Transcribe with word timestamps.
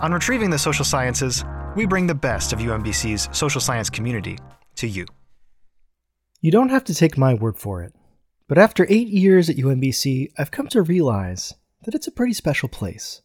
on 0.00 0.12
Retrieving 0.12 0.50
the 0.50 0.58
Social 0.58 0.84
Sciences, 0.84 1.44
we 1.76 1.86
bring 1.86 2.06
the 2.06 2.14
best 2.14 2.52
of 2.52 2.58
UMBC's 2.58 3.28
social 3.36 3.60
science 3.60 3.88
community 3.88 4.38
to 4.76 4.88
you. 4.88 5.06
You 6.40 6.50
don't 6.50 6.68
have 6.70 6.84
to 6.84 6.94
take 6.94 7.16
my 7.16 7.34
word 7.34 7.58
for 7.58 7.82
it, 7.82 7.94
but 8.48 8.58
after 8.58 8.86
eight 8.88 9.08
years 9.08 9.48
at 9.48 9.56
UMBC, 9.56 10.32
I've 10.36 10.50
come 10.50 10.68
to 10.68 10.82
realize 10.82 11.54
that 11.84 11.94
it's 11.94 12.06
a 12.06 12.12
pretty 12.12 12.32
special 12.32 12.68
place. 12.68 13.22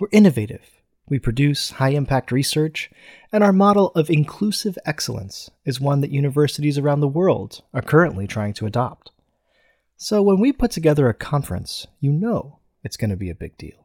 We're 0.00 0.08
innovative, 0.10 0.70
we 1.08 1.18
produce 1.18 1.72
high 1.72 1.90
impact 1.90 2.32
research, 2.32 2.90
and 3.30 3.44
our 3.44 3.52
model 3.52 3.88
of 3.88 4.10
inclusive 4.10 4.78
excellence 4.86 5.50
is 5.64 5.80
one 5.80 6.00
that 6.00 6.10
universities 6.10 6.78
around 6.78 7.00
the 7.00 7.08
world 7.08 7.62
are 7.72 7.82
currently 7.82 8.26
trying 8.26 8.54
to 8.54 8.66
adopt. 8.66 9.10
So 9.96 10.22
when 10.22 10.40
we 10.40 10.52
put 10.52 10.70
together 10.70 11.08
a 11.08 11.14
conference, 11.14 11.86
you 12.00 12.10
know 12.10 12.58
it's 12.82 12.96
going 12.96 13.10
to 13.10 13.16
be 13.16 13.30
a 13.30 13.34
big 13.34 13.56
deal. 13.58 13.83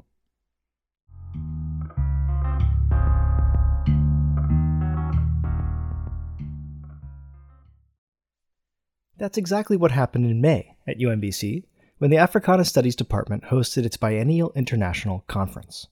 That's 9.19 9.37
exactly 9.37 9.75
what 9.75 9.91
happened 9.91 10.25
in 10.25 10.39
May 10.39 10.77
at 10.87 10.97
UMBC 10.97 11.65
when 11.97 12.09
the 12.09 12.17
Africana 12.17 12.63
Studies 12.63 12.95
Department 12.95 13.43
hosted 13.43 13.83
its 13.83 13.97
biennial 13.97 14.53
international 14.55 15.25
conference. 15.27 15.87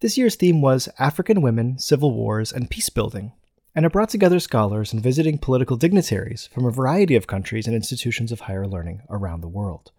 This 0.00 0.18
year's 0.18 0.34
theme 0.34 0.60
was 0.60 0.90
African 0.98 1.40
Women, 1.40 1.78
Civil 1.78 2.12
Wars, 2.12 2.52
and 2.52 2.70
Peacebuilding, 2.70 3.32
and 3.74 3.86
it 3.86 3.92
brought 3.92 4.10
together 4.10 4.40
scholars 4.40 4.92
and 4.92 5.02
visiting 5.02 5.38
political 5.38 5.78
dignitaries 5.78 6.50
from 6.52 6.66
a 6.66 6.70
variety 6.70 7.16
of 7.16 7.26
countries 7.26 7.66
and 7.66 7.74
institutions 7.74 8.30
of 8.30 8.40
higher 8.40 8.66
learning 8.66 9.00
around 9.08 9.40
the 9.40 9.48
world. 9.48 9.90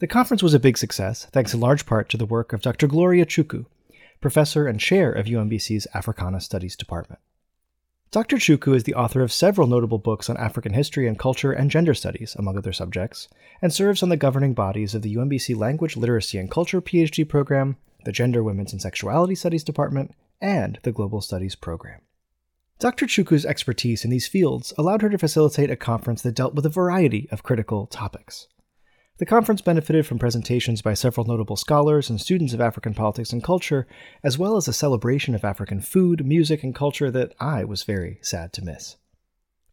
The 0.00 0.08
conference 0.08 0.42
was 0.42 0.54
a 0.54 0.58
big 0.58 0.76
success, 0.76 1.26
thanks 1.26 1.54
in 1.54 1.60
large 1.60 1.86
part 1.86 2.08
to 2.08 2.16
the 2.16 2.26
work 2.26 2.52
of 2.52 2.62
Dr. 2.62 2.88
Gloria 2.88 3.26
Chuku, 3.26 3.66
professor 4.20 4.66
and 4.66 4.80
chair 4.80 5.12
of 5.12 5.26
UMBC's 5.26 5.86
Africana 5.94 6.40
Studies 6.40 6.74
Department. 6.74 7.20
Dr. 8.12 8.38
Chuku 8.38 8.74
is 8.74 8.82
the 8.82 8.94
author 8.96 9.22
of 9.22 9.32
several 9.32 9.68
notable 9.68 9.98
books 9.98 10.28
on 10.28 10.36
African 10.36 10.72
history 10.72 11.06
and 11.06 11.16
culture 11.16 11.52
and 11.52 11.70
gender 11.70 11.94
studies, 11.94 12.34
among 12.34 12.58
other 12.58 12.72
subjects, 12.72 13.28
and 13.62 13.72
serves 13.72 14.02
on 14.02 14.08
the 14.08 14.16
governing 14.16 14.52
bodies 14.52 14.96
of 14.96 15.02
the 15.02 15.14
UMBC 15.14 15.56
Language, 15.56 15.96
Literacy, 15.96 16.36
and 16.36 16.50
Culture 16.50 16.80
PhD 16.80 17.28
program, 17.28 17.76
the 18.04 18.10
Gender, 18.10 18.42
Women's, 18.42 18.72
and 18.72 18.82
Sexuality 18.82 19.36
Studies 19.36 19.62
Department, 19.62 20.12
and 20.40 20.80
the 20.82 20.90
Global 20.90 21.20
Studies 21.20 21.54
program. 21.54 22.00
Dr. 22.80 23.06
Chuku's 23.06 23.46
expertise 23.46 24.04
in 24.04 24.10
these 24.10 24.26
fields 24.26 24.72
allowed 24.76 25.02
her 25.02 25.10
to 25.10 25.18
facilitate 25.18 25.70
a 25.70 25.76
conference 25.76 26.22
that 26.22 26.34
dealt 26.34 26.56
with 26.56 26.66
a 26.66 26.70
variety 26.70 27.28
of 27.30 27.44
critical 27.44 27.86
topics. 27.86 28.48
The 29.20 29.26
conference 29.26 29.60
benefited 29.60 30.06
from 30.06 30.18
presentations 30.18 30.80
by 30.80 30.94
several 30.94 31.26
notable 31.26 31.56
scholars 31.56 32.08
and 32.08 32.18
students 32.18 32.54
of 32.54 32.60
African 32.62 32.94
politics 32.94 33.34
and 33.34 33.44
culture, 33.44 33.86
as 34.24 34.38
well 34.38 34.56
as 34.56 34.66
a 34.66 34.72
celebration 34.72 35.34
of 35.34 35.44
African 35.44 35.82
food, 35.82 36.24
music, 36.24 36.64
and 36.64 36.74
culture 36.74 37.10
that 37.10 37.34
I 37.38 37.64
was 37.64 37.82
very 37.82 38.18
sad 38.22 38.54
to 38.54 38.64
miss. 38.64 38.96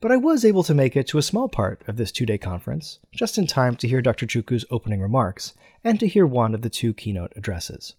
But 0.02 0.12
I 0.12 0.18
was 0.18 0.44
able 0.44 0.64
to 0.64 0.74
make 0.74 0.98
it 0.98 1.08
to 1.08 1.18
a 1.18 1.22
small 1.22 1.48
part 1.48 1.82
of 1.88 1.96
this 1.96 2.12
two 2.12 2.26
day 2.26 2.38
conference, 2.38 3.00
just 3.16 3.38
in 3.38 3.48
time 3.48 3.78
to 3.78 3.88
hear 3.88 4.02
Dr. 4.02 4.26
Chuku's 4.26 4.66
opening 4.70 5.00
remarks 5.00 5.54
and 5.82 5.98
to 6.02 6.10
hear 6.10 6.26
one 6.26 6.54
of 6.54 6.62
the 6.62 6.70
two 6.70 6.94
keynote 6.94 7.32
addresses. 7.38 7.96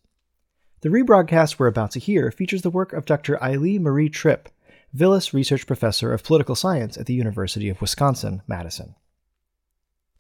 The 0.83 0.91
rebroadcast 0.91 1.59
we're 1.59 1.67
about 1.67 1.93
to 1.93 1.99
hear 1.99 2.31
features 2.31 2.61
the 2.61 2.69
work 2.69 2.93
of 2.93 3.07
Dr. 3.07 3.39
Aili 3.39 3.81
Mari 3.81 4.11
Tripp, 4.11 4.51
Vilas 4.93 5.33
Research 5.33 5.67
Professor 5.67 6.13
of 6.13 6.25
Political 6.25 6.57
Science 6.57 6.99
at 6.99 7.07
the 7.07 7.15
University 7.15 7.71
of 7.71 7.81
Wisconsin 7.81 8.43
Madison. 8.47 8.97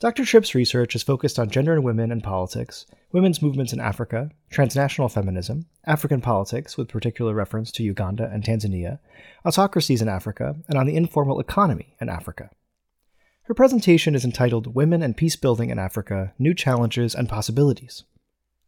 Dr. 0.00 0.25
Tripp's 0.25 0.54
research 0.54 0.94
is 0.94 1.03
focused 1.03 1.41
on 1.41 1.50
gender 1.50 1.72
and 1.72 1.82
women 1.82 2.12
and 2.12 2.22
politics, 2.22 2.86
women's 3.10 3.42
movements 3.42 3.72
in 3.72 3.81
Africa, 3.81 4.31
transnational 4.48 5.09
feminism, 5.09 5.66
African 5.86 6.20
politics, 6.20 6.76
with 6.76 6.86
particular 6.86 7.34
reference 7.34 7.72
to 7.72 7.82
Uganda 7.82 8.31
and 8.32 8.44
Tanzania, 8.44 9.00
autocracies 9.44 10.00
in 10.00 10.09
Africa, 10.09 10.54
and 10.69 10.78
on 10.78 10.86
the 10.86 10.94
informal 10.94 11.41
economy 11.41 11.97
in 12.00 12.09
Africa. 12.09 12.48
Her 13.42 13.54
presentation 13.54 14.14
is 14.14 14.25
entitled 14.25 14.72
Women 14.72 15.03
and 15.03 15.16
Peace 15.16 15.34
Building 15.34 15.70
in 15.70 15.81
Africa 15.81 16.32
New 16.38 16.54
Challenges 16.54 17.12
and 17.12 17.28
Possibilities. 17.28 18.04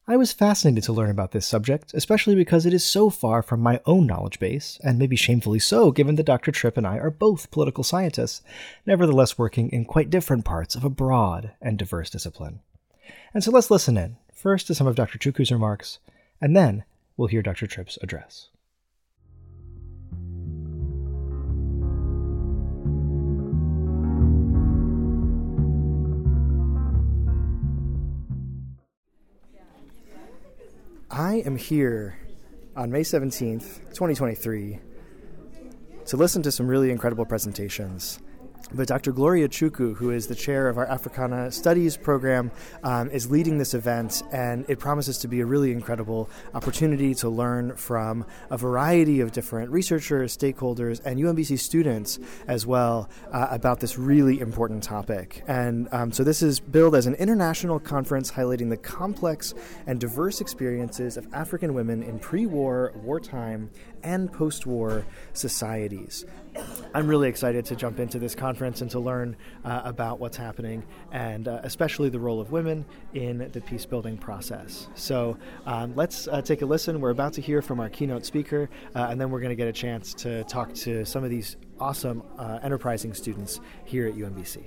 I 0.08 0.16
was 0.16 0.32
fascinated 0.32 0.82
to 0.84 0.92
learn 0.92 1.10
about 1.10 1.30
this 1.32 1.46
subject, 1.46 1.94
especially 1.94 2.34
because 2.34 2.66
it 2.66 2.74
is 2.74 2.84
so 2.84 3.10
far 3.10 3.42
from 3.42 3.60
my 3.60 3.80
own 3.86 4.06
knowledge 4.06 4.40
base, 4.40 4.78
and 4.82 4.98
maybe 4.98 5.14
shamefully 5.14 5.58
so, 5.58 5.92
given 5.92 6.16
that 6.16 6.26
Dr. 6.26 6.50
Tripp 6.50 6.76
and 6.76 6.86
I 6.86 6.98
are 6.98 7.10
both 7.10 7.50
political 7.50 7.84
scientists, 7.84 8.42
nevertheless 8.86 9.38
working 9.38 9.70
in 9.70 9.84
quite 9.84 10.10
different 10.10 10.44
parts 10.44 10.74
of 10.74 10.84
a 10.84 10.90
broad 10.90 11.52
and 11.60 11.78
diverse 11.78 12.10
discipline. 12.10 12.60
And 13.32 13.44
so 13.44 13.50
let's 13.50 13.70
listen 13.70 13.96
in, 13.96 14.16
first 14.34 14.66
to 14.66 14.74
some 14.74 14.86
of 14.86 14.96
Dr. 14.96 15.18
Chuku's 15.18 15.52
remarks, 15.52 15.98
and 16.40 16.56
then 16.56 16.84
we'll 17.16 17.28
hear 17.28 17.42
Dr. 17.42 17.66
Tripp's 17.66 17.98
address. 18.02 18.48
I 31.20 31.42
am 31.44 31.56
here 31.56 32.16
on 32.74 32.90
May 32.90 33.02
17th, 33.02 33.80
2023, 33.90 34.78
to 36.06 36.16
listen 36.16 36.40
to 36.40 36.50
some 36.50 36.66
really 36.66 36.90
incredible 36.90 37.26
presentations 37.26 38.20
but 38.72 38.88
Dr. 38.88 39.12
Gloria 39.12 39.48
Chuku, 39.48 39.96
who 39.96 40.10
is 40.10 40.26
the 40.26 40.34
chair 40.34 40.68
of 40.68 40.78
our 40.78 40.86
Africana 40.86 41.50
Studies 41.50 41.96
program, 41.96 42.50
um, 42.82 43.10
is 43.10 43.30
leading 43.30 43.58
this 43.58 43.74
event, 43.74 44.22
and 44.32 44.64
it 44.68 44.78
promises 44.78 45.18
to 45.18 45.28
be 45.28 45.40
a 45.40 45.46
really 45.46 45.72
incredible 45.72 46.30
opportunity 46.54 47.14
to 47.16 47.28
learn 47.28 47.74
from 47.76 48.24
a 48.50 48.56
variety 48.56 49.20
of 49.20 49.32
different 49.32 49.70
researchers, 49.70 50.36
stakeholders, 50.36 51.00
and 51.04 51.18
UMBC 51.18 51.58
students 51.58 52.18
as 52.46 52.66
well 52.66 53.10
uh, 53.32 53.48
about 53.50 53.80
this 53.80 53.98
really 53.98 54.40
important 54.40 54.82
topic. 54.82 55.42
And 55.48 55.88
um, 55.92 56.12
so, 56.12 56.22
this 56.22 56.42
is 56.42 56.60
billed 56.60 56.94
as 56.94 57.06
an 57.06 57.14
international 57.14 57.80
conference 57.80 58.30
highlighting 58.30 58.70
the 58.70 58.76
complex 58.76 59.54
and 59.86 59.98
diverse 60.00 60.40
experiences 60.40 61.16
of 61.16 61.26
African 61.32 61.74
women 61.74 62.02
in 62.02 62.18
pre 62.18 62.46
war, 62.46 62.92
wartime, 63.02 63.70
and 64.02 64.32
post 64.32 64.66
war 64.66 65.04
societies. 65.32 66.24
I'm 66.94 67.06
really 67.06 67.28
excited 67.28 67.64
to 67.66 67.76
jump 67.76 68.00
into 68.00 68.18
this 68.18 68.34
conference 68.34 68.80
and 68.80 68.90
to 68.90 68.98
learn 68.98 69.36
uh, 69.64 69.82
about 69.84 70.18
what's 70.18 70.36
happening, 70.36 70.82
and 71.12 71.46
uh, 71.46 71.60
especially 71.62 72.08
the 72.08 72.18
role 72.18 72.40
of 72.40 72.50
women 72.50 72.84
in 73.14 73.48
the 73.52 73.60
peace 73.60 73.86
building 73.86 74.18
process. 74.18 74.88
So 74.94 75.36
um, 75.66 75.94
let's 75.94 76.26
uh, 76.26 76.42
take 76.42 76.62
a 76.62 76.66
listen. 76.66 77.00
We're 77.00 77.10
about 77.10 77.34
to 77.34 77.40
hear 77.40 77.62
from 77.62 77.78
our 77.78 77.88
keynote 77.88 78.26
speaker, 78.26 78.68
uh, 78.94 79.06
and 79.10 79.20
then 79.20 79.30
we're 79.30 79.40
going 79.40 79.50
to 79.50 79.56
get 79.56 79.68
a 79.68 79.72
chance 79.72 80.12
to 80.14 80.42
talk 80.44 80.74
to 80.74 81.04
some 81.04 81.22
of 81.22 81.30
these 81.30 81.56
awesome, 81.78 82.22
uh, 82.38 82.58
enterprising 82.62 83.14
students 83.14 83.60
here 83.84 84.08
at 84.08 84.14
UMBC. 84.14 84.64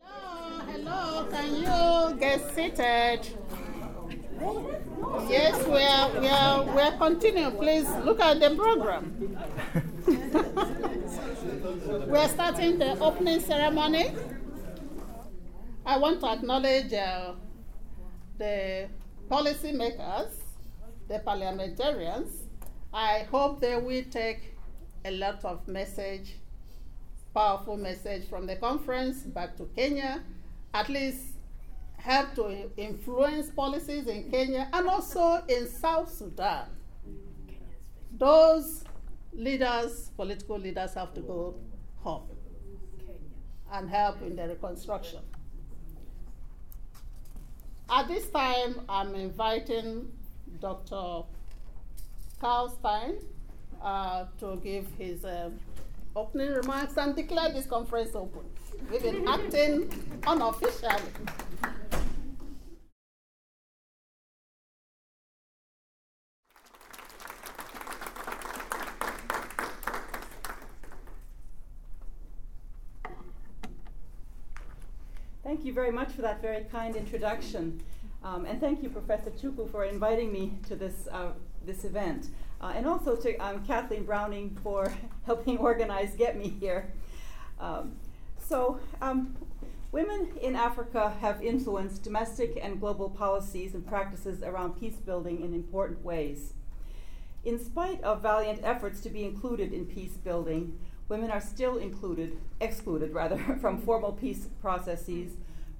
Hello, 0.00 0.60
hello, 0.66 1.26
can 1.30 1.54
you 1.54 2.18
get 2.18 2.54
seated? 2.54 3.43
Yes, 4.44 5.66
we 5.66 5.82
are, 5.82 6.20
we 6.20 6.28
are, 6.28 6.64
we 6.64 6.80
are 6.82 6.92
continuing. 6.98 7.56
Please 7.56 7.88
look 8.04 8.20
at 8.20 8.40
the 8.40 8.54
program. 8.54 9.16
we 12.10 12.18
are 12.18 12.28
starting 12.28 12.78
the 12.78 12.98
opening 13.00 13.40
ceremony. 13.40 14.12
I 15.86 15.96
want 15.96 16.20
to 16.20 16.26
acknowledge 16.26 16.92
uh, 16.92 17.32
the 18.36 18.88
policymakers, 19.30 20.34
the 21.08 21.20
parliamentarians. 21.20 22.42
I 22.92 23.26
hope 23.30 23.60
they 23.60 23.76
will 23.76 24.04
take 24.10 24.56
a 25.06 25.10
lot 25.10 25.42
of 25.44 25.66
message, 25.66 26.34
powerful 27.34 27.78
message 27.78 28.28
from 28.28 28.46
the 28.46 28.56
conference 28.56 29.22
back 29.22 29.56
to 29.56 29.70
Kenya, 29.74 30.22
at 30.74 30.90
least 30.90 31.33
help 32.04 32.34
to 32.34 32.70
influence 32.76 33.48
policies 33.48 34.06
in 34.08 34.30
Kenya 34.30 34.68
and 34.74 34.86
also 34.86 35.42
in 35.48 35.66
South 35.66 36.12
Sudan. 36.12 36.66
Those 38.18 38.84
leaders, 39.32 40.10
political 40.14 40.58
leaders, 40.58 40.92
have 40.92 41.14
to 41.14 41.22
go 41.22 41.54
home 42.02 42.28
and 43.72 43.88
help 43.88 44.20
in 44.20 44.36
the 44.36 44.48
reconstruction. 44.48 45.20
At 47.88 48.06
this 48.08 48.28
time, 48.28 48.82
I'm 48.86 49.14
inviting 49.14 50.12
Dr. 50.60 51.22
Carl 52.38 52.68
Stein 52.68 53.14
uh, 53.82 54.26
to 54.40 54.60
give 54.62 54.86
his 54.98 55.24
uh, 55.24 55.48
opening 56.14 56.52
remarks 56.52 56.98
and 56.98 57.16
declare 57.16 57.50
this 57.50 57.64
conference 57.64 58.14
open. 58.14 58.42
We've 58.90 59.02
been 59.02 59.26
acting 59.26 59.90
unofficially. 60.26 61.00
Very 75.74 75.90
much 75.90 76.12
for 76.12 76.22
that 76.22 76.40
very 76.40 76.62
kind 76.70 76.94
introduction. 76.94 77.82
Um, 78.22 78.44
and 78.44 78.60
thank 78.60 78.80
you, 78.80 78.88
Professor 78.88 79.30
Chuku, 79.30 79.68
for 79.72 79.84
inviting 79.84 80.32
me 80.32 80.52
to 80.68 80.76
this, 80.76 81.08
uh, 81.10 81.32
this 81.66 81.84
event. 81.84 82.28
Uh, 82.60 82.72
and 82.76 82.86
also 82.86 83.16
to 83.16 83.36
um, 83.38 83.64
Kathleen 83.66 84.04
Browning 84.04 84.56
for 84.62 84.94
helping 85.26 85.58
organize 85.58 86.14
Get 86.14 86.38
Me 86.38 86.48
here. 86.48 86.92
Um, 87.58 87.96
so, 88.38 88.78
um, 89.02 89.36
women 89.90 90.28
in 90.40 90.54
Africa 90.54 91.12
have 91.20 91.42
influenced 91.42 92.04
domestic 92.04 92.56
and 92.62 92.78
global 92.78 93.10
policies 93.10 93.74
and 93.74 93.84
practices 93.84 94.44
around 94.44 94.78
peace 94.78 94.98
building 94.98 95.40
in 95.40 95.52
important 95.52 96.04
ways. 96.04 96.52
In 97.44 97.58
spite 97.58 98.00
of 98.04 98.22
valiant 98.22 98.60
efforts 98.62 99.00
to 99.00 99.10
be 99.10 99.24
included 99.24 99.72
in 99.72 99.86
peace 99.86 100.16
building, 100.18 100.78
women 101.08 101.32
are 101.32 101.40
still 101.40 101.78
included, 101.78 102.38
excluded 102.60 103.12
rather, 103.12 103.38
from 103.60 103.82
formal 103.82 104.12
peace 104.12 104.46
processes, 104.62 105.32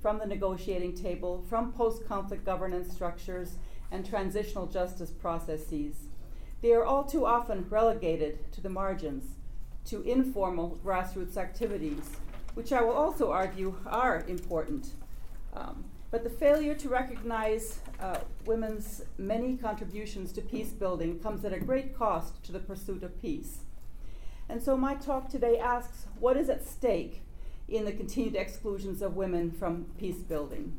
from 0.05 0.19
the 0.19 0.27
negotiating 0.27 0.95
table, 0.95 1.43
from 1.49 1.73
post 1.73 2.07
conflict 2.07 2.45
governance 2.45 2.93
structures, 2.93 3.55
and 3.91 4.05
transitional 4.05 4.67
justice 4.67 5.09
processes. 5.09 5.95
They 6.61 6.75
are 6.75 6.85
all 6.85 7.05
too 7.05 7.25
often 7.25 7.65
relegated 7.71 8.53
to 8.53 8.61
the 8.61 8.69
margins, 8.69 9.25
to 9.87 10.03
informal 10.03 10.79
grassroots 10.85 11.39
activities, 11.39 12.11
which 12.53 12.71
I 12.71 12.83
will 12.83 12.93
also 12.93 13.31
argue 13.31 13.77
are 13.87 14.27
important. 14.29 14.93
Um, 15.55 15.85
but 16.11 16.23
the 16.23 16.29
failure 16.29 16.75
to 16.75 16.89
recognize 16.91 17.79
uh, 17.99 18.19
women's 18.45 19.01
many 19.17 19.57
contributions 19.57 20.33
to 20.33 20.43
peace 20.43 20.73
building 20.73 21.19
comes 21.21 21.47
at 21.47 21.55
a 21.55 21.59
great 21.59 21.97
cost 21.97 22.45
to 22.45 22.53
the 22.53 22.61
pursuit 22.61 23.03
of 23.03 23.23
peace. 23.23 23.61
And 24.51 24.63
so 24.63 24.77
my 24.77 24.97
talk 24.97 25.31
today 25.31 25.57
asks 25.57 26.05
what 26.21 26.37
is 26.37 26.51
at 26.51 26.69
stake 26.69 27.23
in 27.69 27.85
the 27.85 27.93
continued 27.93 28.37
exclusions 28.37 29.03
of 29.03 29.17
women 29.17 29.51
from 29.51 29.87
peace 29.99 30.19
building? 30.19 30.77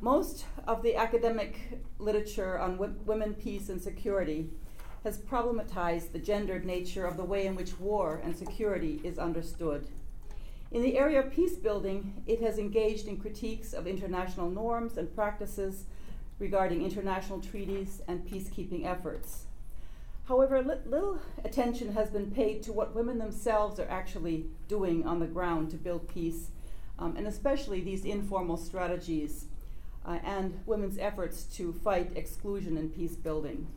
Most 0.00 0.44
of 0.66 0.82
the 0.82 0.94
academic 0.94 1.80
literature 1.98 2.58
on 2.58 2.72
w- 2.72 2.94
women, 3.06 3.34
peace, 3.34 3.68
and 3.68 3.80
security 3.80 4.50
has 5.04 5.18
problematized 5.18 6.12
the 6.12 6.18
gendered 6.18 6.66
nature 6.66 7.06
of 7.06 7.16
the 7.16 7.24
way 7.24 7.46
in 7.46 7.54
which 7.54 7.78
war 7.80 8.20
and 8.22 8.36
security 8.36 9.00
is 9.02 9.18
understood. 9.18 9.88
In 10.70 10.82
the 10.82 10.98
area 10.98 11.20
of 11.20 11.32
peace 11.32 11.56
building, 11.56 12.22
it 12.26 12.42
has 12.42 12.58
engaged 12.58 13.06
in 13.06 13.18
critiques 13.18 13.72
of 13.72 13.86
international 13.86 14.50
norms 14.50 14.98
and 14.98 15.14
practices 15.14 15.84
regarding 16.38 16.84
international 16.84 17.40
treaties 17.40 18.02
and 18.08 18.26
peacekeeping 18.26 18.84
efforts. 18.84 19.45
However, 20.26 20.60
li- 20.60 20.74
little 20.84 21.20
attention 21.44 21.92
has 21.92 22.10
been 22.10 22.30
paid 22.32 22.62
to 22.64 22.72
what 22.72 22.94
women 22.94 23.18
themselves 23.18 23.78
are 23.78 23.88
actually 23.88 24.46
doing 24.66 25.06
on 25.06 25.20
the 25.20 25.26
ground 25.26 25.70
to 25.70 25.76
build 25.76 26.08
peace, 26.08 26.50
um, 26.98 27.16
and 27.16 27.26
especially 27.26 27.80
these 27.80 28.04
informal 28.04 28.56
strategies 28.56 29.46
uh, 30.04 30.18
and 30.24 30.60
women's 30.66 30.98
efforts 30.98 31.44
to 31.44 31.72
fight 31.72 32.10
exclusion 32.16 32.76
in 32.76 32.90
peace 32.90 33.14
building. 33.14 33.68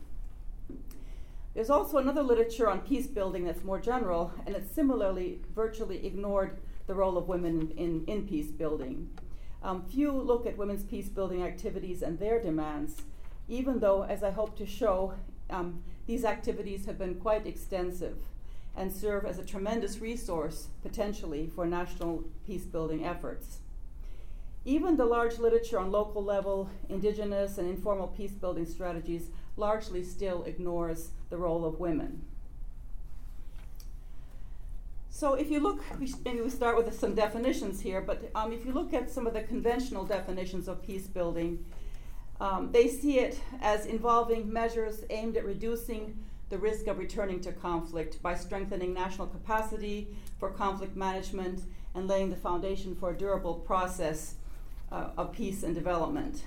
There's 1.54 1.70
also 1.70 1.98
another 1.98 2.22
literature 2.22 2.68
on 2.68 2.80
peace 2.80 3.06
building 3.06 3.44
that's 3.44 3.64
more 3.64 3.80
general, 3.80 4.32
and 4.46 4.56
it 4.56 4.72
similarly 4.72 5.40
virtually 5.54 6.04
ignored 6.04 6.58
the 6.86 6.94
role 6.94 7.16
of 7.16 7.28
women 7.28 7.72
in, 7.76 8.04
in 8.06 8.26
peace 8.26 8.50
building. 8.50 9.10
Um, 9.62 9.84
few 9.84 10.10
look 10.12 10.46
at 10.46 10.56
women's 10.56 10.84
peace 10.84 11.08
building 11.08 11.44
activities 11.44 12.02
and 12.02 12.18
their 12.18 12.40
demands, 12.40 13.02
even 13.48 13.80
though, 13.80 14.02
as 14.02 14.22
I 14.24 14.30
hope 14.30 14.56
to 14.58 14.66
show, 14.66 15.14
um, 15.50 15.82
these 16.10 16.24
activities 16.24 16.86
have 16.86 16.98
been 16.98 17.14
quite 17.14 17.46
extensive 17.46 18.16
and 18.76 18.92
serve 18.92 19.24
as 19.24 19.38
a 19.38 19.44
tremendous 19.44 20.00
resource, 20.00 20.66
potentially, 20.82 21.48
for 21.54 21.64
national 21.64 22.24
peace 22.44 22.64
building 22.64 23.04
efforts. 23.04 23.58
Even 24.64 24.96
the 24.96 25.04
large 25.04 25.38
literature 25.38 25.78
on 25.78 25.92
local 25.92 26.24
level, 26.24 26.68
indigenous, 26.88 27.58
and 27.58 27.68
informal 27.68 28.08
peace 28.08 28.32
building 28.32 28.66
strategies 28.66 29.28
largely 29.56 30.02
still 30.02 30.42
ignores 30.42 31.10
the 31.28 31.36
role 31.36 31.64
of 31.64 31.78
women. 31.78 32.22
So, 35.10 35.34
if 35.34 35.48
you 35.48 35.60
look, 35.60 35.80
maybe 36.24 36.40
we 36.40 36.50
start 36.50 36.76
with 36.76 36.92
some 36.98 37.14
definitions 37.14 37.82
here, 37.82 38.00
but 38.00 38.32
um, 38.34 38.52
if 38.52 38.66
you 38.66 38.72
look 38.72 38.92
at 38.92 39.12
some 39.12 39.28
of 39.28 39.32
the 39.32 39.42
conventional 39.42 40.04
definitions 40.04 40.66
of 40.66 40.82
peace 40.82 41.06
building, 41.06 41.64
um, 42.40 42.72
they 42.72 42.88
see 42.88 43.18
it 43.18 43.38
as 43.60 43.86
involving 43.86 44.50
measures 44.50 45.04
aimed 45.10 45.36
at 45.36 45.44
reducing 45.44 46.16
the 46.48 46.58
risk 46.58 46.86
of 46.86 46.98
returning 46.98 47.40
to 47.40 47.52
conflict 47.52 48.20
by 48.22 48.34
strengthening 48.34 48.92
national 48.92 49.26
capacity 49.26 50.08
for 50.38 50.50
conflict 50.50 50.96
management 50.96 51.62
and 51.94 52.08
laying 52.08 52.30
the 52.30 52.36
foundation 52.36 52.96
for 52.96 53.10
a 53.10 53.16
durable 53.16 53.54
process 53.54 54.34
uh, 54.90 55.10
of 55.16 55.32
peace 55.32 55.62
and 55.62 55.74
development. 55.74 56.44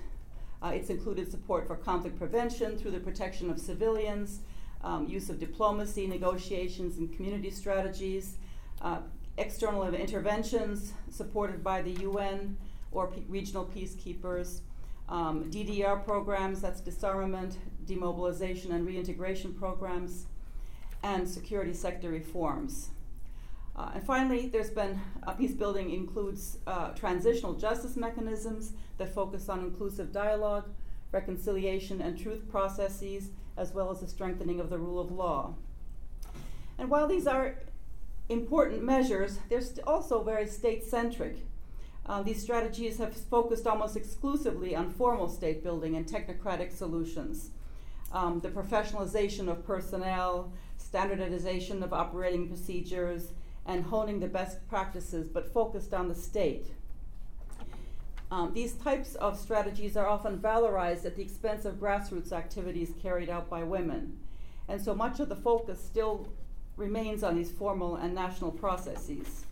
Uh, 0.62 0.70
it's 0.70 0.90
included 0.90 1.30
support 1.30 1.68
for 1.68 1.76
conflict 1.76 2.18
prevention 2.18 2.78
through 2.78 2.92
the 2.92 3.00
protection 3.00 3.50
of 3.50 3.60
civilians, 3.60 4.40
um, 4.84 5.08
use 5.08 5.30
of 5.30 5.40
diplomacy, 5.40 6.08
negotiations, 6.08 6.98
and 6.98 7.14
community 7.16 7.50
strategies, 7.50 8.38
uh, 8.82 8.98
external 9.38 9.86
interventions 9.94 10.94
supported 11.10 11.64
by 11.64 11.82
the 11.82 11.92
UN 12.02 12.58
or 12.92 13.12
regional 13.28 13.66
peacekeepers 13.66 14.62
um, 15.10 15.50
DDR 15.52 16.04
programs, 16.04 16.62
that's 16.62 16.82
disarmament, 16.82 17.58
demobilization, 17.86 18.72
and 18.72 18.86
reintegration 18.86 19.54
programs, 19.54 20.26
and 21.04 21.28
security 21.28 21.74
sector 21.74 22.10
reforms. 22.10 22.90
Uh, 23.76 23.92
and 23.96 24.04
finally, 24.04 24.48
there's 24.48 24.70
been 24.70 25.00
uh, 25.26 25.34
peace 25.34 25.54
building 25.54 25.90
includes 25.92 26.60
uh, 26.68 26.90
transitional 26.90 27.54
justice 27.54 27.96
mechanisms 27.96 28.74
that 28.98 29.14
focus 29.14 29.50
on 29.50 29.60
inclusive 29.60 30.12
dialogue, 30.12 30.70
reconciliation, 31.12 32.00
and 32.02 32.18
truth 32.18 32.48
processes, 32.50 33.30
as 33.58 33.74
well 33.74 33.90
as 33.92 34.00
the 34.00 34.08
strengthening 34.08 34.60
of 34.60 34.70
the 34.70 34.78
rule 34.78 35.00
of 35.00 35.12
law. 35.12 35.56
And 36.78 36.90
while 36.90 37.08
these 37.08 37.28
are 37.28 37.56
important 38.30 38.84
measures, 38.84 39.40
they're 39.50 39.62
st- 39.62 39.86
also 39.86 40.24
very 40.24 40.48
state 40.48 40.84
centric 40.84 41.38
uh, 42.06 42.22
these 42.22 42.42
strategies 42.42 42.98
have 42.98 43.16
focused 43.16 43.66
almost 43.66 43.96
exclusively 43.96 44.76
on 44.76 44.92
formal 44.92 45.30
state 45.30 45.64
building 45.64 45.96
and 45.96 46.06
technocratic 46.06 46.72
solutions. 46.72 47.52
Um, 48.12 48.42
the 48.42 48.50
professionalization 48.50 49.48
of 49.48 49.66
personnel, 49.66 50.52
standardization 50.78 51.82
of 51.82 51.94
operating 51.94 52.48
procedures, 52.48 53.32
and 53.66 53.86
honing 53.86 54.20
the 54.20 54.28
best 54.28 54.68
practices, 54.68 55.30
but 55.30 55.54
focused 55.54 55.94
on 55.94 56.10
the 56.10 56.16
state. 56.16 56.68
Um, 58.30 58.54
these 58.54 58.74
types 58.74 59.16
of 59.16 59.40
strategies 59.40 59.96
are 59.96 60.08
often 60.08 60.40
valorized 60.40 61.06
at 61.06 61.16
the 61.16 61.22
expense 61.22 61.66
of 61.66 61.76
grassroots 61.76 62.32
activities 62.32 62.92
carried 63.02 63.30
out 63.30 63.50
by 63.50 63.64
women. 63.64 64.20
And 64.68 64.82
so 64.82 64.94
much 64.94 65.20
of 65.20 65.30
the 65.30 65.36
focus 65.36 65.80
still 65.82 66.28
remains 66.76 67.24
on 67.24 67.36
these 67.36 67.52
formal 67.52 67.96
and 67.96 68.14
national 68.16 68.52
processes. 68.52 69.46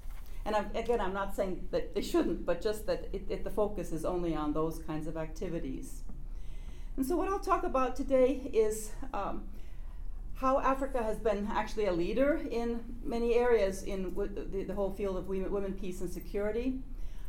And 0.46 0.56
I'm, 0.56 0.72
again, 0.76 1.00
I'm 1.00 1.14
not 1.14 1.36
saying 1.36 1.68
that 1.72 1.94
they 1.94 2.02
shouldn't, 2.02 2.46
but 2.46 2.62
just 2.62 2.86
that 2.88 3.08
it, 3.14 3.24
it, 3.30 3.44
the 3.44 3.50
focus 3.50 3.92
is 3.92 4.06
only 4.06 4.36
on 4.36 4.54
those 4.54 4.80
kinds 4.80 5.08
of 5.08 5.18
activities. 5.18 6.02
And 6.98 7.06
so, 7.06 7.16
what 7.16 7.30
I'll 7.30 7.40
talk 7.40 7.64
about 7.64 7.96
today 7.96 8.50
is 8.52 8.92
um, 9.14 9.44
how 10.36 10.60
Africa 10.60 11.04
has 11.04 11.20
been 11.20 11.48
actually 11.52 11.86
a 11.86 11.94
leader 11.94 12.42
in 12.50 12.84
many 13.04 13.36
areas 13.36 13.84
in 13.84 14.10
w- 14.10 14.30
the, 14.34 14.64
the, 14.64 14.74
whole 14.74 14.92
field 14.92 15.16
of 15.18 15.28
women, 15.28 15.52
women, 15.52 15.74
peace, 15.74 16.02
and 16.02 16.12
security. 16.12 16.80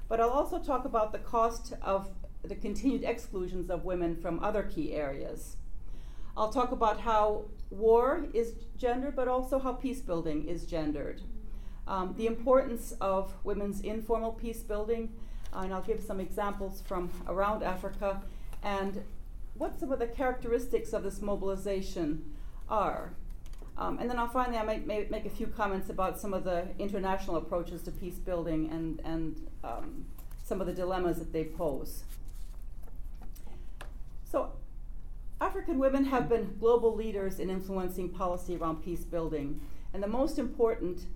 But 0.09 0.21
I'll 0.21 0.31
also 0.31 0.59
talk 0.59 0.85
about 0.85 1.13
the 1.13 1.19
cost 1.19 1.75
of 1.83 2.09
the 2.43 2.55
continued 2.55 3.05
exclusions 3.05 3.71
of 3.71 3.85
women 3.85 4.17
from 4.17 4.43
other 4.43 4.63
key 4.63 4.95
areas. 4.95 5.57
I'll 6.37 6.51
talk 6.51 6.73
about 6.73 7.01
how 7.01 7.45
war 7.71 8.27
is 8.33 8.55
gendered, 8.79 9.15
but 9.15 9.29
also 9.29 9.59
how 9.59 9.75
peace 9.75 10.01
building 10.01 10.49
is 10.49 10.65
gendered 10.65 11.21
um, 11.87 12.15
the 12.17 12.27
importance 12.27 12.95
of 13.01 13.33
women's 13.45 13.81
informal 13.81 14.33
peace 14.33 14.61
building, 14.61 15.13
uh, 15.55 15.61
and 15.61 15.73
I'll 15.73 15.83
give 15.83 16.03
some 16.03 16.21
examples 16.21 16.83
from 16.87 17.11
around 17.27 17.63
Africa, 17.63 18.23
and 18.63 19.03
what 19.55 19.79
some 19.79 19.93
of 19.93 19.99
the 19.99 20.07
characteristics 20.07 20.93
of 20.93 21.03
this 21.03 21.21
mobilization 21.21 22.25
are. 22.69 23.13
Um, 23.77 23.99
and 23.99 24.09
then 24.09 24.19
I'll 24.19 24.29
finally 24.29 24.59
I 24.59 24.65
might 24.65 24.87
make 24.87 25.25
a 25.25 25.31
few 25.31 25.47
comments 25.47 25.89
about 25.89 26.21
some 26.21 26.35
of 26.35 26.45
the 26.45 26.69
international 26.79 27.37
approaches 27.37 27.83
to 27.83 27.91
peace 27.91 28.17
building 28.17 28.71
and, 28.71 29.01
and 29.05 29.49
um, 29.65 30.05
some 30.45 30.61
of 30.61 30.67
the 30.67 30.73
dilemmas 30.73 31.19
that 31.19 31.33
they 31.33 31.45
pose. 31.45 32.05
So 34.31 34.53
African 35.41 35.79
women 35.79 36.05
have 36.05 36.29
been 36.29 36.57
global 36.61 36.95
leaders 36.95 37.39
in 37.39 37.51
influencing 37.51 38.11
policy 38.11 38.57
around 38.57 38.85
peace 38.85 39.05
building, 39.05 39.61
and 39.93 40.03
the 40.03 40.07
most 40.09 40.39
important 40.39 41.07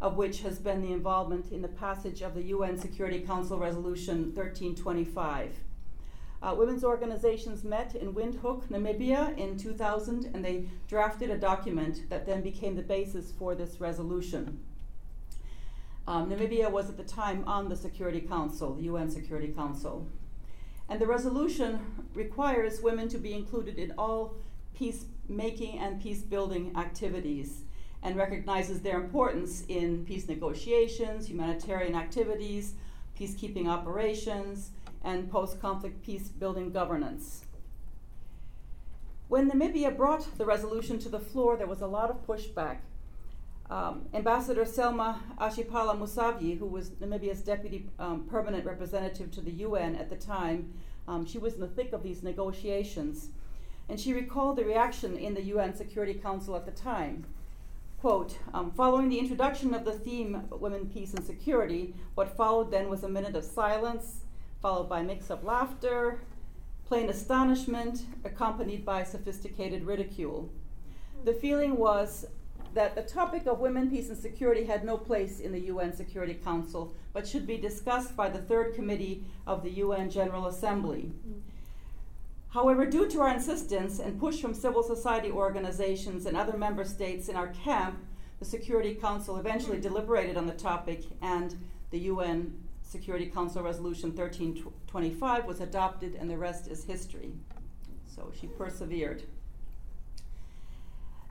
of 0.00 0.16
which 0.16 0.40
has 0.42 0.58
been 0.58 0.82
the 0.82 0.92
involvement 0.92 1.52
in 1.52 1.62
the 1.62 1.68
passage 1.68 2.22
of 2.22 2.34
the 2.34 2.42
UN 2.44 2.76
Security 2.78 3.20
Council 3.20 3.58
Resolution 3.58 4.34
1325. 4.34 5.54
Uh, 6.42 6.54
women's 6.54 6.84
organizations 6.84 7.64
met 7.64 7.94
in 7.94 8.12
Windhoek, 8.12 8.68
Namibia 8.68 9.36
in 9.38 9.56
2000, 9.56 10.26
and 10.34 10.44
they 10.44 10.66
drafted 10.88 11.30
a 11.30 11.38
document 11.38 12.08
that 12.10 12.26
then 12.26 12.42
became 12.42 12.76
the 12.76 12.82
basis 12.82 13.32
for 13.32 13.54
this 13.54 13.80
resolution. 13.80 14.60
Um, 16.06 16.30
Namibia 16.30 16.70
was 16.70 16.90
at 16.90 16.98
the 16.98 17.04
time 17.04 17.44
on 17.46 17.70
the 17.70 17.76
Security 17.76 18.20
Council, 18.20 18.74
the 18.74 18.82
UN 18.82 19.10
Security 19.10 19.48
Council. 19.48 20.06
And 20.90 21.00
the 21.00 21.06
resolution 21.06 21.80
requires 22.12 22.82
women 22.82 23.08
to 23.08 23.16
be 23.16 23.32
included 23.32 23.78
in 23.78 23.92
all 23.96 24.34
peacemaking 24.74 25.78
and 25.78 26.02
peace 26.02 26.20
building 26.20 26.76
activities 26.76 27.62
and 28.04 28.16
recognizes 28.16 28.82
their 28.82 29.00
importance 29.00 29.64
in 29.68 30.04
peace 30.04 30.28
negotiations, 30.28 31.26
humanitarian 31.26 31.94
activities, 31.94 32.74
peacekeeping 33.18 33.66
operations, 33.66 34.70
and 35.02 35.30
post 35.30 35.60
conflict 35.60 36.02
peace 36.04 36.28
building 36.28 36.70
governance. 36.70 37.46
When 39.28 39.50
Namibia 39.50 39.96
brought 39.96 40.36
the 40.36 40.44
resolution 40.44 40.98
to 41.00 41.08
the 41.08 41.18
floor, 41.18 41.56
there 41.56 41.66
was 41.66 41.80
a 41.80 41.86
lot 41.86 42.10
of 42.10 42.26
pushback. 42.26 42.78
Um, 43.70 44.06
Ambassador 44.12 44.66
Selma 44.66 45.22
Ashipala 45.40 45.98
Musavyi, 45.98 46.58
who 46.58 46.66
was 46.66 46.90
Namibia's 46.90 47.40
deputy 47.40 47.88
um, 47.98 48.24
permanent 48.24 48.66
representative 48.66 49.30
to 49.32 49.40
the 49.40 49.50
UN 49.50 49.96
at 49.96 50.10
the 50.10 50.16
time, 50.16 50.74
um, 51.08 51.24
she 51.24 51.38
was 51.38 51.54
in 51.54 51.60
the 51.60 51.68
thick 51.68 51.94
of 51.94 52.02
these 52.02 52.22
negotiations. 52.22 53.30
And 53.88 53.98
she 53.98 54.12
recalled 54.12 54.56
the 54.56 54.64
reaction 54.64 55.16
in 55.16 55.32
the 55.32 55.42
UN 55.44 55.74
Security 55.74 56.14
Council 56.14 56.54
at 56.54 56.66
the 56.66 56.72
time. 56.72 57.24
Quote, 58.04 58.36
um, 58.52 58.70
following 58.70 59.08
the 59.08 59.18
introduction 59.18 59.72
of 59.72 59.86
the 59.86 59.92
theme 59.92 60.46
Women, 60.50 60.90
Peace, 60.90 61.14
and 61.14 61.24
Security, 61.24 61.94
what 62.16 62.36
followed 62.36 62.70
then 62.70 62.90
was 62.90 63.02
a 63.02 63.08
minute 63.08 63.34
of 63.34 63.44
silence, 63.44 64.26
followed 64.60 64.90
by 64.90 65.00
mix 65.00 65.30
of 65.30 65.42
laughter, 65.42 66.20
plain 66.84 67.08
astonishment, 67.08 68.02
accompanied 68.22 68.84
by 68.84 69.04
sophisticated 69.04 69.84
ridicule. 69.86 70.50
The 71.24 71.32
feeling 71.32 71.78
was 71.78 72.26
that 72.74 72.94
the 72.94 73.00
topic 73.00 73.46
of 73.46 73.60
women, 73.60 73.88
peace, 73.88 74.10
and 74.10 74.18
security 74.18 74.64
had 74.64 74.84
no 74.84 74.98
place 74.98 75.40
in 75.40 75.52
the 75.52 75.60
UN 75.60 75.96
Security 75.96 76.34
Council, 76.34 76.92
but 77.14 77.26
should 77.26 77.46
be 77.46 77.56
discussed 77.56 78.14
by 78.14 78.28
the 78.28 78.42
Third 78.42 78.74
Committee 78.74 79.24
of 79.46 79.62
the 79.62 79.70
UN 79.70 80.10
General 80.10 80.48
Assembly. 80.48 81.10
However, 82.54 82.86
due 82.86 83.08
to 83.08 83.20
our 83.20 83.34
insistence 83.34 83.98
and 83.98 84.20
push 84.20 84.40
from 84.40 84.54
civil 84.54 84.84
society 84.84 85.28
organizations 85.28 86.24
and 86.24 86.36
other 86.36 86.56
member 86.56 86.84
states 86.84 87.28
in 87.28 87.34
our 87.34 87.48
camp, 87.48 87.98
the 88.38 88.44
Security 88.44 88.94
Council 88.94 89.38
eventually 89.38 89.80
deliberated 89.80 90.36
on 90.36 90.46
the 90.46 90.52
topic, 90.52 91.02
and 91.20 91.56
the 91.90 91.98
UN 92.10 92.56
Security 92.80 93.26
Council 93.26 93.60
Resolution 93.60 94.14
1325 94.14 95.46
was 95.46 95.60
adopted, 95.60 96.14
and 96.14 96.30
the 96.30 96.38
rest 96.38 96.68
is 96.68 96.84
history. 96.84 97.32
So 98.06 98.30
she 98.40 98.46
persevered. 98.46 99.24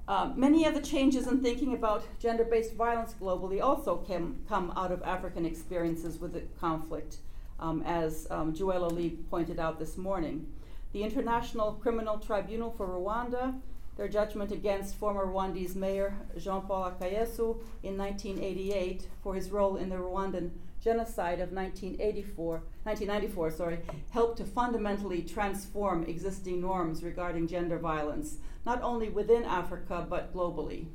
Uh, 0.05 0.33
many 0.35 0.65
of 0.65 0.73
the 0.73 0.81
changes 0.81 1.25
in 1.25 1.41
thinking 1.41 1.73
about 1.73 2.03
gender 2.19 2.43
based 2.43 2.73
violence 2.73 3.15
globally 3.17 3.61
also 3.61 3.95
came, 3.95 4.43
come 4.49 4.73
out 4.75 4.91
of 4.91 5.01
African 5.03 5.45
experiences 5.45 6.19
with 6.19 6.33
the 6.33 6.41
conflict, 6.59 7.19
um, 7.61 7.81
as 7.83 8.27
um, 8.29 8.53
Joella 8.53 8.91
Lee 8.91 9.11
pointed 9.29 9.57
out 9.57 9.79
this 9.79 9.95
morning. 9.95 10.47
The 10.93 11.03
International 11.03 11.73
Criminal 11.73 12.19
Tribunal 12.19 12.69
for 12.69 12.87
Rwanda, 12.87 13.59
their 13.97 14.07
judgment 14.07 14.51
against 14.51 14.95
former 14.95 15.25
Rwandese 15.25 15.75
mayor 15.75 16.15
Jean 16.37 16.61
Paul 16.61 16.91
Akayesu 16.91 17.57
in 17.81 17.97
1988 17.97 19.07
for 19.23 19.33
his 19.33 19.49
role 19.49 19.75
in 19.75 19.89
the 19.89 19.95
Rwandan 19.95 20.51
genocide 20.83 21.39
of 21.39 21.51
1984, 21.51 22.61
1994 22.83 23.51
sorry, 23.51 23.79
helped 24.11 24.37
to 24.37 24.45
fundamentally 24.45 25.23
transform 25.23 26.03
existing 26.03 26.61
norms 26.61 27.01
regarding 27.01 27.47
gender 27.47 27.79
violence 27.79 28.37
not 28.63 28.79
only 28.83 29.09
within 29.09 29.43
Africa 29.43 30.05
but 30.07 30.31
globally. 30.31 30.85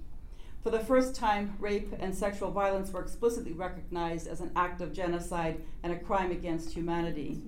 For 0.63 0.71
the 0.71 0.79
first 0.79 1.17
time, 1.17 1.57
rape 1.59 1.93
and 1.99 2.15
sexual 2.15 2.53
violence 2.53 2.93
were 2.93 3.03
explicitly 3.03 3.53
recognized 3.53 4.29
as 4.29 4.41
an 4.41 4.53
act 4.55 4.81
of 4.81 4.93
genocide 4.93 5.61
and 5.83 5.93
a 5.93 5.99
crime 5.99 6.31
against 6.31 6.75
humanity. 6.75 7.43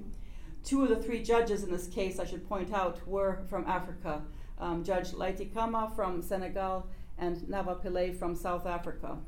Two 0.64 0.82
of 0.82 0.88
the 0.88 0.96
three 0.96 1.22
judges 1.22 1.62
in 1.62 1.70
this 1.70 1.86
case, 1.88 2.18
I 2.18 2.24
should 2.24 2.48
point 2.48 2.72
out, 2.72 3.06
were 3.06 3.42
from 3.48 3.66
Africa 3.66 4.22
um, 4.60 4.84
Judge 4.84 5.12
Laïty 5.12 5.52
Kama 5.52 5.90
from 5.96 6.22
Senegal 6.22 6.86
and 7.18 7.38
Navi 7.42 7.82
Pillay 7.82 8.16
from 8.16 8.34
South 8.34 8.66
Africa, 8.66 9.18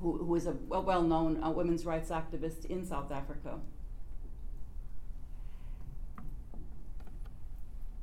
who, 0.00 0.18
who 0.18 0.34
is 0.36 0.46
a 0.46 0.52
well 0.52 1.02
known 1.02 1.42
uh, 1.42 1.50
women's 1.50 1.84
rights 1.84 2.10
activist 2.10 2.66
in 2.66 2.84
South 2.84 3.10
Africa. 3.10 3.58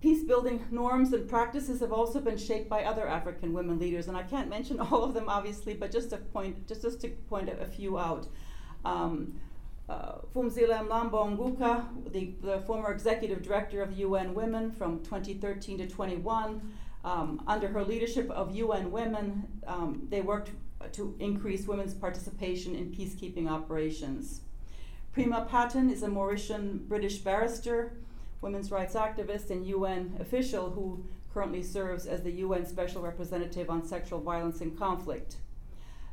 Peace 0.01 0.24
building 0.24 0.65
norms 0.72 1.12
and 1.12 1.27
practices 1.27 1.82
have 1.82 1.91
also 1.91 2.22
been 2.22 2.38
shaped 2.38 2.70
by 2.70 2.84
other 2.84 3.06
African 3.06 3.51
women 3.51 3.77
leaders, 3.77 4.08
and 4.08 4.15
I 4.15 4.24
can't 4.24 4.50
mention 4.50 4.79
all 4.79 5.03
of 5.03 5.13
them 5.13 5.29
obviously, 5.29 5.74
but 5.74 5.91
just 5.91 6.10
to 6.12 6.18
point, 6.18 6.68
just, 6.68 6.82
just 6.82 7.01
to 7.01 7.10
point 7.29 7.50
a, 7.50 7.60
a 7.60 7.65
few 7.65 8.00
out. 8.00 8.27
Um, 8.86 9.39
uh, 9.89 10.19
Phumzile 10.36 10.88
Mlambo 10.88 12.12
the, 12.12 12.34
the, 12.41 12.62
former 12.62 12.91
executive 12.91 13.41
director 13.41 13.81
of 13.81 13.98
UN 13.98 14.34
Women 14.34 14.72
from 14.72 15.00
2013 15.00 15.79
to 15.79 15.88
21, 15.88 16.74
um, 17.03 17.41
under 17.48 17.67
her 17.67 17.84
leadership 17.84 18.29
of 18.29 18.55
UN 18.55 18.91
Women, 18.91 19.48
um, 19.65 20.08
they 20.10 20.22
worked 20.22 20.51
to 20.93 21.15
increase 21.19 21.67
women's 21.67 21.93
participation 21.93 22.75
in 22.75 22.91
peacekeeping 22.91 23.50
operations. 23.50 24.41
Pramila 25.15 25.50
Patten 25.50 25.89
is 25.89 26.03
a 26.03 26.08
Mauritian 26.08 26.88
British 26.88 27.17
barrister 27.17 27.93
women's 28.41 28.72
rights 28.72 28.93
activist 28.93 29.50
and 29.50 29.65
UN 29.65 30.15
official 30.19 30.69
who 30.69 31.03
currently 31.34 31.62
serves 31.62 32.05
as 32.05 32.22
the 32.24 32.31
UN 32.31 32.65
Special 32.65 33.01
Representative 33.01 33.69
on 33.69 33.84
Sexual 33.84 34.22
Violence 34.22 34.62
and 34.62 34.77
Conflict. 34.77 35.38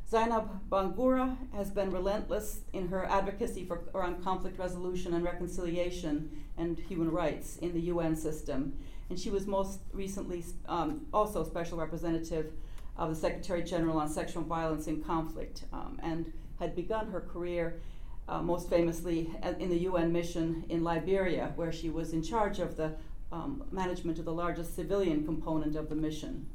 Zainab 0.08 0.68
Bangura 0.70 1.36
has 1.52 1.70
been 1.70 1.90
relentless 1.90 2.60
in 2.72 2.88
her 2.88 3.06
advocacy 3.06 3.64
for 3.64 3.82
around 3.92 4.22
conflict 4.22 4.56
resolution 4.56 5.14
and 5.14 5.24
reconciliation 5.24 6.44
and 6.56 6.78
human 6.78 7.10
rights 7.10 7.56
in 7.56 7.72
the 7.72 7.80
UN 7.92 8.14
system. 8.14 8.78
And 9.10 9.18
she 9.18 9.30
was 9.30 9.48
most 9.48 9.80
recently 9.92 10.44
um, 10.68 11.06
also 11.12 11.42
special 11.42 11.78
representative 11.78 12.52
of 12.96 13.10
the 13.10 13.16
Secretary 13.16 13.64
General 13.64 13.98
on 13.98 14.08
Sexual 14.08 14.44
Violence 14.44 14.86
in 14.86 15.02
Conflict 15.02 15.64
um, 15.72 15.98
and 16.02 16.32
had 16.60 16.76
begun 16.76 17.10
her 17.10 17.20
career 17.20 17.80
uh, 18.28 18.40
most 18.40 18.70
famously 18.70 19.30
in 19.58 19.70
the 19.70 19.78
UN 19.78 20.12
mission 20.12 20.64
in 20.68 20.84
Liberia, 20.84 21.52
where 21.56 21.72
she 21.72 21.90
was 21.90 22.12
in 22.12 22.22
charge 22.22 22.60
of 22.60 22.76
the 22.76 22.92
um, 23.32 23.64
management 23.72 24.18
of 24.20 24.24
the 24.24 24.32
largest 24.32 24.76
civilian 24.76 25.24
component 25.24 25.74
of 25.74 25.88
the 25.88 25.94
mission. 25.96 26.46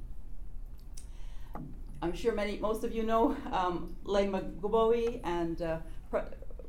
I'm 2.01 2.13
sure 2.13 2.33
many, 2.33 2.57
most 2.57 2.83
of 2.83 2.93
you 2.93 3.03
know 3.03 3.35
um, 3.51 3.95
Leymah 4.05 4.59
Gbowee 4.59 5.21
and 5.23 5.61
uh, 5.61 5.77
pre- 6.09 6.21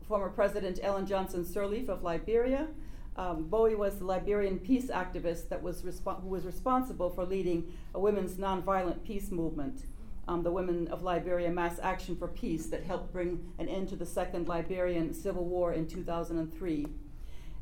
former 0.06 0.28
President 0.28 0.78
Ellen 0.82 1.06
Johnson 1.06 1.44
Sirleaf 1.44 1.88
of 1.88 2.02
Liberia. 2.02 2.68
Um, 3.16 3.44
Gbowee 3.44 3.76
was 3.76 3.98
the 3.98 4.04
Liberian 4.04 4.58
peace 4.58 4.86
activist 4.86 5.48
that 5.48 5.62
was 5.62 5.82
who 5.82 6.28
was 6.28 6.44
responsible 6.44 7.10
for 7.10 7.24
leading 7.24 7.72
a 7.94 8.00
women's 8.00 8.34
nonviolent 8.34 9.04
peace 9.04 9.30
movement 9.30 9.84
um, 10.28 10.42
the 10.42 10.50
Women 10.50 10.88
of 10.88 11.02
Liberia 11.02 11.50
Mass 11.50 11.78
Action 11.82 12.16
for 12.16 12.28
Peace 12.28 12.66
that 12.66 12.84
helped 12.84 13.12
bring 13.12 13.52
an 13.58 13.68
end 13.68 13.88
to 13.88 13.96
the 13.96 14.06
Second 14.06 14.48
Liberian 14.48 15.12
Civil 15.12 15.44
War 15.44 15.72
in 15.72 15.86
2003. 15.86 16.86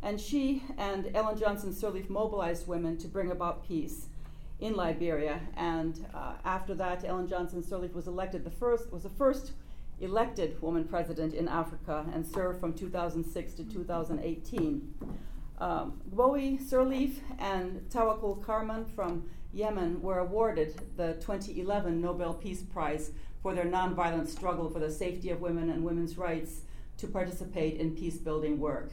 And 0.02 0.20
she 0.20 0.62
and 0.78 1.10
Ellen 1.14 1.38
Johnson 1.38 1.72
Sirleaf 1.72 2.08
mobilized 2.08 2.66
women 2.66 2.96
to 2.98 3.08
bring 3.08 3.30
about 3.30 3.66
peace 3.66 4.06
in 4.60 4.74
Liberia. 4.74 5.40
And 5.56 6.06
uh, 6.14 6.34
after 6.44 6.74
that, 6.74 7.04
Ellen 7.04 7.28
Johnson 7.28 7.62
Sirleaf 7.62 7.94
was 7.94 8.06
elected 8.06 8.44
the 8.44 8.50
first 8.50 8.92
was 8.92 9.02
the 9.02 9.10
first 9.10 9.52
elected 10.00 10.60
woman 10.62 10.84
president 10.84 11.34
in 11.34 11.46
Africa 11.46 12.06
and 12.14 12.26
served 12.26 12.60
from 12.60 12.72
2006 12.72 13.54
to 13.54 13.64
2018. 13.64 14.94
Um, 15.58 16.00
Sirleaf 16.10 17.16
and 17.38 17.80
Tawakkol 17.90 18.42
Karman 18.42 18.88
from 18.94 19.28
Yemen 19.52 20.00
were 20.00 20.20
awarded 20.20 20.80
the 20.96 21.14
2011 21.20 22.00
Nobel 22.00 22.32
Peace 22.32 22.62
Prize 22.62 23.10
for 23.42 23.54
their 23.54 23.64
nonviolent 23.64 24.28
struggle 24.28 24.70
for 24.70 24.78
the 24.78 24.90
safety 24.90 25.30
of 25.30 25.40
women 25.40 25.68
and 25.70 25.84
women's 25.84 26.16
rights 26.16 26.62
to 26.98 27.06
participate 27.06 27.78
in 27.78 27.94
peace 27.94 28.16
building 28.16 28.58
work. 28.58 28.92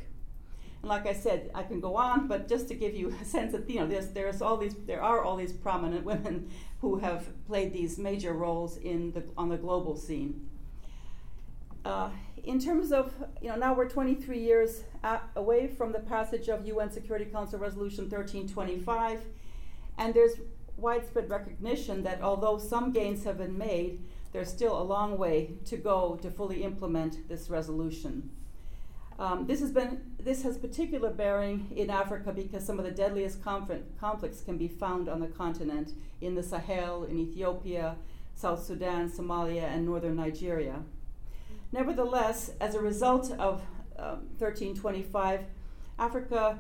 And 0.82 0.90
like 0.90 1.08
I 1.08 1.14
said, 1.14 1.52
I 1.54 1.64
can 1.64 1.80
go 1.80 1.96
on, 1.96 2.28
but 2.28 2.48
just 2.48 2.68
to 2.70 2.76
give 2.76 2.96
you 2.96 3.16
a 3.22 3.26
sense 3.26 3.54
of, 3.54 3.70
you 3.70 3.80
know, 3.80 3.88
there's, 3.88 4.10
there's 4.10 4.42
all 4.42 4.58
these, 4.58 4.76
there 4.86 5.02
are 5.02 5.24
all 5.24 5.36
these 5.36 5.54
prominent 5.54 6.06
women 6.06 6.50
who 6.82 6.98
have 6.98 7.28
played 7.48 7.74
these 7.74 7.98
major 7.98 8.34
roles 8.34 8.78
in 8.78 9.12
the, 9.12 9.24
on 9.38 9.50
the 9.50 9.58
global 9.58 9.96
scene. 9.96 10.48
Uh, 11.84 12.10
in 12.44 12.60
terms 12.60 12.92
of, 12.92 13.14
you 13.42 13.50
know, 13.50 13.56
now 13.56 13.74
we're 13.74 13.90
23 13.90 14.40
years 14.40 14.84
at, 15.04 15.24
away 15.36 15.68
from 15.68 15.92
the 15.92 16.00
passage 16.00 16.48
of 16.50 16.66
UN 16.66 16.92
Security 16.92 17.26
Council 17.26 17.60
Resolution 17.60 18.06
1325 18.06 19.22
And 19.98 20.14
there's 20.14 20.36
widespread 20.78 21.30
recognition 21.30 22.04
that 22.04 22.22
although 22.22 22.58
some 22.58 22.92
gains 22.92 23.24
have 23.24 23.40
been 23.40 23.58
made, 23.58 24.04
there's 24.32 24.50
still 24.50 24.80
a 24.80 24.84
long 24.84 25.18
way 25.18 25.56
to 25.66 25.78
go 25.78 26.18
to 26.22 26.30
fully 26.30 26.64
implement 26.64 27.28
this 27.28 27.50
resolution. 27.50 28.30
Um, 29.20 29.48
this 29.48 29.60
has 29.62 29.72
been 29.72 30.02
this 30.20 30.44
has 30.44 30.58
particular 30.58 31.10
bearing 31.10 31.72
in 31.76 31.90
Africa 31.90 32.32
because 32.32 32.66
some 32.66 32.78
of 32.78 32.86
the 32.86 32.92
deadliest 32.92 33.42
conflicts 33.44 34.42
can 34.42 34.58
be 34.58 34.68
found 34.68 35.10
on 35.10 35.20
the 35.20 35.28
continent 35.28 35.94
in 36.22 36.36
the 36.36 36.44
Sahel, 36.44 37.04
in 37.06 37.18
Ethiopia, 37.18 37.96
South 38.36 38.64
Sudan, 38.64 39.10
Somalia, 39.10 39.64
and 39.64 39.86
northern 39.86 40.16
Nigeria. 40.18 40.82
Nevertheless, 41.72 42.52
as 42.60 42.76
a 42.76 42.80
result 42.80 43.32
of 43.32 43.62
um, 43.98 44.28
1325, 44.38 45.46
Africa 45.98 46.60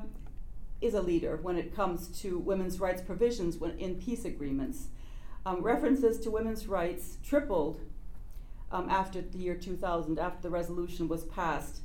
is 0.81 0.93
a 0.93 1.01
leader 1.01 1.37
when 1.41 1.57
it 1.57 1.75
comes 1.75 2.07
to 2.21 2.39
women's 2.39 2.79
rights 2.79 3.01
provisions 3.01 3.57
when, 3.57 3.77
in 3.77 3.95
peace 3.95 4.25
agreements. 4.25 4.87
Um, 5.45 5.61
references 5.61 6.19
to 6.21 6.31
women's 6.31 6.67
rights 6.67 7.17
tripled 7.23 7.79
um, 8.71 8.89
after 8.89 9.21
the 9.21 9.37
year 9.37 9.55
2000, 9.55 10.19
after 10.19 10.41
the 10.41 10.49
resolution 10.49 11.07
was 11.07 11.23
passed, 11.23 11.81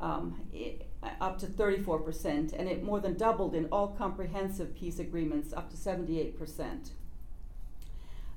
um, 0.00 0.40
it, 0.52 0.88
up 1.20 1.38
to 1.38 1.46
34%, 1.46 2.52
and 2.52 2.68
it 2.68 2.82
more 2.82 3.00
than 3.00 3.16
doubled 3.16 3.54
in 3.54 3.66
all 3.66 3.88
comprehensive 3.88 4.74
peace 4.74 4.98
agreements, 4.98 5.52
up 5.52 5.70
to 5.70 5.76
78%. 5.76 6.90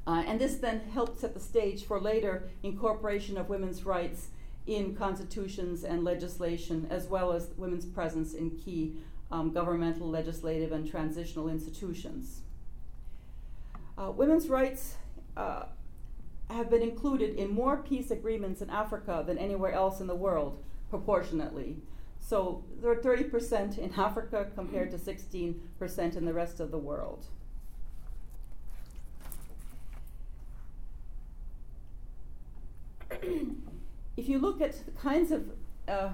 Uh, 0.05 0.23
and 0.25 0.39
this 0.39 0.55
then 0.55 0.79
helped 0.93 1.19
set 1.19 1.33
the 1.33 1.39
stage 1.39 1.83
for 1.83 1.99
later 1.99 2.49
incorporation 2.63 3.37
of 3.37 3.49
women's 3.49 3.85
rights 3.85 4.29
in 4.65 4.95
constitutions 4.95 5.83
and 5.83 6.03
legislation, 6.03 6.87
as 6.89 7.07
well 7.07 7.31
as 7.31 7.49
women's 7.57 7.85
presence 7.85 8.33
in 8.33 8.51
key 8.51 8.97
um, 9.31 9.51
governmental, 9.51 10.09
legislative, 10.09 10.71
and 10.71 10.89
transitional 10.89 11.49
institutions. 11.49 12.41
Uh, 13.97 14.11
women's 14.11 14.47
rights 14.47 14.95
uh, 15.35 15.63
have 16.49 16.69
been 16.69 16.81
included 16.81 17.35
in 17.35 17.49
more 17.49 17.77
peace 17.77 18.11
agreements 18.11 18.61
in 18.61 18.69
Africa 18.69 19.23
than 19.25 19.37
anywhere 19.37 19.71
else 19.71 19.99
in 19.99 20.07
the 20.07 20.15
world, 20.15 20.63
proportionately. 20.89 21.77
So 22.19 22.63
there 22.81 22.91
are 22.91 22.95
30% 22.95 23.77
in 23.77 23.93
Africa 23.93 24.47
compared 24.55 24.91
to 24.91 24.97
16% 24.97 26.17
in 26.17 26.25
the 26.25 26.33
rest 26.33 26.59
of 26.59 26.71
the 26.71 26.77
world. 26.77 27.25
if 34.17 34.27
you 34.27 34.39
look 34.39 34.61
at 34.61 34.85
the 34.85 34.91
kinds 34.91 35.31
of 35.31 35.49
uh, 35.87 36.09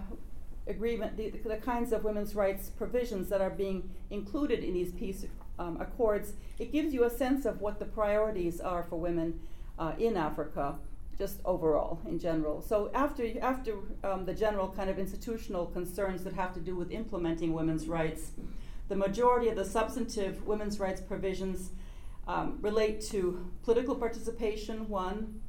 agreement, 0.67 1.17
the, 1.17 1.31
the, 1.31 1.57
kinds 1.57 1.91
of 1.91 2.03
women's 2.03 2.35
rights 2.35 2.69
provisions 2.69 3.29
that 3.29 3.41
are 3.41 3.49
being 3.49 3.89
included 4.11 4.63
in 4.63 4.73
these 4.73 4.91
peace 4.91 5.25
um, 5.57 5.79
accords, 5.81 6.33
it 6.59 6.71
gives 6.71 6.93
you 6.93 7.03
a 7.03 7.09
sense 7.09 7.45
of 7.45 7.61
what 7.61 7.79
the 7.79 7.85
priorities 7.85 8.61
are 8.61 8.83
for 8.83 8.99
women 8.99 9.39
uh, 9.79 9.93
in 9.97 10.15
Africa, 10.15 10.75
just 11.17 11.39
overall 11.45 11.99
in 12.07 12.19
general. 12.19 12.61
So 12.61 12.89
after 12.93 13.23
after 13.41 13.75
um, 14.03 14.25
the 14.25 14.33
general 14.33 14.69
kind 14.69 14.89
of 14.89 14.97
institutional 14.97 15.67
concerns 15.67 16.23
that 16.23 16.33
have 16.33 16.53
to 16.53 16.59
do 16.59 16.75
with 16.75 16.91
implementing 16.91 17.53
women's 17.53 17.87
rights, 17.87 18.31
the 18.89 18.95
majority 18.95 19.49
of 19.49 19.55
the 19.55 19.65
substantive 19.65 20.45
women's 20.45 20.79
rights 20.79 21.01
provisions 21.01 21.71
um, 22.27 22.57
relate 22.61 23.01
to 23.01 23.49
political 23.63 23.95
participation, 23.95 24.87
one, 24.89 25.41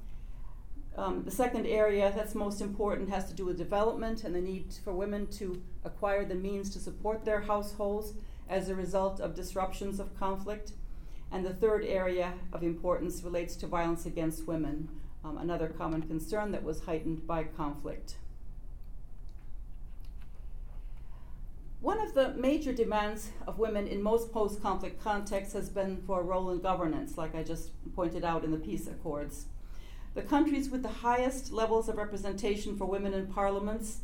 um, 0.96 1.24
the 1.24 1.30
second 1.30 1.66
area 1.66 2.12
that's 2.14 2.34
most 2.34 2.60
important 2.60 3.10
has 3.10 3.28
to 3.28 3.34
do 3.34 3.44
with 3.44 3.58
development 3.58 4.22
and 4.22 4.34
the 4.34 4.40
need 4.40 4.72
for 4.84 4.92
women 4.92 5.26
to 5.26 5.60
acquire 5.84 6.24
the 6.24 6.34
means 6.34 6.70
to 6.70 6.78
support 6.78 7.24
their 7.24 7.40
households 7.40 8.14
as 8.48 8.68
a 8.68 8.74
result 8.74 9.20
of 9.20 9.34
disruptions 9.34 9.98
of 9.98 10.16
conflict. 10.18 10.72
And 11.32 11.44
the 11.44 11.52
third 11.52 11.84
area 11.84 12.34
of 12.52 12.62
importance 12.62 13.22
relates 13.24 13.56
to 13.56 13.66
violence 13.66 14.06
against 14.06 14.46
women, 14.46 14.88
um, 15.24 15.38
another 15.38 15.68
common 15.68 16.02
concern 16.02 16.52
that 16.52 16.62
was 16.62 16.80
heightened 16.80 17.26
by 17.26 17.44
conflict. 17.44 18.16
One 21.80 22.00
of 22.00 22.14
the 22.14 22.32
major 22.34 22.72
demands 22.72 23.30
of 23.46 23.58
women 23.58 23.86
in 23.86 24.02
most 24.02 24.32
post 24.32 24.62
conflict 24.62 25.02
contexts 25.02 25.52
has 25.54 25.68
been 25.68 25.98
for 26.06 26.20
a 26.20 26.24
role 26.24 26.50
in 26.50 26.60
governance, 26.60 27.18
like 27.18 27.34
I 27.34 27.42
just 27.42 27.70
pointed 27.94 28.24
out 28.24 28.44
in 28.44 28.50
the 28.50 28.56
peace 28.56 28.86
accords. 28.86 29.46
The 30.14 30.22
countries 30.22 30.70
with 30.70 30.82
the 30.82 30.88
highest 30.88 31.52
levels 31.52 31.88
of 31.88 31.96
representation 31.96 32.78
for 32.78 32.86
women 32.86 33.12
in 33.12 33.26
parliaments, 33.26 33.98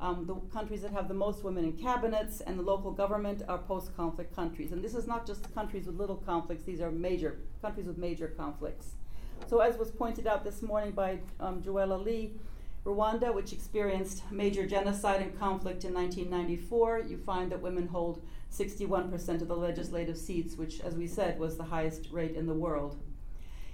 um, 0.00 0.26
the 0.26 0.34
countries 0.56 0.82
that 0.82 0.92
have 0.92 1.08
the 1.08 1.14
most 1.14 1.42
women 1.42 1.64
in 1.64 1.72
cabinets 1.72 2.40
and 2.40 2.58
the 2.58 2.62
local 2.62 2.90
government 2.90 3.42
are 3.48 3.58
post 3.58 3.94
conflict 3.96 4.34
countries. 4.34 4.72
And 4.72 4.82
this 4.82 4.94
is 4.94 5.06
not 5.06 5.26
just 5.26 5.52
countries 5.54 5.86
with 5.86 5.96
little 5.96 6.16
conflicts, 6.16 6.64
these 6.64 6.80
are 6.80 6.90
major 6.90 7.38
countries 7.60 7.86
with 7.86 7.98
major 7.98 8.28
conflicts. 8.28 8.92
So, 9.48 9.60
as 9.60 9.78
was 9.78 9.90
pointed 9.90 10.26
out 10.26 10.44
this 10.44 10.62
morning 10.62 10.92
by 10.92 11.20
um, 11.38 11.62
Joella 11.62 12.02
Lee, 12.02 12.32
Rwanda, 12.84 13.34
which 13.34 13.52
experienced 13.52 14.22
major 14.30 14.66
genocide 14.66 15.20
and 15.20 15.38
conflict 15.38 15.84
in 15.84 15.94
1994, 15.94 17.00
you 17.08 17.18
find 17.18 17.50
that 17.52 17.60
women 17.60 17.88
hold 17.88 18.22
61% 18.52 19.42
of 19.42 19.48
the 19.48 19.56
legislative 19.56 20.16
seats, 20.16 20.56
which, 20.56 20.80
as 20.80 20.94
we 20.94 21.06
said, 21.06 21.38
was 21.38 21.56
the 21.56 21.64
highest 21.64 22.08
rate 22.10 22.36
in 22.36 22.46
the 22.46 22.54
world. 22.54 22.96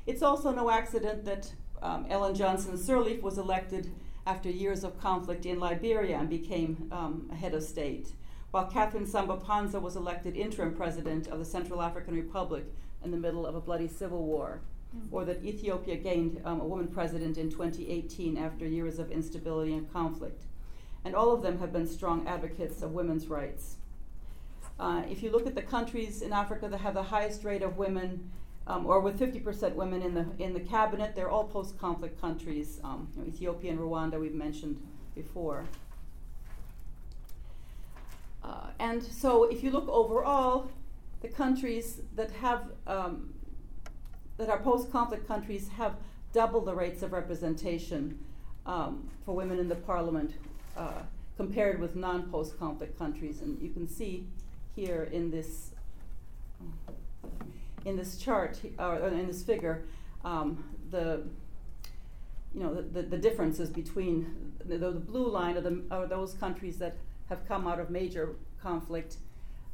It's 0.06 0.22
also 0.22 0.50
no 0.50 0.70
accident 0.70 1.24
that 1.26 1.52
um, 1.82 2.06
Ellen 2.08 2.34
Johnson 2.34 2.76
Sirleaf 2.76 3.22
was 3.22 3.38
elected 3.38 3.92
after 4.26 4.50
years 4.50 4.84
of 4.84 5.00
conflict 5.00 5.46
in 5.46 5.60
Liberia 5.60 6.18
and 6.18 6.28
became 6.28 6.88
um, 6.92 7.28
head 7.30 7.54
of 7.54 7.62
state, 7.62 8.12
while 8.50 8.66
Catherine 8.66 9.06
Samba 9.06 9.36
Panza 9.36 9.80
was 9.80 9.96
elected 9.96 10.36
interim 10.36 10.74
president 10.74 11.28
of 11.28 11.38
the 11.38 11.44
Central 11.44 11.82
African 11.82 12.14
Republic 12.14 12.64
in 13.04 13.10
the 13.10 13.16
middle 13.16 13.46
of 13.46 13.54
a 13.54 13.60
bloody 13.60 13.88
civil 13.88 14.24
war. 14.24 14.60
Or 15.10 15.24
that 15.24 15.44
Ethiopia 15.44 15.96
gained 15.96 16.40
um, 16.44 16.60
a 16.60 16.64
woman 16.64 16.88
president 16.88 17.38
in 17.38 17.50
2018 17.50 18.36
after 18.36 18.66
years 18.66 18.98
of 18.98 19.10
instability 19.10 19.72
and 19.74 19.92
conflict. 19.92 20.44
And 21.04 21.14
all 21.14 21.32
of 21.32 21.42
them 21.42 21.58
have 21.58 21.72
been 21.72 21.86
strong 21.86 22.26
advocates 22.26 22.82
of 22.82 22.92
women's 22.92 23.26
rights. 23.26 23.76
Uh, 24.78 25.02
if 25.10 25.22
you 25.22 25.30
look 25.30 25.46
at 25.46 25.54
the 25.54 25.62
countries 25.62 26.22
in 26.22 26.32
Africa 26.32 26.68
that 26.68 26.78
have 26.78 26.94
the 26.94 27.02
highest 27.02 27.44
rate 27.44 27.62
of 27.62 27.76
women 27.76 28.30
um, 28.66 28.86
or 28.86 29.00
with 29.00 29.18
50% 29.18 29.74
women 29.74 30.02
in 30.02 30.14
the 30.14 30.26
in 30.38 30.52
the 30.52 30.60
cabinet. 30.60 31.14
They're 31.14 31.30
all 31.30 31.44
post-conflict 31.44 32.20
countries. 32.20 32.80
Um, 32.84 33.08
you 33.16 33.22
know, 33.22 33.28
Ethiopia 33.28 33.72
and 33.72 33.80
Rwanda 33.80 34.20
we've 34.20 34.34
mentioned 34.34 34.80
before. 35.14 35.66
Uh, 38.42 38.68
and 38.78 39.02
so, 39.02 39.44
if 39.44 39.62
you 39.62 39.70
look 39.70 39.88
overall, 39.88 40.70
the 41.20 41.28
countries 41.28 42.00
that 42.16 42.30
have 42.32 42.70
um, 42.86 43.34
that 44.42 44.50
our 44.50 44.58
post-conflict 44.58 45.26
countries 45.28 45.68
have 45.76 45.94
double 46.32 46.60
the 46.60 46.74
rates 46.74 47.02
of 47.02 47.12
representation 47.12 48.18
um, 48.66 49.08
for 49.24 49.36
women 49.36 49.58
in 49.58 49.68
the 49.68 49.76
parliament 49.76 50.32
uh, 50.76 51.02
compared 51.36 51.80
with 51.80 51.94
non-post-conflict 51.94 52.98
countries. 52.98 53.40
And 53.40 53.60
you 53.62 53.70
can 53.70 53.86
see 53.88 54.26
here 54.74 55.08
in 55.12 55.30
this 55.30 55.70
in 57.84 57.96
this 57.96 58.16
chart 58.16 58.60
or 58.78 59.08
in 59.08 59.26
this 59.26 59.42
figure 59.42 59.82
um, 60.24 60.64
the 60.90 61.22
you 62.54 62.60
know 62.60 62.74
the, 62.74 62.82
the, 62.82 63.02
the 63.02 63.18
differences 63.18 63.70
between 63.70 64.52
the, 64.64 64.78
the, 64.78 64.90
blue 64.90 65.28
line 65.28 65.56
are, 65.56 65.60
the, 65.60 65.82
are 65.90 66.06
those 66.06 66.34
countries 66.34 66.78
that 66.78 66.96
have 67.28 67.46
come 67.46 67.66
out 67.66 67.80
of 67.80 67.90
major 67.90 68.36
conflict. 68.62 69.16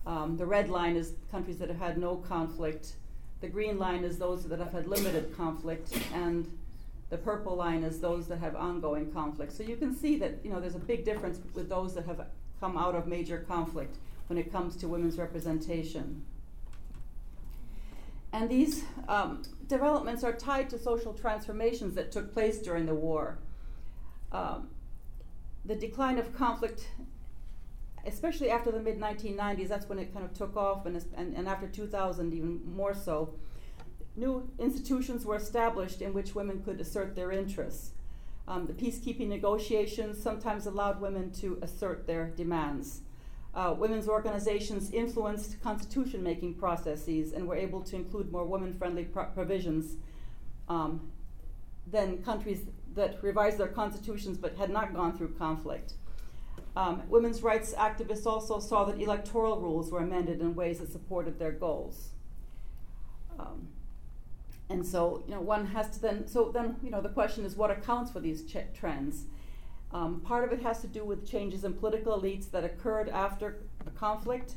Um, 0.07 0.37
the 0.37 0.47
red 0.47 0.69
line 0.69 0.97
is 0.97 1.15
countries 1.31 1.59
that 1.59 1.69
have 1.69 1.79
had 1.79 1.99
no 1.99 2.17
conflict. 2.17 2.93
The 3.41 3.49
green 3.49 3.79
line 3.79 4.05
is 4.05 4.19
those 4.19 4.45
that 4.45 4.59
have 4.59 4.73
had 4.73 4.89
limited 4.89 5.37
conflict, 5.37 5.97
and 6.13 6.51
the 7.11 7.19
purple 7.19 7.55
line 7.55 7.85
is 7.85 8.01
those 8.01 8.27
that 8.29 8.39
have 8.39 8.57
ongoing 8.57 9.13
conflict. 9.13 9.53
So 9.53 9.63
you 9.63 9.77
can 9.77 9.95
see 9.95 10.17
that 10.19 10.45
you 10.45 10.51
know 10.51 10.61
there's 10.61 10.75
a 10.75 10.81
big 10.81 11.05
difference 11.05 11.39
with 11.55 11.69
those 11.69 11.95
that 11.95 12.07
have 12.07 12.27
come 12.61 12.77
out 12.77 12.95
of 12.95 13.07
major 13.07 13.39
conflict 13.49 13.97
when 14.27 14.39
it 14.39 14.53
comes 14.53 14.77
to 14.77 14.89
women's 14.89 15.19
representation. 15.19 16.25
And 18.33 18.51
these 18.51 18.85
um, 19.09 19.43
developments 19.69 20.23
are 20.23 20.35
tied 20.35 20.69
to 20.71 20.79
social 20.79 21.15
transformations 21.15 21.95
that 21.95 22.13
took 22.13 22.35
place 22.35 22.59
during 22.59 22.85
the 22.85 22.95
war. 22.95 23.39
Um, 24.33 24.69
the 25.65 25.75
decline 25.75 26.19
of 26.19 26.35
conflict, 26.35 26.89
especially 28.09 28.51
after 28.51 28.71
the 28.73 28.81
mid 28.81 28.99
1990s, 28.99 29.69
that's 29.69 29.89
when 29.89 29.99
it 29.99 30.13
kind 30.13 30.25
of 30.25 30.35
took 30.35 30.57
off, 30.57 30.87
and, 30.87 31.03
and, 31.17 31.37
and 31.37 31.49
after 31.49 31.69
2000, 31.69 32.35
even 32.35 32.61
more 32.75 32.95
so. 32.95 33.35
New 34.17 34.51
institutions 34.59 35.25
were 35.25 35.37
established 35.37 36.03
in 36.03 36.13
which 36.13 36.35
women 36.35 36.61
could 36.65 36.81
assert 36.81 37.15
their 37.15 37.31
interests. 37.31 37.93
Um, 38.49 38.67
the 38.67 38.73
peacekeeping 38.73 39.29
negotiations 39.29 40.21
sometimes 40.21 40.67
allowed 40.67 41.01
women 41.01 41.31
to 41.33 41.59
assert 41.63 42.07
their 42.07 42.31
demands 42.31 43.03
uh, 43.59 43.75
women's 43.77 44.09
organizations 44.09 44.91
influenced 44.93 45.61
constitution 45.63 46.23
making 46.23 46.55
processes 46.55 47.33
and 47.33 47.47
were 47.47 47.57
able 47.57 47.83
to 47.83 47.97
include 47.97 48.31
more 48.31 48.45
women 48.45 48.73
friendly 48.73 49.05
pro- 49.05 49.25
provisions 49.27 49.97
um, 50.69 51.11
than 51.91 52.23
countries 52.23 52.67
that 52.95 53.23
revised 53.23 53.59
their 53.59 53.69
constitutions 53.69 54.39
but 54.39 54.57
had 54.57 54.71
not 54.71 54.95
gone 54.95 55.17
through 55.17 55.35
conflict. 55.35 55.95
Um, 56.79 57.03
women's 57.09 57.43
rights 57.43 57.75
activists 57.77 58.25
also 58.25 58.61
saw 58.61 58.85
that 58.85 59.01
electoral 59.01 59.61
rules 59.61 59.91
were 59.91 59.99
amended 59.99 60.41
in 60.41 60.55
ways 60.55 60.79
that 60.79 60.93
supported 60.93 61.37
their 61.37 61.51
goals. 61.51 62.11
and 64.71 64.87
so, 64.87 65.25
you 65.27 65.35
know, 65.35 65.41
one 65.41 65.67
has 65.67 65.91
to 65.91 66.01
then, 66.01 66.29
so 66.29 66.53
then, 66.53 66.77
you 66.81 66.91
know, 66.91 67.01
the 67.01 67.09
question 67.09 67.45
is 67.45 67.57
what 67.57 67.73
accounts 67.73 68.13
for 68.13 68.21
these 68.21 68.45
ch- 68.45 68.73
trends? 68.79 69.25
Um, 69.93 70.21
part 70.21 70.45
of 70.45 70.53
it 70.53 70.63
has 70.63 70.81
to 70.83 70.87
do 70.87 71.05
with 71.05 71.29
changes 71.29 71.65
in 71.65 71.73
political 71.73 72.17
elites 72.17 72.49
that 72.53 72.63
occurred 72.63 73.09
after 73.09 73.57
a 73.85 73.91
conflict. 73.91 74.55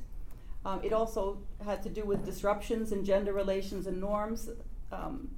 Um, 0.64 0.80
it 0.84 0.94
also 0.94 1.40
had 1.66 1.82
to 1.84 1.90
do 1.90 2.04
with 2.04 2.24
disruptions 2.24 2.92
in 2.92 3.04
gender 3.04 3.34
relations 3.34 3.88
and 3.88 4.00
norms 4.00 4.48
um, 4.92 5.32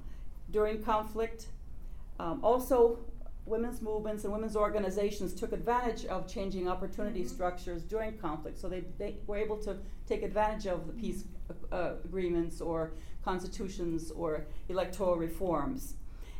during 0.50 0.82
conflict. 0.82 1.46
Um, 2.20 2.40
also, 2.42 2.98
women's 3.46 3.82
movements 3.82 4.24
and 4.24 4.32
women's 4.32 4.56
organizations 4.56 5.34
took 5.34 5.52
advantage 5.52 6.06
of 6.06 6.26
changing 6.26 6.68
opportunity 6.68 7.20
mm-hmm. 7.20 7.34
structures 7.34 7.82
during 7.82 8.16
conflict. 8.18 8.58
So 8.58 8.68
they, 8.68 8.84
they 8.98 9.16
were 9.26 9.36
able 9.36 9.58
to 9.58 9.76
take 10.06 10.22
advantage 10.22 10.66
of 10.66 10.86
the 10.86 10.92
peace 10.92 11.24
uh, 11.70 11.92
agreements 12.04 12.60
or 12.60 12.92
constitutions 13.24 14.10
or 14.10 14.46
electoral 14.68 15.16
reforms. 15.16 15.94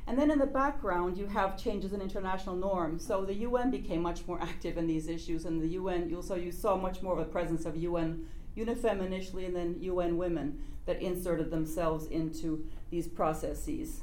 And 0.06 0.18
then 0.18 0.30
in 0.30 0.38
the 0.38 0.46
background, 0.46 1.16
you 1.16 1.26
have 1.26 1.56
changes 1.56 1.92
in 1.94 2.02
international 2.02 2.56
norms. 2.56 3.06
So 3.06 3.24
the 3.24 3.34
UN 3.34 3.70
became 3.70 4.02
much 4.02 4.26
more 4.26 4.40
active 4.42 4.76
in 4.76 4.86
these 4.86 5.08
issues, 5.08 5.46
and 5.46 5.62
the 5.62 5.68
UN, 5.68 6.10
you 6.10 6.16
also 6.16 6.34
you 6.34 6.52
saw 6.52 6.76
much 6.76 7.00
more 7.00 7.14
of 7.14 7.18
a 7.18 7.24
presence 7.24 7.64
of 7.64 7.74
UN 7.76 8.26
UNIFEM 8.54 9.04
initially, 9.04 9.46
and 9.46 9.56
then 9.56 9.76
UN 9.80 10.18
Women 10.18 10.62
that 10.84 11.00
inserted 11.00 11.50
themselves 11.50 12.06
into 12.06 12.66
these 12.90 13.08
processes 13.08 14.02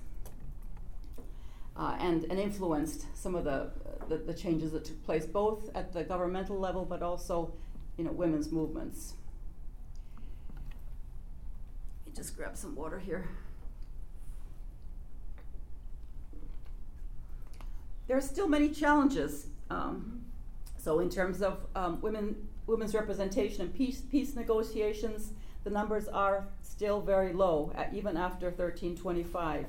uh, 1.82 1.96
and, 2.00 2.26
and 2.26 2.40
influenced 2.40 3.08
some 3.18 3.34
of 3.34 3.44
the, 3.44 3.72
the, 4.08 4.18
the 4.18 4.34
changes 4.36 4.72
that 4.72 4.86
took 4.86 5.04
place, 5.04 5.26
both 5.26 5.76
at 5.76 5.92
the 5.92 6.04
governmental 6.04 6.60
level, 6.60 6.86
but 6.86 7.02
also, 7.02 7.52
you 7.98 8.04
know, 8.04 8.12
women's 8.12 8.52
movements. 8.52 9.16
Let 12.06 12.14
me 12.14 12.16
just 12.16 12.38
grab 12.38 12.56
some 12.56 12.76
water 12.76 13.00
here. 13.00 13.28
There 18.08 18.16
are 18.16 18.22
still 18.22 18.48
many 18.48 18.70
challenges. 18.70 19.48
Um, 19.72 20.22
so, 20.78 21.00
in 21.00 21.10
terms 21.10 21.42
of 21.42 21.66
um, 21.76 22.00
women, 22.02 22.48
women's 22.68 22.94
representation 22.94 23.62
in 23.62 23.70
peace, 23.70 24.02
peace 24.02 24.36
negotiations, 24.36 25.32
the 25.64 25.72
numbers 25.72 26.08
are 26.08 26.46
still 26.62 27.02
very 27.02 27.34
low, 27.34 27.74
even 27.92 28.18
after 28.18 28.48
1325. 28.48 29.66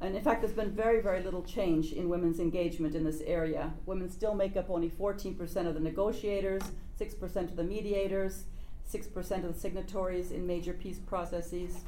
And 0.00 0.14
in 0.14 0.22
fact, 0.22 0.42
there's 0.42 0.52
been 0.52 0.70
very, 0.70 1.00
very 1.00 1.22
little 1.22 1.42
change 1.42 1.92
in 1.92 2.08
women's 2.08 2.38
engagement 2.38 2.94
in 2.94 3.04
this 3.04 3.20
area. 3.22 3.72
Women 3.84 4.08
still 4.10 4.34
make 4.34 4.56
up 4.56 4.70
only 4.70 4.88
14% 4.88 5.66
of 5.66 5.74
the 5.74 5.80
negotiators, 5.80 6.62
6% 7.00 7.36
of 7.36 7.56
the 7.56 7.64
mediators, 7.64 8.44
6% 8.92 9.44
of 9.44 9.54
the 9.54 9.58
signatories 9.58 10.30
in 10.30 10.46
major 10.46 10.72
peace 10.72 10.98
processes. 10.98 11.84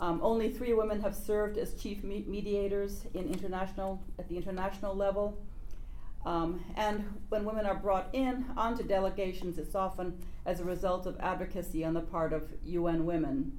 Um, 0.00 0.20
only 0.22 0.50
three 0.50 0.74
women 0.74 1.00
have 1.02 1.14
served 1.14 1.58
as 1.58 1.74
chief 1.74 2.04
me- 2.04 2.24
mediators 2.26 3.04
in 3.14 3.28
international 3.28 4.02
at 4.18 4.28
the 4.28 4.36
international 4.36 4.94
level. 4.94 5.38
Um, 6.24 6.64
and 6.76 7.04
when 7.28 7.44
women 7.44 7.66
are 7.66 7.74
brought 7.74 8.08
in 8.12 8.46
onto 8.56 8.82
delegations, 8.82 9.58
it's 9.58 9.74
often 9.74 10.18
as 10.46 10.60
a 10.60 10.64
result 10.64 11.06
of 11.06 11.18
advocacy 11.20 11.84
on 11.84 11.94
the 11.94 12.00
part 12.00 12.32
of 12.32 12.48
UN 12.64 13.04
women. 13.04 13.52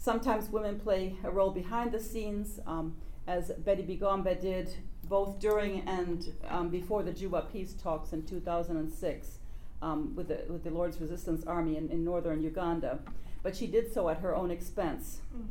Sometimes 0.00 0.48
women 0.48 0.80
play 0.80 1.14
a 1.24 1.30
role 1.30 1.50
behind 1.50 1.92
the 1.92 2.00
scenes, 2.00 2.58
um, 2.66 2.96
as 3.26 3.50
Betty 3.50 3.82
Bigombe 3.82 4.40
did 4.40 4.74
both 5.10 5.38
during 5.38 5.82
and 5.82 6.32
um, 6.48 6.70
before 6.70 7.02
the 7.02 7.12
Juba 7.12 7.46
peace 7.52 7.74
talks 7.74 8.14
in 8.14 8.22
2006 8.22 9.38
um, 9.82 10.16
with, 10.16 10.28
the, 10.28 10.40
with 10.50 10.64
the 10.64 10.70
Lord's 10.70 10.98
Resistance 11.02 11.44
Army 11.44 11.76
in, 11.76 11.90
in, 11.90 12.02
northern 12.02 12.42
Uganda. 12.42 13.00
But 13.42 13.54
she 13.54 13.66
did 13.66 13.92
so 13.92 14.08
at 14.08 14.20
her 14.20 14.34
own 14.34 14.50
expense. 14.50 15.18
Mm. 15.36 15.48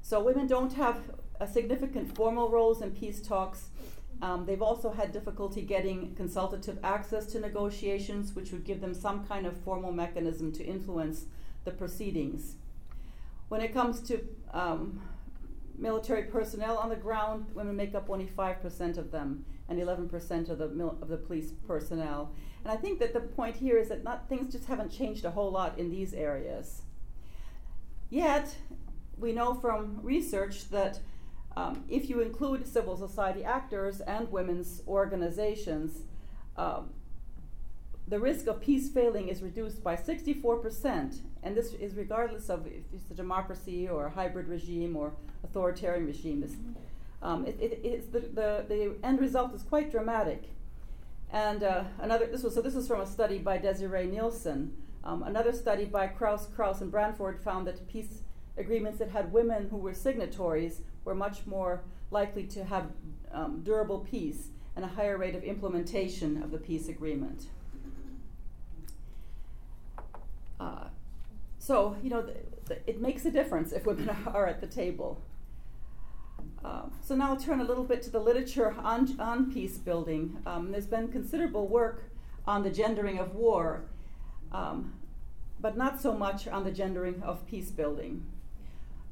So 0.00 0.22
women 0.22 0.46
don't 0.46 0.72
have 0.72 1.02
significant 1.52 2.16
formal 2.16 2.48
roles 2.48 2.80
in 2.80 2.92
peace 2.92 3.20
talks. 3.20 3.68
Um, 4.22 4.46
they've 4.46 4.62
also 4.62 4.90
had 4.90 5.12
difficulty 5.12 5.60
getting 5.60 6.14
consultative 6.14 6.78
access 6.82 7.26
to 7.32 7.40
negotiations, 7.40 8.34
which 8.34 8.52
would 8.52 8.64
give 8.64 8.80
them 8.80 8.94
some 8.94 9.26
kind 9.26 9.44
of 9.44 9.54
formal 9.58 9.92
mechanism 9.92 10.50
to 10.52 10.64
influence 10.64 11.26
the 11.66 11.72
proceedings. 11.72 12.54
When 13.48 13.60
it 13.60 13.72
comes 13.72 14.00
to 14.02 14.20
um, 14.52 15.00
military 15.76 16.24
personnel 16.24 16.76
on 16.78 16.88
the 16.88 16.96
ground, 16.96 17.46
women 17.54 17.76
make 17.76 17.94
up 17.94 18.10
only 18.10 18.26
5% 18.26 18.98
of 18.98 19.10
them 19.10 19.44
and 19.68 19.78
11% 19.78 20.48
of 20.48 20.58
the, 20.58 20.68
mil- 20.68 20.98
of 21.00 21.08
the 21.08 21.16
police 21.16 21.52
personnel. 21.66 22.32
And 22.64 22.72
I 22.72 22.76
think 22.76 22.98
that 22.98 23.12
the 23.12 23.20
point 23.20 23.56
here 23.56 23.78
is 23.78 23.88
that 23.88 24.02
not, 24.02 24.28
things 24.28 24.52
just 24.52 24.66
haven't 24.66 24.90
changed 24.90 25.24
a 25.24 25.30
whole 25.30 25.50
lot 25.50 25.78
in 25.78 25.90
these 25.90 26.14
areas. 26.14 26.82
Yet, 28.10 28.56
we 29.16 29.32
know 29.32 29.54
from 29.54 30.00
research 30.02 30.70
that 30.70 31.00
um, 31.56 31.84
if 31.88 32.08
you 32.08 32.20
include 32.20 32.66
civil 32.66 32.96
society 32.96 33.44
actors 33.44 34.00
and 34.00 34.30
women's 34.30 34.82
organizations, 34.86 36.02
um, 36.56 36.90
the 38.06 38.18
risk 38.18 38.46
of 38.46 38.60
peace 38.60 38.88
failing 38.88 39.28
is 39.28 39.42
reduced 39.42 39.82
by 39.82 39.94
64%, 39.96 41.20
and 41.48 41.56
this 41.56 41.72
is 41.72 41.94
regardless 41.94 42.50
of 42.50 42.66
if 42.66 42.82
it's 42.92 43.10
a 43.10 43.14
democracy 43.14 43.88
or 43.88 44.04
a 44.04 44.10
hybrid 44.10 44.48
regime 44.48 44.94
or 44.94 45.14
authoritarian 45.42 46.04
regime. 46.04 46.42
This, 46.42 46.52
um, 47.22 47.46
it, 47.46 47.58
it, 47.58 47.80
it's 47.82 48.06
the, 48.08 48.20
the, 48.20 48.66
the 48.68 48.94
end 49.02 49.18
result 49.18 49.54
is 49.54 49.62
quite 49.62 49.90
dramatic. 49.90 50.42
And 51.32 51.62
uh, 51.62 51.84
another, 52.02 52.26
this 52.26 52.42
was, 52.42 52.54
so 52.54 52.60
this 52.60 52.74
is 52.74 52.86
from 52.86 53.00
a 53.00 53.06
study 53.06 53.38
by 53.38 53.58
Desirée 53.58 54.10
Nilsson. 54.10 54.74
Um, 55.02 55.22
another 55.22 55.54
study 55.54 55.86
by 55.86 56.08
Krause, 56.08 56.48
Krause, 56.54 56.82
and 56.82 56.92
Bränfors 56.92 57.42
found 57.42 57.66
that 57.66 57.88
peace 57.88 58.20
agreements 58.58 58.98
that 58.98 59.08
had 59.08 59.32
women 59.32 59.70
who 59.70 59.78
were 59.78 59.94
signatories 59.94 60.82
were 61.06 61.14
much 61.14 61.46
more 61.46 61.80
likely 62.10 62.44
to 62.44 62.62
have 62.64 62.90
um, 63.32 63.62
durable 63.64 64.00
peace 64.00 64.48
and 64.76 64.84
a 64.84 64.88
higher 64.88 65.16
rate 65.16 65.34
of 65.34 65.42
implementation 65.44 66.42
of 66.42 66.50
the 66.50 66.58
peace 66.58 66.88
agreement. 66.88 67.46
Uh, 70.60 70.88
so, 71.68 71.96
you 72.02 72.08
know, 72.08 72.26
it 72.86 72.98
makes 72.98 73.26
a 73.26 73.30
difference 73.30 73.72
if 73.72 73.84
women 73.84 74.08
are 74.26 74.46
at 74.46 74.62
the 74.62 74.66
table. 74.66 75.20
Um, 76.64 76.92
so 77.02 77.14
now 77.14 77.28
I'll 77.28 77.36
turn 77.36 77.60
a 77.60 77.64
little 77.64 77.84
bit 77.84 78.02
to 78.04 78.10
the 78.10 78.20
literature 78.20 78.74
on, 78.78 79.20
on 79.20 79.52
peace 79.52 79.76
building. 79.76 80.38
Um, 80.46 80.72
there's 80.72 80.86
been 80.86 81.08
considerable 81.08 81.68
work 81.68 82.04
on 82.46 82.62
the 82.62 82.70
gendering 82.70 83.18
of 83.18 83.34
war, 83.34 83.84
um, 84.50 84.94
but 85.60 85.76
not 85.76 86.00
so 86.00 86.14
much 86.14 86.48
on 86.48 86.64
the 86.64 86.70
gendering 86.70 87.22
of 87.22 87.46
peace 87.46 87.70
building. 87.70 88.24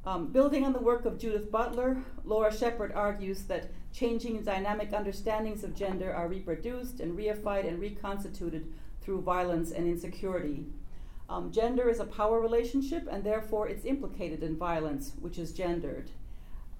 Um, 0.03 0.31
building 0.31 0.65
on 0.65 0.73
the 0.73 0.79
work 0.79 1.05
of 1.05 1.19
Judith 1.19 1.51
Butler, 1.51 2.03
Laura 2.25 2.51
Shepherd 2.51 2.91
argues 2.91 3.43
that 3.43 3.69
changing 3.93 4.41
dynamic 4.41 4.93
understandings 4.93 5.63
of 5.63 5.75
gender 5.75 6.11
are 6.11 6.27
reproduced 6.27 7.01
and 7.01 7.15
reified 7.15 7.67
and 7.67 7.79
reconstituted 7.79 8.73
through 8.99 9.21
violence 9.21 9.69
and 9.71 9.87
insecurity. 9.87 10.65
Um, 11.29 11.51
gender 11.51 11.89
is 11.89 11.99
a 11.99 12.05
power 12.05 12.39
relationship, 12.39 13.07
and 13.11 13.23
therefore 13.23 13.67
it's 13.67 13.85
implicated 13.85 14.43
in 14.43 14.55
violence, 14.57 15.13
which 15.19 15.37
is 15.37 15.51
gendered. 15.51 16.11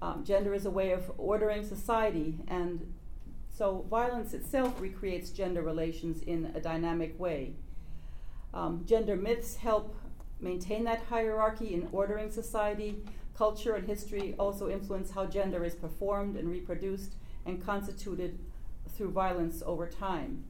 Um, 0.00 0.24
gender 0.24 0.54
is 0.54 0.64
a 0.64 0.70
way 0.70 0.92
of 0.92 1.10
ordering 1.18 1.64
society, 1.64 2.38
and 2.48 2.94
so 3.54 3.84
violence 3.90 4.32
itself 4.32 4.80
recreates 4.80 5.30
gender 5.30 5.62
relations 5.62 6.22
in 6.22 6.52
a 6.54 6.60
dynamic 6.60 7.18
way. 7.18 7.54
Um, 8.54 8.84
gender 8.86 9.16
myths 9.16 9.56
help 9.56 9.94
maintain 10.40 10.84
that 10.84 11.02
hierarchy 11.10 11.74
in 11.74 11.88
ordering 11.92 12.30
society. 12.30 13.02
Culture 13.36 13.74
and 13.74 13.86
history 13.86 14.34
also 14.38 14.70
influence 14.70 15.10
how 15.10 15.26
gender 15.26 15.64
is 15.64 15.74
performed 15.74 16.36
and 16.36 16.48
reproduced 16.48 17.14
and 17.44 17.64
constituted 17.64 18.38
through 18.88 19.10
violence 19.10 19.62
over 19.66 19.86
time. 19.86 20.44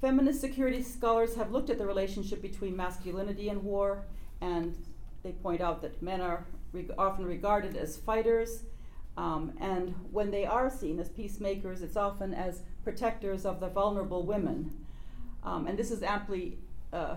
Feminist 0.00 0.40
security 0.40 0.82
scholars 0.82 1.34
have 1.34 1.50
looked 1.52 1.68
at 1.68 1.76
the 1.76 1.86
relationship 1.86 2.40
between 2.40 2.74
masculinity 2.74 3.50
and 3.50 3.62
war, 3.62 4.06
and 4.40 4.74
they 5.22 5.32
point 5.32 5.60
out 5.60 5.82
that 5.82 6.00
men 6.00 6.22
are 6.22 6.46
often 6.96 7.26
regarded 7.26 7.76
as 7.76 7.98
fighters, 7.98 8.62
um, 9.18 9.52
and 9.60 9.94
when 10.10 10.30
they 10.30 10.46
are 10.46 10.70
seen 10.70 10.98
as 10.98 11.10
peacemakers, 11.10 11.82
it's 11.82 11.96
often 11.96 12.32
as 12.32 12.62
protectors 12.82 13.44
of 13.44 13.60
the 13.60 13.68
vulnerable 13.68 14.24
women. 14.24 14.86
Um, 15.42 15.66
and 15.66 15.78
this 15.78 15.90
is 15.90 16.02
amply 16.02 16.56
uh, 16.94 17.16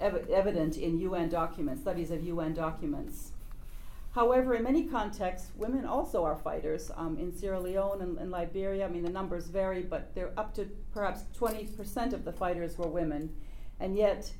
ev- 0.00 0.28
evident 0.28 0.76
in 0.76 0.98
UN 0.98 1.28
documents, 1.28 1.82
studies 1.82 2.10
of 2.10 2.24
UN 2.24 2.54
documents. 2.54 3.30
However, 4.16 4.54
in 4.54 4.62
many 4.62 4.84
contexts, 4.84 5.50
women 5.56 5.84
also 5.84 6.24
are 6.24 6.36
fighters. 6.36 6.90
Um, 6.96 7.18
in 7.18 7.30
Sierra 7.36 7.60
Leone 7.60 8.00
and, 8.00 8.16
and, 8.16 8.30
Liberia, 8.30 8.86
I 8.86 8.88
mean, 8.88 9.02
the 9.02 9.10
numbers 9.10 9.48
vary, 9.48 9.82
but 9.82 10.14
they're 10.14 10.32
up 10.38 10.54
to 10.54 10.64
perhaps 10.94 11.24
20% 11.38 12.14
of 12.14 12.24
the 12.24 12.32
fighters 12.32 12.78
were 12.78 12.88
women. 12.88 13.34
And 13.78 13.94
yet, 13.94 14.32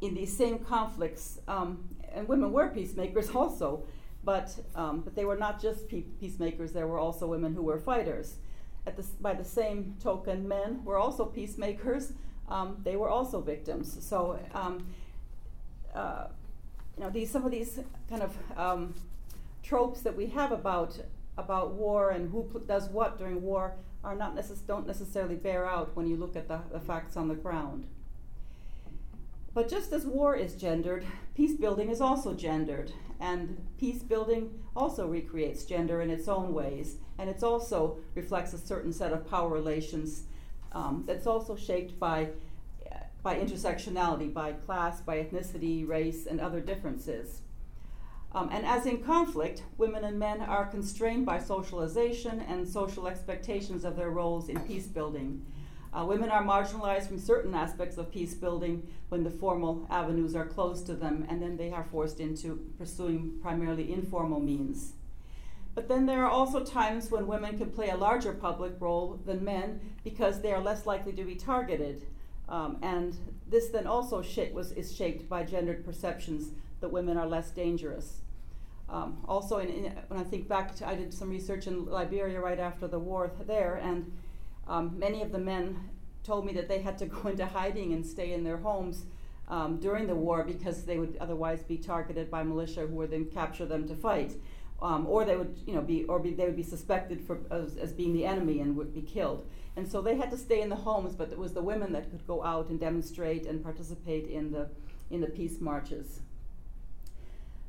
in 0.00 0.14
these 0.14 0.34
same 0.34 0.60
conflicts, 0.60 1.40
um, 1.48 1.88
and 2.14 2.28
women 2.28 2.52
were 2.52 2.68
peacemakers 2.68 3.28
also, 3.34 3.82
but, 4.22 4.56
um, 4.76 5.00
but 5.00 5.16
they 5.16 5.24
were 5.24 5.36
not 5.36 5.60
just 5.60 5.88
pe- 5.88 6.02
peacemakers, 6.20 6.70
there 6.70 6.86
were 6.86 7.00
also 7.00 7.26
women 7.26 7.52
who 7.52 7.62
were 7.62 7.80
fighters. 7.80 8.36
The, 8.84 9.04
by 9.20 9.34
the 9.34 9.44
same 9.44 9.96
token, 10.00 10.46
men 10.46 10.84
were 10.84 10.98
also 10.98 11.24
peacemakers, 11.24 12.12
um, 12.48 12.76
they 12.84 12.94
were 12.94 13.08
also 13.08 13.40
victims. 13.40 14.06
So, 14.06 14.38
um, 14.54 14.86
uh, 15.92 16.28
you 16.96 17.02
know, 17.02 17.10
these, 17.10 17.28
some 17.28 17.44
of 17.44 17.50
these 17.50 17.80
kind 18.08 18.22
of 18.22 18.36
um, 18.56 18.94
tropes 19.66 20.00
that 20.02 20.16
we 20.16 20.26
have 20.26 20.52
about 20.52 21.00
about 21.36 21.72
war 21.72 22.10
and 22.10 22.30
who 22.30 22.44
pl- 22.44 22.60
does 22.60 22.88
what 22.88 23.18
during 23.18 23.42
war 23.42 23.74
are 24.02 24.14
not 24.14 24.34
necess- 24.34 24.66
don't 24.66 24.86
necessarily 24.86 25.34
bear 25.34 25.66
out 25.66 25.94
when 25.94 26.06
you 26.06 26.16
look 26.16 26.36
at 26.36 26.48
the, 26.48 26.60
the 26.72 26.80
facts 26.80 27.16
on 27.16 27.28
the 27.28 27.34
ground. 27.34 27.86
But 29.52 29.68
just 29.68 29.92
as 29.92 30.06
war 30.06 30.36
is 30.36 30.54
gendered, 30.54 31.04
peace 31.34 31.54
building 31.54 31.90
is 31.90 32.00
also 32.00 32.32
gendered, 32.34 32.92
and 33.18 33.66
peace 33.78 34.02
building 34.02 34.62
also 34.74 35.06
recreates 35.06 35.64
gender 35.64 36.00
in 36.00 36.10
its 36.10 36.28
own 36.28 36.54
ways, 36.54 36.96
and 37.18 37.28
it 37.28 37.42
also 37.42 37.98
reflects 38.14 38.52
a 38.52 38.58
certain 38.58 38.92
set 38.92 39.12
of 39.12 39.28
power 39.28 39.48
relations 39.48 40.24
um, 40.72 41.04
that's 41.06 41.26
also 41.26 41.56
shaped 41.56 41.98
by 41.98 42.28
by 43.22 43.34
intersectionality, 43.34 44.32
by 44.32 44.52
class, 44.52 45.00
by 45.00 45.16
ethnicity, 45.16 45.84
race, 45.88 46.26
and 46.26 46.40
other 46.40 46.60
differences. 46.60 47.40
Um, 48.36 48.50
and 48.52 48.66
as 48.66 48.84
in 48.84 49.02
conflict, 49.02 49.62
women 49.78 50.04
and 50.04 50.18
men 50.18 50.42
are 50.42 50.66
constrained 50.66 51.24
by 51.24 51.38
socialization 51.38 52.40
and 52.40 52.68
social 52.68 53.08
expectations 53.08 53.82
of 53.82 53.96
their 53.96 54.10
roles 54.10 54.50
in 54.50 54.60
peace 54.60 54.86
building. 54.86 55.46
Uh, 55.90 56.04
women 56.04 56.28
are 56.28 56.44
marginalized 56.44 57.08
from 57.08 57.18
certain 57.18 57.54
aspects 57.54 57.96
of 57.96 58.12
peace 58.12 58.34
building 58.34 58.86
when 59.08 59.24
the 59.24 59.30
formal 59.30 59.86
avenues 59.88 60.36
are 60.36 60.44
closed 60.44 60.84
to 60.84 60.94
them, 60.94 61.24
and 61.30 61.40
then 61.40 61.56
they 61.56 61.72
are 61.72 61.84
forced 61.84 62.20
into 62.20 62.56
pursuing 62.76 63.38
primarily 63.40 63.90
informal 63.90 64.40
means. 64.40 64.92
But 65.74 65.88
then 65.88 66.04
there 66.04 66.22
are 66.22 66.30
also 66.30 66.62
times 66.62 67.10
when 67.10 67.26
women 67.26 67.56
can 67.56 67.70
play 67.70 67.88
a 67.88 67.96
larger 67.96 68.34
public 68.34 68.74
role 68.78 69.18
than 69.24 69.46
men 69.46 69.80
because 70.04 70.42
they 70.42 70.52
are 70.52 70.60
less 70.60 70.84
likely 70.84 71.14
to 71.14 71.24
be 71.24 71.36
targeted. 71.36 72.02
Um, 72.50 72.76
and 72.82 73.16
this 73.48 73.68
then 73.68 73.86
also 73.86 74.22
was, 74.52 74.72
is 74.72 74.94
shaped 74.94 75.26
by 75.26 75.42
gendered 75.42 75.86
perceptions 75.86 76.50
that 76.80 76.92
women 76.92 77.16
are 77.16 77.26
less 77.26 77.50
dangerous. 77.50 78.20
Um, 78.88 79.24
also, 79.26 79.58
in, 79.58 79.68
in, 79.68 79.84
when 80.08 80.20
I 80.20 80.22
think 80.22 80.48
back 80.48 80.74
to, 80.76 80.88
I 80.88 80.94
did 80.94 81.12
some 81.12 81.30
research 81.30 81.66
in 81.66 81.86
Liberia 81.86 82.40
right 82.40 82.60
after 82.60 82.86
the 82.86 82.98
war 82.98 83.30
there, 83.46 83.76
and 83.76 84.12
um, 84.68 84.98
many 84.98 85.22
of 85.22 85.32
the 85.32 85.38
men 85.38 85.78
told 86.22 86.44
me 86.44 86.52
that 86.52 86.68
they 86.68 86.80
had 86.80 86.98
to 86.98 87.06
go 87.06 87.28
into 87.28 87.46
hiding 87.46 87.92
and 87.92 88.04
stay 88.04 88.32
in 88.32 88.44
their 88.44 88.58
homes 88.58 89.04
um, 89.48 89.78
during 89.78 90.06
the 90.06 90.14
war 90.14 90.44
because 90.44 90.84
they 90.84 90.98
would 90.98 91.16
otherwise 91.20 91.62
be 91.62 91.78
targeted 91.78 92.30
by 92.30 92.42
militia 92.42 92.80
who 92.86 92.96
would 92.96 93.10
then 93.10 93.26
capture 93.26 93.64
them 93.64 93.86
to 93.88 93.94
fight. 93.94 94.32
Um, 94.82 95.06
or 95.06 95.24
they 95.24 95.36
would, 95.36 95.56
you 95.66 95.74
know, 95.74 95.80
be, 95.80 96.04
or 96.04 96.18
be, 96.18 96.34
they 96.34 96.44
would 96.44 96.56
be 96.56 96.62
suspected 96.62 97.20
for, 97.22 97.38
as, 97.50 97.76
as 97.78 97.92
being 97.92 98.12
the 98.12 98.26
enemy 98.26 98.60
and 98.60 98.76
would 98.76 98.92
be 98.92 99.00
killed. 99.00 99.46
And 99.76 99.90
so 99.90 100.02
they 100.02 100.16
had 100.16 100.30
to 100.32 100.36
stay 100.36 100.60
in 100.60 100.68
the 100.68 100.76
homes, 100.76 101.14
but 101.14 101.32
it 101.32 101.38
was 101.38 101.54
the 101.54 101.62
women 101.62 101.92
that 101.92 102.10
could 102.10 102.26
go 102.26 102.44
out 102.44 102.68
and 102.68 102.78
demonstrate 102.78 103.46
and 103.46 103.62
participate 103.62 104.26
in 104.26 104.52
the, 104.52 104.68
in 105.10 105.20
the 105.20 105.28
peace 105.28 105.60
marches. 105.60 106.20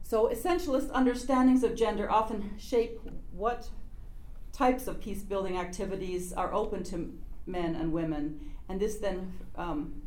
So, 0.08 0.30
essentialist 0.30 0.90
understandings 0.92 1.64
of 1.64 1.76
gender 1.76 2.10
often 2.10 2.52
shape 2.58 3.02
what 3.34 3.68
types 4.54 4.88
of 4.88 5.02
peace 5.02 5.22
building 5.22 5.58
activities 5.58 6.32
are 6.32 6.54
open 6.54 6.82
to 6.86 7.14
men 7.46 7.76
and 7.76 7.92
women. 7.92 8.54
And 8.70 8.80
this 8.80 8.96
then, 9.00 9.34
um, 9.58 10.02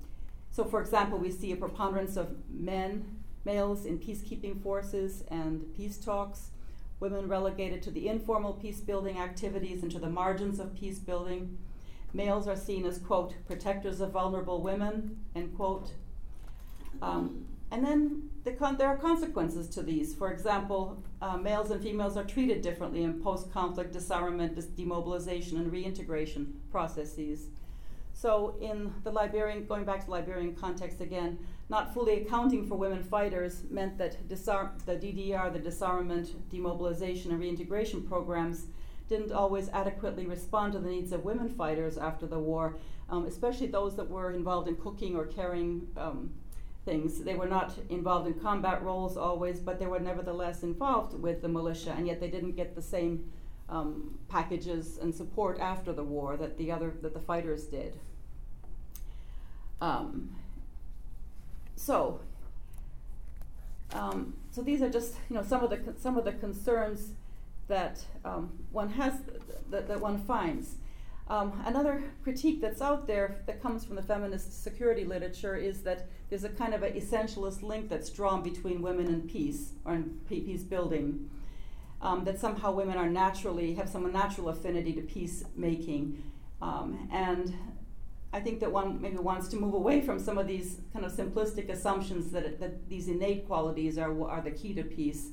so 0.50 0.64
for 0.64 0.80
example, 0.80 1.18
we 1.18 1.30
see 1.30 1.52
a 1.52 1.56
preponderance 1.56 2.16
of 2.16 2.34
men, 2.48 3.20
males 3.44 3.84
in 3.84 3.98
peacekeeping 3.98 4.62
forces 4.62 5.22
and 5.30 5.66
peace 5.76 5.98
talks, 5.98 6.52
women 6.98 7.28
relegated 7.28 7.82
to 7.82 7.90
the 7.90 8.08
informal 8.08 8.54
peace 8.54 8.80
building 8.80 9.18
activities 9.18 9.82
and 9.82 9.92
to 9.92 9.98
the 9.98 10.08
margins 10.08 10.60
of 10.60 10.74
peace 10.74 10.98
building. 10.98 11.58
Males 12.14 12.48
are 12.48 12.56
seen 12.56 12.86
as, 12.86 12.96
quote, 12.96 13.34
protectors 13.46 14.00
of 14.00 14.12
vulnerable 14.12 14.62
women, 14.62 15.18
end 15.36 15.54
quote. 15.54 15.92
Um, 17.02 17.44
and 17.70 17.84
then 17.84 18.29
the 18.44 18.52
con- 18.52 18.76
there 18.76 18.88
are 18.88 18.96
consequences 18.96 19.68
to 19.70 19.82
these. 19.82 20.14
For 20.14 20.32
example, 20.32 21.02
uh, 21.20 21.36
males 21.36 21.70
and 21.70 21.82
females 21.82 22.16
are 22.16 22.24
treated 22.24 22.62
differently 22.62 23.02
in 23.02 23.20
post 23.22 23.52
conflict 23.52 23.92
disarmament, 23.92 24.54
dis- 24.54 24.66
demobilization, 24.66 25.58
and 25.58 25.70
reintegration 25.70 26.60
processes. 26.70 27.48
So, 28.12 28.56
in 28.60 28.92
the 29.04 29.12
Liberian, 29.12 29.66
going 29.66 29.84
back 29.84 30.00
to 30.00 30.06
the 30.06 30.12
Liberian 30.12 30.54
context 30.54 31.00
again, 31.00 31.38
not 31.68 31.94
fully 31.94 32.22
accounting 32.22 32.66
for 32.66 32.76
women 32.76 33.02
fighters 33.02 33.62
meant 33.70 33.98
that 33.98 34.28
disar- 34.28 34.72
the 34.84 34.96
DDR, 34.96 35.52
the 35.52 35.58
disarmament, 35.58 36.34
demobilization, 36.50 37.30
and 37.30 37.40
reintegration 37.40 38.02
programs 38.02 38.66
didn't 39.08 39.32
always 39.32 39.68
adequately 39.70 40.26
respond 40.26 40.72
to 40.72 40.78
the 40.78 40.88
needs 40.88 41.12
of 41.12 41.24
women 41.24 41.48
fighters 41.48 41.98
after 41.98 42.26
the 42.26 42.38
war, 42.38 42.76
um, 43.08 43.26
especially 43.26 43.66
those 43.66 43.96
that 43.96 44.08
were 44.08 44.32
involved 44.32 44.68
in 44.68 44.76
cooking 44.76 45.16
or 45.16 45.26
carrying 45.26 45.86
um, 45.96 46.30
things. 46.84 47.22
They 47.22 47.34
were 47.34 47.48
not 47.48 47.74
involved 47.88 48.26
in 48.26 48.34
combat 48.34 48.82
roles 48.82 49.16
always, 49.16 49.60
but 49.60 49.78
they 49.78 49.86
were 49.86 50.00
nevertheless 50.00 50.62
involved 50.62 51.20
with 51.20 51.42
the 51.42 51.48
militia, 51.48 51.94
and 51.96 52.06
yet 52.06 52.20
they 52.20 52.30
didn't 52.30 52.52
get 52.52 52.74
the 52.74 52.82
same 52.82 53.30
um, 53.68 54.18
packages 54.28 54.98
and 54.98 55.14
support 55.14 55.58
after 55.60 55.92
the 55.92 56.02
war 56.02 56.36
that 56.36 56.58
the 56.58 56.72
other 56.72 56.92
that 57.02 57.14
the 57.14 57.20
fighters 57.20 57.64
did. 57.64 57.98
Um, 59.80 60.36
so, 61.76 62.20
um, 63.92 64.34
so 64.50 64.62
these 64.62 64.82
are 64.82 64.90
just 64.90 65.14
you 65.28 65.36
know 65.36 65.42
some 65.42 65.62
of 65.62 65.70
the 65.70 65.94
some 65.98 66.18
of 66.18 66.24
the 66.24 66.32
concerns 66.32 67.12
that 67.68 68.04
um, 68.24 68.50
one 68.72 68.90
has, 68.90 69.14
that, 69.70 69.88
that 69.88 70.00
one 70.00 70.18
finds. 70.18 70.74
Um, 71.30 71.62
another 71.64 72.02
critique 72.24 72.60
that's 72.60 72.82
out 72.82 73.06
there 73.06 73.42
that 73.46 73.62
comes 73.62 73.84
from 73.84 73.94
the 73.94 74.02
feminist 74.02 74.64
security 74.64 75.04
literature 75.04 75.54
is 75.54 75.82
that 75.82 76.08
there's 76.28 76.42
a 76.42 76.48
kind 76.48 76.74
of 76.74 76.82
an 76.82 76.92
essentialist 76.94 77.62
link 77.62 77.88
that's 77.88 78.10
drawn 78.10 78.42
between 78.42 78.82
women 78.82 79.06
and 79.06 79.30
peace 79.30 79.74
or 79.84 80.02
peace 80.28 80.64
building. 80.64 81.30
Um, 82.02 82.24
that 82.24 82.40
somehow 82.40 82.72
women 82.72 82.96
are 82.96 83.08
naturally 83.10 83.74
have 83.74 83.88
some 83.88 84.10
natural 84.10 84.48
affinity 84.48 84.94
to 84.94 85.02
peacemaking, 85.02 86.22
um, 86.62 87.10
and 87.12 87.54
I 88.32 88.40
think 88.40 88.60
that 88.60 88.72
one 88.72 89.02
maybe 89.02 89.18
wants 89.18 89.48
to 89.48 89.56
move 89.58 89.74
away 89.74 90.00
from 90.00 90.18
some 90.18 90.38
of 90.38 90.46
these 90.46 90.80
kind 90.94 91.04
of 91.04 91.12
simplistic 91.12 91.68
assumptions 91.68 92.32
that, 92.32 92.58
that 92.58 92.88
these 92.88 93.08
innate 93.08 93.46
qualities 93.46 93.98
are 93.98 94.18
are 94.26 94.40
the 94.40 94.50
key 94.50 94.72
to 94.74 94.82
peace. 94.82 95.28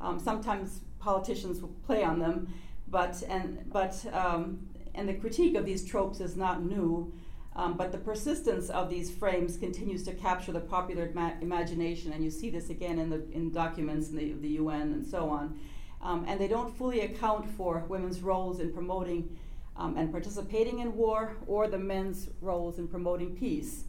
Um, 0.00 0.18
sometimes 0.18 0.80
politicians 1.00 1.60
will 1.60 1.76
play 1.86 2.02
on 2.02 2.18
them, 2.18 2.48
but 2.88 3.22
and 3.28 3.70
but 3.70 4.02
um, 4.14 4.66
and 4.96 5.08
the 5.08 5.14
critique 5.14 5.54
of 5.54 5.64
these 5.64 5.84
tropes 5.84 6.20
is 6.20 6.36
not 6.36 6.62
new. 6.62 7.12
Um, 7.54 7.74
but 7.74 7.90
the 7.90 7.98
persistence 7.98 8.68
of 8.68 8.90
these 8.90 9.10
frames 9.10 9.56
continues 9.56 10.02
to 10.02 10.12
capture 10.12 10.52
the 10.52 10.60
popular 10.60 11.10
ma- 11.14 11.32
imagination, 11.40 12.12
and 12.12 12.22
you 12.22 12.30
see 12.30 12.50
this 12.50 12.68
again 12.68 12.98
in 12.98 13.08
the 13.08 13.24
in 13.32 13.50
documents 13.50 14.10
in 14.10 14.16
the, 14.16 14.32
the 14.34 14.48
UN 14.60 14.92
and 14.92 15.06
so 15.06 15.30
on. 15.30 15.58
Um, 16.02 16.26
and 16.28 16.38
they 16.38 16.48
don't 16.48 16.76
fully 16.76 17.00
account 17.00 17.48
for 17.56 17.82
women's 17.88 18.20
roles 18.20 18.60
in 18.60 18.74
promoting 18.74 19.38
um, 19.78 19.96
and 19.96 20.12
participating 20.12 20.80
in 20.80 20.94
war, 20.96 21.36
or 21.46 21.66
the 21.66 21.78
men's 21.78 22.28
roles 22.42 22.78
in 22.78 22.88
promoting 22.88 23.34
peace. 23.36 23.84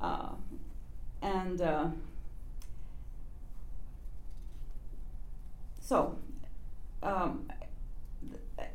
Uh, 0.00 0.30
and 1.20 1.60
uh, 1.60 1.88
so, 5.80 6.16
um, 7.02 7.48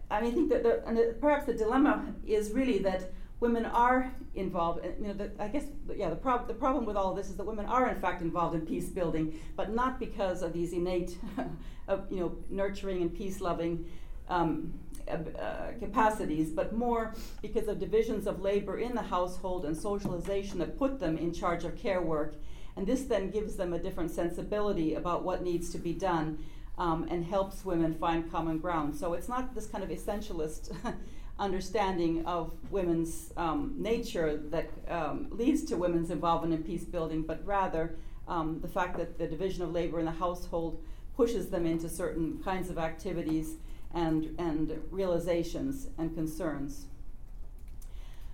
I 0.10 0.22
mean, 0.22 0.32
I 0.32 0.34
think 0.34 0.50
that 0.50 0.64
the, 0.64 0.88
and 0.88 0.98
the, 0.98 1.16
perhaps 1.20 1.46
the 1.46 1.54
dilemma 1.54 2.14
is 2.26 2.52
really 2.52 2.80
that 2.80 3.12
women 3.40 3.66
are 3.66 4.12
involved. 4.36 4.86
You 5.00 5.08
know, 5.08 5.14
the, 5.14 5.32
I 5.40 5.48
guess, 5.48 5.66
yeah, 5.96 6.10
the, 6.10 6.16
prob- 6.16 6.48
the 6.48 6.54
problem 6.54 6.86
with 6.86 6.96
all 6.96 7.12
of 7.12 7.18
this 7.18 7.30
is 7.30 7.36
that 7.36 7.46
women 7.46 7.66
are 7.66 7.90
in 7.90 8.00
fact 8.00 8.22
involved 8.22 8.56
in 8.56 8.62
peace 8.62 8.90
building, 8.90 9.40
but 9.56 9.74
not 9.74 10.00
because 10.00 10.42
of 10.42 10.54
these 10.54 10.74
innate, 10.74 11.18
uh, 11.88 11.98
you 12.10 12.20
know, 12.20 12.36
nurturing 12.50 13.02
and 13.02 13.14
peace 13.14 13.42
loving. 13.42 13.86
Um, 14.30 14.74
uh, 15.10 15.72
capacities, 15.80 16.50
but 16.50 16.74
more 16.74 17.16
because 17.42 17.70
of 17.70 17.80
divisions 17.80 18.28
of 18.28 18.42
labor 18.42 18.78
in 18.78 18.94
the 18.94 19.02
household 19.02 19.64
and 19.64 19.78
socialization 19.78 20.60
that 20.60 20.78
put 20.78 21.00
them 21.00 21.18
in 21.18 21.32
charge 21.32 21.64
of 21.64 21.78
care 21.78 22.02
work. 22.02 22.36
And 22.76 22.86
this 22.86 23.04
then 23.04 23.32
gives 23.32 23.56
them 23.56 23.72
a 23.72 23.80
different 23.80 24.12
sensibility 24.12 24.96
about 24.96 25.24
what 25.24 25.44
needs 25.44 25.70
to 25.70 25.78
be 25.78 25.94
done 25.94 26.40
um, 26.78 27.08
and 27.10 27.26
helps 27.26 27.66
women 27.66 27.94
find 27.94 28.32
common 28.32 28.60
ground. 28.60 28.96
So 28.96 29.14
it's 29.14 29.28
not 29.28 29.56
this 29.56 29.66
kind 29.68 29.84
of 29.84 29.90
essentialist 29.90 30.76
understanding 31.40 32.26
of 32.26 32.52
women's 32.72 33.32
um, 33.38 33.76
nature 33.78 34.38
that 34.50 34.70
um, 34.88 35.28
leads 35.32 35.64
to 35.66 35.78
women's 35.78 36.10
involvement 36.10 36.54
in 36.54 36.64
peace 36.64 36.84
building, 36.84 37.22
but 37.24 37.46
rather 37.46 37.96
um, 38.28 38.60
the 38.62 38.68
fact 38.68 38.98
that 38.98 39.18
the 39.18 39.28
division 39.28 39.64
of 39.64 39.72
labor 39.72 40.00
in 40.00 40.06
the 40.06 40.12
household 40.12 40.82
pushes 41.16 41.48
them 41.50 41.66
into 41.66 41.90
certain 41.90 42.40
kinds 42.44 42.70
of 42.70 42.78
activities 42.78 43.56
and, 43.94 44.36
and 44.38 44.80
realizations 44.92 45.88
and 45.98 46.14
concerns. 46.14 46.86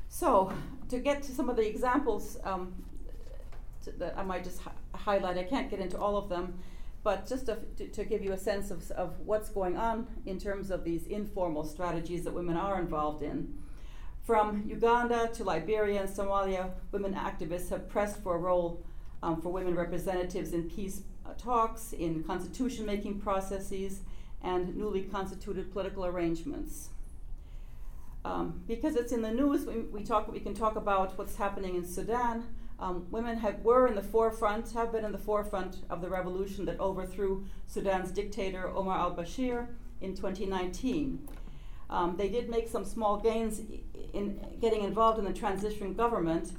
So, 0.09 0.51
to 0.89 0.99
get 0.99 1.23
to 1.23 1.31
some 1.31 1.49
of 1.49 1.55
the 1.55 1.67
examples 1.67 2.37
um, 2.43 2.73
that 3.97 4.13
I 4.17 4.23
might 4.23 4.43
just 4.43 4.59
hi- 4.59 4.71
highlight, 4.93 5.37
I 5.37 5.43
can't 5.43 5.69
get 5.69 5.79
into 5.79 5.97
all 5.97 6.17
of 6.17 6.29
them, 6.29 6.59
but 7.03 7.27
just 7.27 7.47
to, 7.47 7.57
to, 7.77 7.87
to, 7.87 8.05
give 8.05 8.23
you 8.23 8.31
a 8.31 8.37
sense 8.37 8.71
of, 8.71 8.89
of 8.91 9.19
what's 9.19 9.49
going 9.49 9.77
on 9.77 10.07
in 10.25 10.39
terms 10.39 10.71
of 10.71 10.83
these 10.83 11.05
informal 11.07 11.65
strategies 11.65 12.23
that 12.23 12.33
women 12.33 12.55
are 12.55 12.79
involved 12.79 13.21
in. 13.21 13.53
From 14.23 14.63
Uganda 14.65 15.29
to 15.33 15.43
Liberia 15.43 16.01
and 16.01 16.09
Somalia, 16.09 16.71
women 16.91 17.13
activists 17.13 17.69
have 17.69 17.89
pressed 17.89 18.23
for 18.23 18.35
a 18.35 18.37
role 18.39 18.85
um, 19.21 19.41
for 19.41 19.49
women 19.49 19.75
representatives 19.75 20.53
in 20.53 20.69
peace 20.69 21.01
uh, 21.25 21.33
talks, 21.37 21.91
in 21.93 22.23
constitution 22.23 22.85
making 22.85 23.19
processes, 23.19 24.01
and 24.41 24.75
newly 24.75 25.03
constituted 25.03 25.71
political 25.71 26.05
arrangements. 26.05 26.89
Um, 28.25 28.61
because 28.67 28.95
it's 28.95 29.11
in 29.11 29.21
the 29.21 29.31
news, 29.31 29.65
we, 29.65 29.79
we, 29.79 30.03
talk, 30.03 30.31
we 30.31 30.39
can 30.39 30.53
talk 30.53 30.77
about 30.77 31.17
what's 31.17 31.35
happening 31.35 31.75
in 31.75 31.85
Sudan. 31.85 32.45
Um, 32.79 33.05
women 33.11 33.37
have, 33.37 33.59
were 33.61 33.87
in 33.87 33.95
the 33.95 34.01
forefront, 34.01 34.71
have 34.71 34.91
been 34.91 35.05
in 35.05 35.11
the 35.11 35.17
forefront 35.17 35.77
of 35.89 36.01
the 36.01 36.09
revolution 36.09 36.65
that 36.65 36.79
overthrew 36.79 37.45
Sudan's 37.67 38.11
dictator 38.11 38.67
Omar 38.69 38.97
al 38.97 39.15
Bashir 39.15 39.67
in 40.01 40.15
2019. 40.15 41.27
Um, 41.89 42.17
they 42.17 42.29
did 42.29 42.49
make 42.49 42.67
some 42.67 42.85
small 42.85 43.17
gains 43.17 43.61
in 44.13 44.39
getting 44.59 44.83
involved 44.83 45.19
in 45.19 45.25
the 45.25 45.33
transition 45.33 45.93
government, 45.93 46.51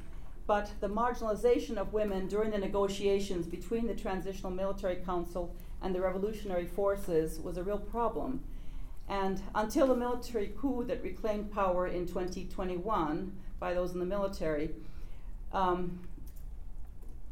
but 0.46 0.70
the 0.80 0.88
marginalization 0.88 1.76
of 1.76 1.92
women 1.92 2.28
during 2.28 2.50
the 2.50 2.58
negotiations 2.58 3.46
between 3.46 3.86
the 3.86 3.94
Transitional 3.94 4.50
Military 4.50 4.96
Council 4.96 5.54
and 5.82 5.94
the 5.94 6.00
revolutionary 6.00 6.66
forces 6.66 7.40
was 7.40 7.56
a 7.56 7.62
real 7.62 7.78
problem. 7.78 8.42
And 9.08 9.42
until 9.54 9.86
the 9.86 9.96
military 9.96 10.52
coup 10.56 10.84
that 10.84 11.02
reclaimed 11.02 11.52
power 11.52 11.86
in 11.86 12.06
2021 12.06 13.32
by 13.58 13.74
those 13.74 13.92
in 13.92 13.98
the 13.98 14.06
military, 14.06 14.70
um, 15.54 16.00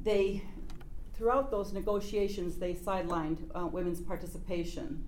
they, 0.03 0.43
throughout 1.15 1.51
those 1.51 1.73
negotiations, 1.73 2.57
they 2.57 2.75
sidelined 2.75 3.39
uh, 3.55 3.67
women's 3.67 4.01
participation. 4.01 5.05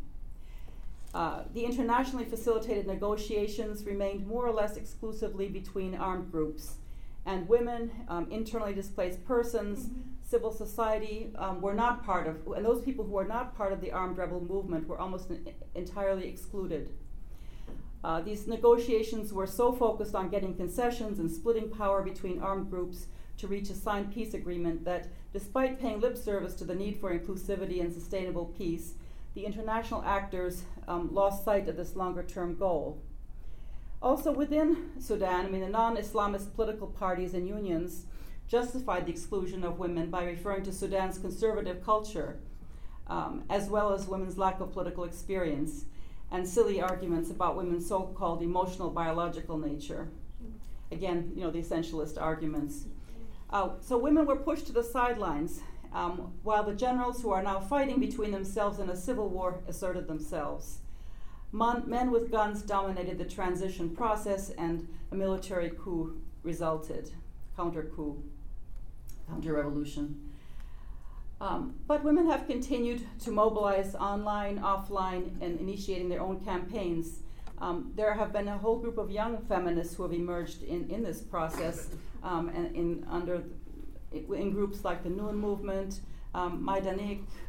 Uh, 1.14 1.44
the 1.54 1.64
internationally 1.64 2.24
facilitated 2.24 2.86
negotiations 2.86 3.84
remained 3.84 4.26
more 4.26 4.46
or 4.46 4.52
less 4.52 4.76
exclusively 4.76 5.48
between 5.48 5.94
armed 5.94 6.30
groups, 6.30 6.74
and 7.24 7.48
women, 7.48 7.90
um, 8.08 8.30
internally 8.30 8.74
displaced 8.74 9.24
persons, 9.24 9.86
mm-hmm. 9.86 10.00
civil 10.22 10.52
society 10.52 11.30
um, 11.36 11.60
were 11.60 11.72
not 11.72 12.04
part 12.04 12.26
of, 12.26 12.36
and 12.54 12.64
those 12.66 12.82
people 12.82 13.04
who 13.04 13.12
were 13.12 13.24
not 13.24 13.56
part 13.56 13.72
of 13.72 13.80
the 13.80 13.92
armed 13.92 14.18
rebel 14.18 14.40
movement 14.40 14.86
were 14.88 14.98
almost 14.98 15.30
entirely 15.74 16.28
excluded. 16.28 16.90
Uh, 18.04 18.20
these 18.20 18.46
negotiations 18.46 19.32
were 19.32 19.46
so 19.46 19.72
focused 19.72 20.14
on 20.14 20.28
getting 20.28 20.54
concessions 20.54 21.18
and 21.18 21.30
splitting 21.30 21.70
power 21.70 22.02
between 22.02 22.38
armed 22.38 22.68
groups 22.68 23.06
to 23.38 23.48
reach 23.48 23.70
a 23.70 23.74
signed 23.74 24.12
peace 24.12 24.34
agreement 24.34 24.84
that, 24.84 25.08
despite 25.32 25.80
paying 25.80 26.00
lip 26.00 26.18
service 26.18 26.54
to 26.54 26.64
the 26.64 26.74
need 26.74 27.00
for 27.00 27.18
inclusivity 27.18 27.80
and 27.80 27.90
sustainable 27.90 28.44
peace, 28.58 28.92
the 29.34 29.46
international 29.46 30.02
actors 30.04 30.64
um, 30.86 31.12
lost 31.14 31.46
sight 31.46 31.66
of 31.66 31.76
this 31.76 31.96
longer 31.96 32.22
term 32.22 32.54
goal. 32.56 33.00
Also, 34.02 34.30
within 34.30 34.90
Sudan, 35.00 35.46
I 35.46 35.48
mean, 35.48 35.62
the 35.62 35.68
non 35.70 35.96
Islamist 35.96 36.54
political 36.54 36.88
parties 36.88 37.32
and 37.32 37.48
unions 37.48 38.04
justified 38.46 39.06
the 39.06 39.12
exclusion 39.12 39.64
of 39.64 39.78
women 39.78 40.10
by 40.10 40.24
referring 40.24 40.62
to 40.64 40.72
Sudan's 40.72 41.16
conservative 41.16 41.82
culture, 41.82 42.36
um, 43.06 43.44
as 43.48 43.70
well 43.70 43.94
as 43.94 44.06
women's 44.06 44.36
lack 44.36 44.60
of 44.60 44.74
political 44.74 45.04
experience, 45.04 45.86
and 46.34 46.48
silly 46.48 46.82
arguments 46.82 47.30
about 47.30 47.56
women's 47.56 47.86
so 47.86 48.02
called 48.18 48.42
emotional 48.42 48.90
biological 48.90 49.56
nature. 49.56 50.08
Again, 50.90 51.30
you 51.36 51.42
know, 51.42 51.50
the 51.52 51.60
essentialist 51.60 52.20
arguments. 52.20 52.86
Uh, 53.50 53.70
so 53.80 53.96
women 53.96 54.26
were 54.26 54.34
pushed 54.34 54.66
to 54.66 54.72
the 54.72 54.82
sidelines 54.82 55.60
um, 55.92 56.32
while 56.42 56.64
the 56.64 56.74
generals 56.74 57.22
who 57.22 57.30
are 57.30 57.42
now 57.42 57.60
fighting 57.60 58.00
between 58.00 58.32
themselves 58.32 58.80
in 58.80 58.90
a 58.90 58.96
civil 58.96 59.28
war 59.28 59.60
asserted 59.68 60.08
themselves. 60.08 60.78
Mon- 61.52 61.88
men 61.88 62.10
with 62.10 62.32
guns 62.32 62.62
dominated 62.62 63.16
the 63.16 63.24
transition 63.24 63.94
process, 63.94 64.50
and 64.50 64.88
a 65.12 65.14
military 65.14 65.70
coup 65.70 66.20
resulted 66.42 67.12
counter 67.56 67.84
coup, 67.94 68.20
counter 69.28 69.52
revolution. 69.52 70.33
Um, 71.44 71.74
but 71.86 72.02
women 72.02 72.30
have 72.30 72.46
continued 72.46 73.06
to 73.20 73.30
mobilize 73.30 73.94
online, 73.94 74.60
offline, 74.60 75.42
and 75.42 75.60
initiating 75.60 76.08
their 76.08 76.22
own 76.22 76.40
campaigns. 76.40 77.20
Um, 77.58 77.92
there 77.94 78.14
have 78.14 78.32
been 78.32 78.48
a 78.48 78.56
whole 78.56 78.78
group 78.78 78.96
of 78.96 79.10
young 79.10 79.36
feminists 79.46 79.94
who 79.94 80.04
have 80.04 80.14
emerged 80.14 80.62
in, 80.62 80.88
in 80.88 81.02
this 81.04 81.20
process 81.20 81.88
um, 82.22 82.48
and 82.48 82.74
in, 82.74 83.06
under 83.10 83.42
in 84.10 84.52
groups 84.52 84.84
like 84.84 85.02
the 85.02 85.10
Noon 85.10 85.36
Movement, 85.36 86.00
um, 86.34 86.66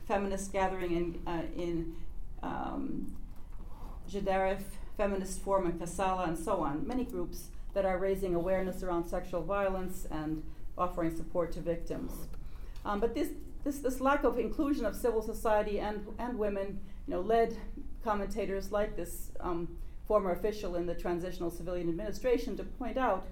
Feminist 0.05 0.51
Gathering 0.51 0.91
in, 0.91 1.21
uh, 1.25 1.43
in 1.55 1.95
um, 2.43 3.15
Feminist 4.97 5.39
Forum 5.39 5.67
in 5.67 5.79
Kassala, 5.79 6.27
and 6.27 6.37
so 6.37 6.57
on. 6.57 6.85
Many 6.85 7.05
groups 7.05 7.47
that 7.73 7.85
are 7.85 7.97
raising 7.97 8.35
awareness 8.35 8.83
around 8.83 9.07
sexual 9.07 9.41
violence 9.41 10.05
and 10.11 10.43
offering 10.77 11.15
support 11.15 11.53
to 11.53 11.61
victims. 11.61 12.11
Um, 12.83 12.99
but 12.99 13.15
this, 13.15 13.29
this, 13.65 13.79
this 13.79 13.99
lack 13.99 14.23
of 14.23 14.39
inclusion 14.39 14.85
of 14.85 14.95
civil 14.95 15.21
society 15.21 15.79
and, 15.79 16.05
and 16.19 16.37
women 16.37 16.79
you 17.07 17.15
know, 17.15 17.21
led 17.21 17.57
commentators 18.03 18.71
like 18.71 18.95
this 18.95 19.31
um, 19.41 19.67
former 20.07 20.31
official 20.31 20.75
in 20.75 20.85
the 20.85 20.93
Transitional 20.93 21.49
Civilian 21.49 21.89
Administration 21.89 22.55
to 22.55 22.63
point 22.63 22.95
out 22.95 23.25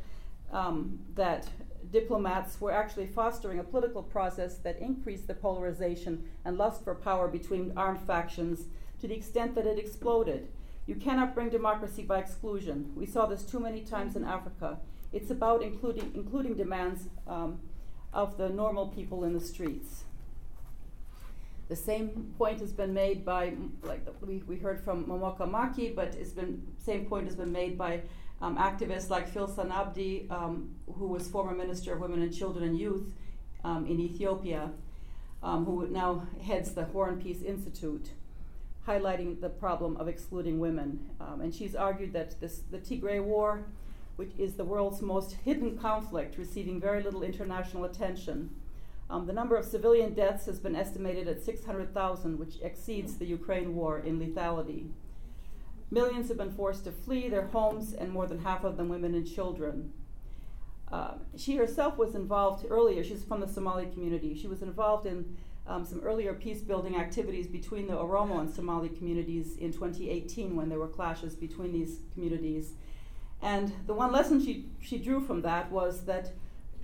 um, 0.51 0.99
that 1.13 1.47
diplomats 1.91 2.59
were 2.59 2.71
actually 2.71 3.05
fostering 3.05 3.59
a 3.59 3.63
political 3.63 4.01
process 4.01 4.57
that 4.57 4.79
increased 4.79 5.27
the 5.27 5.35
polarization 5.35 6.23
and 6.43 6.57
lust 6.57 6.83
for 6.83 6.95
power 6.95 7.27
between 7.27 7.71
armed 7.77 8.01
factions 8.01 8.65
to 8.99 9.07
the 9.07 9.13
extent 9.13 9.53
that 9.53 9.67
it 9.67 9.77
exploded. 9.77 10.47
You 10.87 10.95
cannot 10.95 11.35
bring 11.35 11.49
democracy 11.49 12.01
by 12.01 12.17
exclusion. 12.19 12.91
We 12.95 13.05
saw 13.05 13.27
this 13.27 13.43
too 13.43 13.59
many 13.59 13.81
times 13.81 14.15
in 14.15 14.23
Africa. 14.23 14.79
It's 15.11 15.29
about 15.29 15.61
including, 15.61 16.11
including 16.15 16.55
demands 16.55 17.09
um, 17.27 17.59
of 18.11 18.37
the 18.37 18.49
normal 18.49 18.87
people 18.87 19.23
in 19.23 19.33
the 19.33 19.39
streets. 19.39 20.05
The 21.69 21.75
same 21.75 22.33
point 22.37 22.59
has 22.59 22.71
been 22.71 22.93
made 22.93 23.23
by, 23.25 23.53
like 23.83 24.05
we, 24.21 24.43
we 24.47 24.57
heard 24.57 24.81
from 24.83 25.05
Momoka 25.05 25.49
Maki, 25.49 25.95
but 25.95 26.15
it's 26.15 26.31
been 26.31 26.61
same 26.77 27.05
point 27.05 27.25
has 27.25 27.35
been 27.35 27.51
made 27.51 27.77
by 27.77 28.01
um, 28.41 28.57
activists 28.57 29.09
like 29.09 29.33
Filsan 29.33 29.71
Abdi, 29.71 30.27
um, 30.29 30.75
who 30.97 31.07
was 31.07 31.27
former 31.29 31.55
Minister 31.55 31.93
of 31.93 32.01
Women 32.01 32.21
and 32.21 32.33
Children 32.33 32.65
and 32.65 32.77
Youth 32.77 33.13
um, 33.63 33.85
in 33.85 33.99
Ethiopia, 33.99 34.71
um, 35.41 35.65
who 35.65 35.87
now 35.87 36.27
heads 36.41 36.73
the 36.73 36.83
Horn 36.85 37.21
Peace 37.21 37.41
Institute, 37.41 38.09
highlighting 38.85 39.39
the 39.39 39.49
problem 39.49 39.95
of 39.97 40.09
excluding 40.09 40.59
women. 40.59 41.09
Um, 41.21 41.39
and 41.39 41.55
she's 41.55 41.75
argued 41.75 42.11
that 42.13 42.39
this, 42.41 42.63
the 42.69 42.79
Tigray 42.79 43.23
War, 43.23 43.63
which 44.17 44.31
is 44.37 44.55
the 44.55 44.65
world's 44.65 45.01
most 45.01 45.37
hidden 45.45 45.77
conflict, 45.77 46.37
receiving 46.37 46.79
very 46.79 47.01
little 47.01 47.23
international 47.23 47.85
attention. 47.85 48.53
Um, 49.13 49.27
the 49.27 49.33
number 49.33 49.55
of 49.55 49.63
civilian 49.63 50.15
deaths 50.15 50.47
has 50.47 50.59
been 50.59 50.75
estimated 50.75 51.27
at 51.27 51.43
600,000, 51.43 52.39
which 52.39 52.55
exceeds 52.63 53.15
the 53.15 53.27
Ukraine 53.27 53.75
war 53.75 53.99
in 53.99 54.19
lethality. 54.19 54.89
Millions 55.91 56.29
have 56.29 56.37
been 56.37 56.51
forced 56.51 56.83
to 56.85 56.91
flee 56.91 57.29
their 57.29 57.45
homes, 57.45 57.93
and 57.93 58.09
more 58.09 58.25
than 58.25 58.39
half 58.39 58.63
of 58.63 58.75
them 58.75 58.89
women 58.89 59.13
and 59.13 59.31
children. 59.31 59.93
Uh, 60.91 61.11
she 61.37 61.57
herself 61.57 61.95
was 61.95 62.15
involved 62.15 62.65
earlier, 62.67 63.03
she's 63.03 63.23
from 63.23 63.39
the 63.39 63.47
Somali 63.47 63.85
community. 63.85 64.33
She 64.33 64.47
was 64.47 64.63
involved 64.63 65.05
in 65.05 65.37
um, 65.67 65.85
some 65.85 65.99
earlier 65.99 66.33
peace 66.33 66.61
building 66.61 66.95
activities 66.95 67.45
between 67.45 67.85
the 67.85 67.93
Oromo 67.93 68.39
and 68.39 68.49
Somali 68.51 68.89
communities 68.89 69.57
in 69.57 69.71
2018 69.71 70.55
when 70.55 70.69
there 70.69 70.79
were 70.79 70.87
clashes 70.87 71.35
between 71.35 71.71
these 71.71 71.99
communities. 72.15 72.73
And 73.43 73.73
the 73.85 73.93
one 73.93 74.11
lesson 74.11 74.43
she, 74.43 74.69
she 74.81 74.97
drew 74.97 75.21
from 75.21 75.43
that 75.43 75.71
was 75.71 76.05
that 76.05 76.31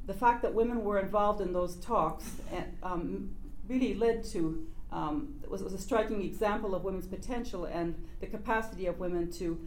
the 0.09 0.15
fact 0.15 0.41
that 0.41 0.55
women 0.55 0.83
were 0.83 0.97
involved 0.97 1.39
in 1.39 1.53
those 1.53 1.75
talks 1.75 2.31
and, 2.51 2.65
um, 2.81 3.29
really 3.67 3.93
led 3.93 4.23
to 4.23 4.65
um, 4.91 5.35
was, 5.47 5.61
was 5.61 5.71
a 5.71 5.77
striking 5.77 6.23
example 6.23 6.73
of 6.73 6.83
women's 6.83 7.05
potential 7.05 7.65
and 7.65 7.93
the 8.19 8.25
capacity 8.25 8.87
of 8.87 8.97
women 8.97 9.31
to 9.33 9.59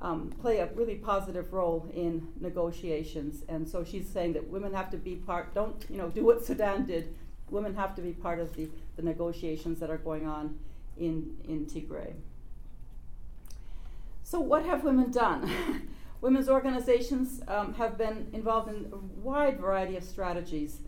um, 0.00 0.34
play 0.42 0.58
a 0.58 0.66
really 0.74 0.96
positive 0.96 1.54
role 1.54 1.88
in 1.94 2.28
negotiations. 2.38 3.42
And 3.48 3.66
so 3.66 3.84
she's 3.84 4.06
saying 4.06 4.34
that 4.34 4.46
women 4.50 4.74
have 4.74 4.90
to 4.90 4.98
be 4.98 5.14
part, 5.14 5.54
don't, 5.54 5.82
you 5.88 5.96
know, 5.96 6.10
do 6.10 6.26
what 6.26 6.44
Sudan 6.44 6.84
did. 6.84 7.14
Women 7.48 7.74
have 7.74 7.94
to 7.96 8.02
be 8.02 8.12
part 8.12 8.38
of 8.38 8.54
the, 8.54 8.68
the 8.96 9.02
negotiations 9.02 9.80
that 9.80 9.88
are 9.88 9.96
going 9.96 10.26
on 10.26 10.58
in, 10.98 11.38
in 11.48 11.64
Tigray. 11.64 12.12
So, 14.24 14.40
what 14.40 14.66
have 14.66 14.84
women 14.84 15.10
done? 15.10 15.50
Women's 16.20 16.48
organizations 16.48 17.42
um, 17.46 17.74
have 17.74 17.98
been 17.98 18.28
involved 18.32 18.68
in 18.68 18.90
a 18.92 18.96
wide 18.96 19.60
variety 19.60 19.96
of 19.96 20.04
strategies 20.04 20.80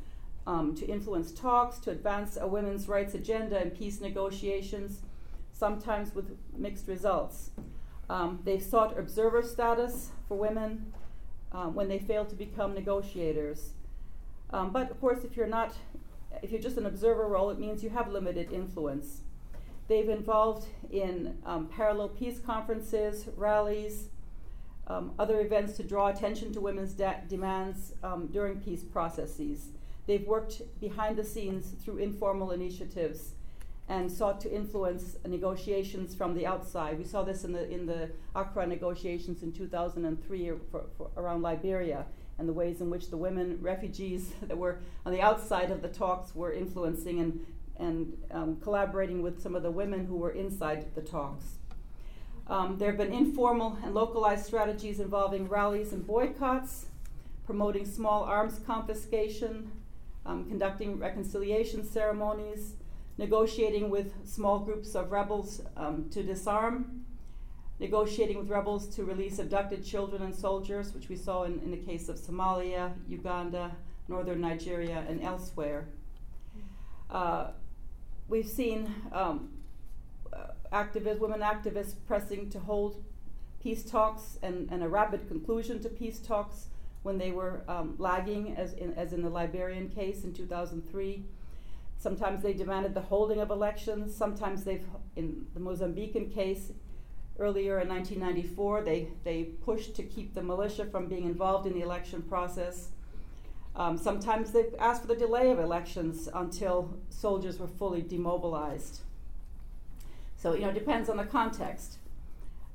um, 0.46 0.74
to 0.74 0.86
influence 0.86 1.30
talks, 1.32 1.78
to 1.80 1.90
advance 1.90 2.38
a 2.40 2.46
women's 2.46 2.88
rights 2.88 3.14
agenda 3.14 3.60
in 3.60 3.70
peace 3.70 4.00
negotiations, 4.00 5.02
sometimes 5.52 6.14
with 6.14 6.36
mixed 6.56 6.88
results. 6.88 7.50
Um, 8.08 8.40
they've 8.44 8.62
sought 8.62 8.98
observer 8.98 9.42
status 9.42 10.10
for 10.26 10.38
women 10.38 10.92
um, 11.52 11.74
when 11.74 11.88
they 11.88 11.98
fail 11.98 12.24
to 12.24 12.34
become 12.34 12.74
negotiators. 12.74 13.72
Um, 14.50 14.70
but 14.72 14.90
of 14.90 14.98
course, 15.00 15.24
if 15.24 15.36
you're 15.36 15.46
not, 15.46 15.74
if 16.42 16.50
you're 16.50 16.62
just 16.62 16.78
an 16.78 16.86
observer 16.86 17.26
role, 17.26 17.50
it 17.50 17.58
means 17.58 17.82
you 17.82 17.90
have 17.90 18.10
limited 18.10 18.50
influence. 18.50 19.20
They've 19.88 20.08
involved 20.08 20.66
in 20.90 21.38
um, 21.44 21.66
parallel 21.66 22.08
peace 22.08 22.38
conferences, 22.38 23.26
rallies, 23.36 24.08
um, 24.89 25.12
other 25.18 25.41
events 25.41 25.76
to 25.76 25.84
draw 25.84 26.09
attention 26.09 26.53
to 26.53 26.61
women's 26.61 26.95
de- 26.95 27.22
demands 27.28 27.93
um, 28.03 28.26
during 28.28 28.61
peace 28.61 28.82
processes. 28.82 29.68
They've 30.07 30.26
worked 30.26 30.62
behind 30.80 31.16
the 31.16 31.24
scenes 31.24 31.74
through 31.84 31.99
informal 31.99 32.51
initiatives 32.51 33.34
and 33.89 34.11
sought 34.11 34.41
to 34.41 34.55
influence 34.55 35.16
negotiations 35.26 36.14
from 36.14 36.34
the 36.34 36.47
outside. 36.47 36.99
We 36.99 37.05
saw 37.05 37.22
this 37.22 37.45
in 37.45 37.53
the 37.53 37.68
in 37.70 37.86
the 37.86 38.11
Accra 38.34 38.66
negotiations 38.66 39.43
in 39.43 39.53
2003 39.53 40.53
for, 40.70 40.84
for 40.97 41.11
around 41.16 41.43
Liberia 41.43 42.07
and 42.39 42.49
the 42.49 42.53
ways 42.53 42.80
in 42.80 42.91
which 42.91 43.11
the 43.11 43.16
women 43.16 43.59
refugees 43.61 44.32
that 44.43 44.57
were 44.57 44.80
on 45.05 45.12
the 45.12 45.20
outside 45.20 45.70
of 45.70 45.82
the 45.82 45.89
talks 45.89 46.34
were 46.34 46.53
influencing 46.53 47.20
and 47.20 47.47
and 47.78 48.16
um, 48.32 48.57
collaborating 48.57 49.22
with 49.22 49.41
some 49.41 49.55
of 49.55 49.62
the 49.62 49.70
women 49.70 50.05
who 50.05 50.16
were 50.16 50.32
inside 50.32 50.95
the 50.95 51.01
talks. 51.01 51.59
Um, 52.49 52.78
there 52.78 52.88
have 52.88 52.96
been 52.96 53.12
informal 53.12 53.78
and 53.84 53.94
localized 53.94 54.46
strategies 54.46 55.01
involving 55.01 55.49
rallies 55.49 55.92
and 55.92 56.07
boycotts, 56.07 56.86
promoting 57.44 57.84
small 57.84 58.24
arms 58.24 58.61
confiscation, 58.66 59.70
um, 60.24 60.46
conducting 60.49 60.99
reconciliation 60.99 61.84
ceremonies, 61.84 62.74
negotiating 63.18 63.90
with 63.90 64.14
small 64.26 64.61
groups 64.61 64.94
of 64.94 65.12
rebels 65.12 65.61
um, 65.76 66.09
to 66.11 66.22
disarm, 66.22 67.05
negotiating 67.80 68.38
with 68.38 68.49
rebels 68.49 68.86
to 68.96 69.05
release 69.05 69.38
abducted 69.38 69.84
children 69.84 70.22
and 70.22 70.34
soldiers, 70.34 70.94
which 70.94 71.11
we 71.11 71.16
saw 71.16 71.42
in, 71.42 71.59
in 71.61 71.70
the 71.70 71.76
case 71.76 72.09
of 72.09 72.16
Somalia, 72.16 72.92
Uganda, 73.09 73.72
northern 74.09 74.40
Nigeria, 74.40 75.05
and 75.07 75.22
elsewhere. 75.22 75.86
Uh, 77.11 77.49
we've 78.28 78.49
seen 78.49 78.94
um, 79.12 79.51
activists, 80.72 81.18
women 81.18 81.40
activists 81.40 81.94
pressing 82.06 82.50
to 82.50 82.58
hold 82.58 83.02
peace 83.62 83.82
talks 83.82 84.38
and, 84.42 84.70
and, 84.70 84.82
a 84.82 84.88
rapid 84.88 85.26
conclusion 85.26 85.80
to 85.82 85.88
peace 85.88 86.18
talks 86.20 86.68
when 87.02 87.18
they 87.18 87.32
were 87.32 87.62
um, 87.68 87.94
lagging, 87.98 88.56
as 88.56 88.72
in, 88.74 88.94
as 88.94 89.12
in 89.12 89.22
the 89.22 89.28
Liberian 89.28 89.88
case 89.88 90.24
in 90.24 90.32
2003. 90.32 91.24
Sometimes 91.98 92.42
they 92.42 92.52
demanded 92.52 92.94
the 92.94 93.00
holding 93.00 93.40
of 93.40 93.50
elections. 93.50 94.14
Sometimes 94.14 94.64
they've, 94.64 94.84
in 95.16 95.46
the 95.54 95.60
Mozambican 95.60 96.32
case, 96.32 96.72
earlier 97.38 97.80
in 97.80 97.88
1994, 97.88 98.82
they, 98.82 99.08
they 99.24 99.44
pushed 99.44 99.96
to 99.96 100.02
keep 100.02 100.34
the 100.34 100.42
militia 100.42 100.84
from 100.84 101.08
being 101.08 101.24
involved 101.24 101.66
in 101.66 101.72
the 101.72 101.82
election 101.82 102.22
process. 102.22 102.90
Um, 103.74 103.96
sometimes 103.96 104.52
they've 104.52 104.74
asked 104.78 105.02
for 105.02 105.08
the 105.08 105.16
delay 105.16 105.50
of 105.50 105.58
elections 105.58 106.28
until 106.32 106.98
soldiers 107.10 107.58
were 107.58 107.68
fully 107.68 108.02
demobilized. 108.02 109.00
So, 110.39 110.55
you 110.55 110.62
know, 110.62 110.68
it 110.68 110.74
depends 110.74 111.11
on 111.11 111.16
the 111.16 111.24
context. 111.24 111.99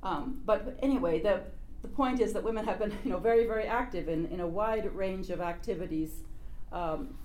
Um, 0.04 0.42
but 0.46 0.78
anyway, 0.84 1.22
the, 1.22 1.42
the 1.82 1.88
point 1.88 2.20
is 2.20 2.34
that 2.34 2.44
women 2.44 2.66
have 2.66 2.78
been, 2.78 2.96
you 3.04 3.12
know, 3.12 3.20
very, 3.20 3.48
very 3.48 3.64
active 3.64 4.10
in, 4.10 4.28
in 4.28 4.42
a 4.42 4.48
wide 4.48 4.94
range 4.94 5.30
of 5.30 5.42
activities 5.42 6.24
um, 6.72 7.16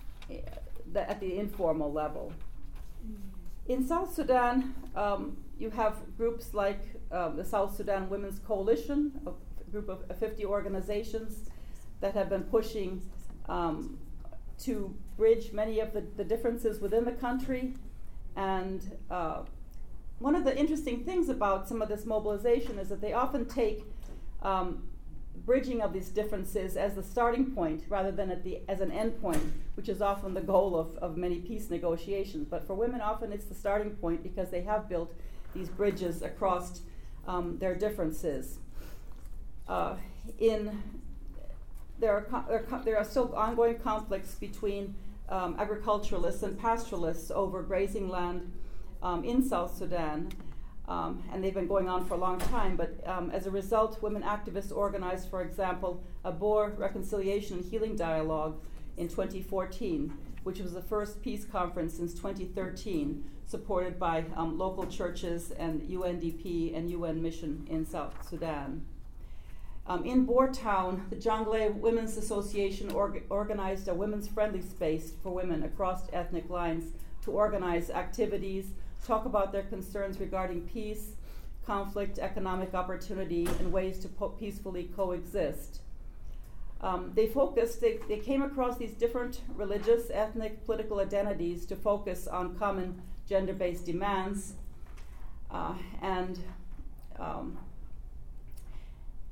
the, 0.92 1.10
at 1.10 1.20
the 1.20 1.38
informal 1.38 1.92
level. 1.92 2.32
In 3.66 3.86
South 3.86 4.14
Sudan, 4.14 4.74
um, 4.96 5.36
you 5.58 5.70
have 5.70 5.96
groups 6.16 6.54
like 6.54 6.80
um, 7.10 7.36
the 7.36 7.44
South 7.44 7.76
Sudan 7.76 8.08
Women's 8.08 8.38
Coalition, 8.38 9.20
a 9.26 9.32
group 9.70 9.88
of 9.88 10.04
50 10.18 10.46
organizations 10.46 11.50
that 12.00 12.14
have 12.14 12.28
been 12.28 12.44
pushing 12.44 13.02
um, 13.48 13.98
to 14.60 14.94
bridge 15.16 15.52
many 15.52 15.80
of 15.80 15.92
the, 15.92 16.02
the, 16.16 16.24
differences 16.24 16.80
within 16.80 17.04
the 17.04 17.12
country. 17.12 17.74
And 18.36 18.96
uh, 19.10 19.42
one 20.18 20.34
of 20.34 20.44
the 20.44 20.56
interesting 20.56 21.04
things 21.04 21.28
about 21.28 21.68
some 21.68 21.80
of 21.80 21.88
this 21.88 22.04
mobilization 22.04 22.78
is 22.78 22.88
that 22.88 23.00
they 23.00 23.12
often 23.12 23.46
take 23.46 23.84
um, 24.42 24.82
bridging 25.46 25.80
of 25.80 25.92
these 25.92 26.08
differences 26.08 26.76
as 26.76 26.94
the 26.94 27.02
starting 27.02 27.52
point 27.52 27.84
rather 27.88 28.10
than 28.10 28.30
at 28.30 28.42
the, 28.42 28.60
as 28.68 28.80
an 28.80 28.90
end 28.90 29.20
point, 29.20 29.42
which 29.74 29.88
is 29.88 30.02
often 30.02 30.34
the 30.34 30.40
goal 30.40 30.76
of, 30.76 30.96
of 30.96 31.16
many 31.16 31.38
peace 31.38 31.70
negotiations. 31.70 32.46
But 32.48 32.66
for 32.66 32.74
women, 32.74 33.00
often 33.00 33.32
it's 33.32 33.46
the 33.46 33.54
starting 33.54 33.92
point 33.92 34.22
because 34.22 34.50
they 34.50 34.62
have 34.62 34.88
built 34.88 35.14
these 35.54 35.68
bridges 35.68 36.22
across 36.22 36.80
um, 37.26 37.58
their 37.58 37.74
differences. 37.74 38.58
Uh, 39.68 39.96
in 40.38 40.82
there 42.00 42.12
are, 42.12 42.44
there, 42.48 42.64
are, 42.70 42.84
there 42.84 42.96
are 42.96 43.04
still 43.04 43.34
ongoing 43.34 43.78
conflicts 43.78 44.34
between 44.34 44.94
um, 45.28 45.56
agriculturalists 45.58 46.42
and 46.42 46.58
pastoralists 46.58 47.30
over 47.30 47.62
grazing 47.62 48.08
land 48.08 48.52
um, 49.02 49.24
in 49.24 49.42
South 49.42 49.76
Sudan. 49.76 50.30
Um, 50.86 51.22
and 51.32 51.44
they've 51.44 51.54
been 51.54 51.66
going 51.66 51.88
on 51.88 52.06
for 52.06 52.14
a 52.14 52.18
long 52.18 52.38
time. 52.38 52.76
But 52.76 53.06
um, 53.06 53.30
as 53.30 53.46
a 53.46 53.50
result, 53.50 54.00
women 54.02 54.22
activists 54.22 54.74
organized, 54.74 55.28
for 55.28 55.42
example, 55.42 56.02
a 56.24 56.32
Bor 56.32 56.70
Reconciliation 56.78 57.58
and 57.58 57.66
Healing 57.66 57.94
Dialogue 57.94 58.58
in 58.96 59.08
2014, 59.08 60.12
which 60.44 60.60
was 60.60 60.72
the 60.72 60.80
first 60.80 61.20
peace 61.20 61.44
conference 61.44 61.94
since 61.94 62.14
2013, 62.14 63.22
supported 63.46 63.98
by 63.98 64.24
um, 64.34 64.58
local 64.58 64.86
churches 64.86 65.50
and 65.52 65.82
UNDP 65.82 66.76
and 66.76 66.90
UN 66.90 67.22
Mission 67.22 67.66
in 67.70 67.84
South 67.84 68.26
Sudan. 68.28 68.86
Um, 69.86 70.04
in 70.04 70.26
Bor 70.26 70.48
Town, 70.48 71.06
the 71.08 71.16
Jonglei 71.16 71.74
Women's 71.74 72.18
Association 72.18 72.90
org- 72.92 73.24
organized 73.30 73.88
a 73.88 73.94
women's 73.94 74.28
friendly 74.28 74.60
space 74.60 75.12
for 75.22 75.32
women 75.32 75.62
across 75.62 76.02
ethnic 76.12 76.50
lines 76.50 76.92
to 77.22 77.30
organize 77.30 77.88
activities, 77.88 78.72
talk 79.06 79.24
about 79.24 79.52
their 79.52 79.62
concerns 79.62 80.20
regarding 80.20 80.62
peace, 80.62 81.12
conflict, 81.66 82.18
economic 82.18 82.74
opportunity, 82.74 83.46
and 83.58 83.72
ways 83.72 83.98
to 84.00 84.08
po- 84.08 84.30
peacefully 84.30 84.90
coexist. 84.96 85.80
Um, 86.80 87.12
they 87.14 87.26
focused, 87.26 87.80
they, 87.80 87.98
they 88.08 88.18
came 88.18 88.42
across 88.42 88.78
these 88.78 88.92
different 88.92 89.40
religious, 89.54 90.10
ethnic, 90.12 90.64
political 90.64 91.00
identities 91.00 91.66
to 91.66 91.76
focus 91.76 92.28
on 92.28 92.56
common 92.56 93.02
gender 93.28 93.52
based 93.52 93.84
demands. 93.84 94.54
Uh, 95.50 95.74
and 96.02 96.38
um, 97.18 97.58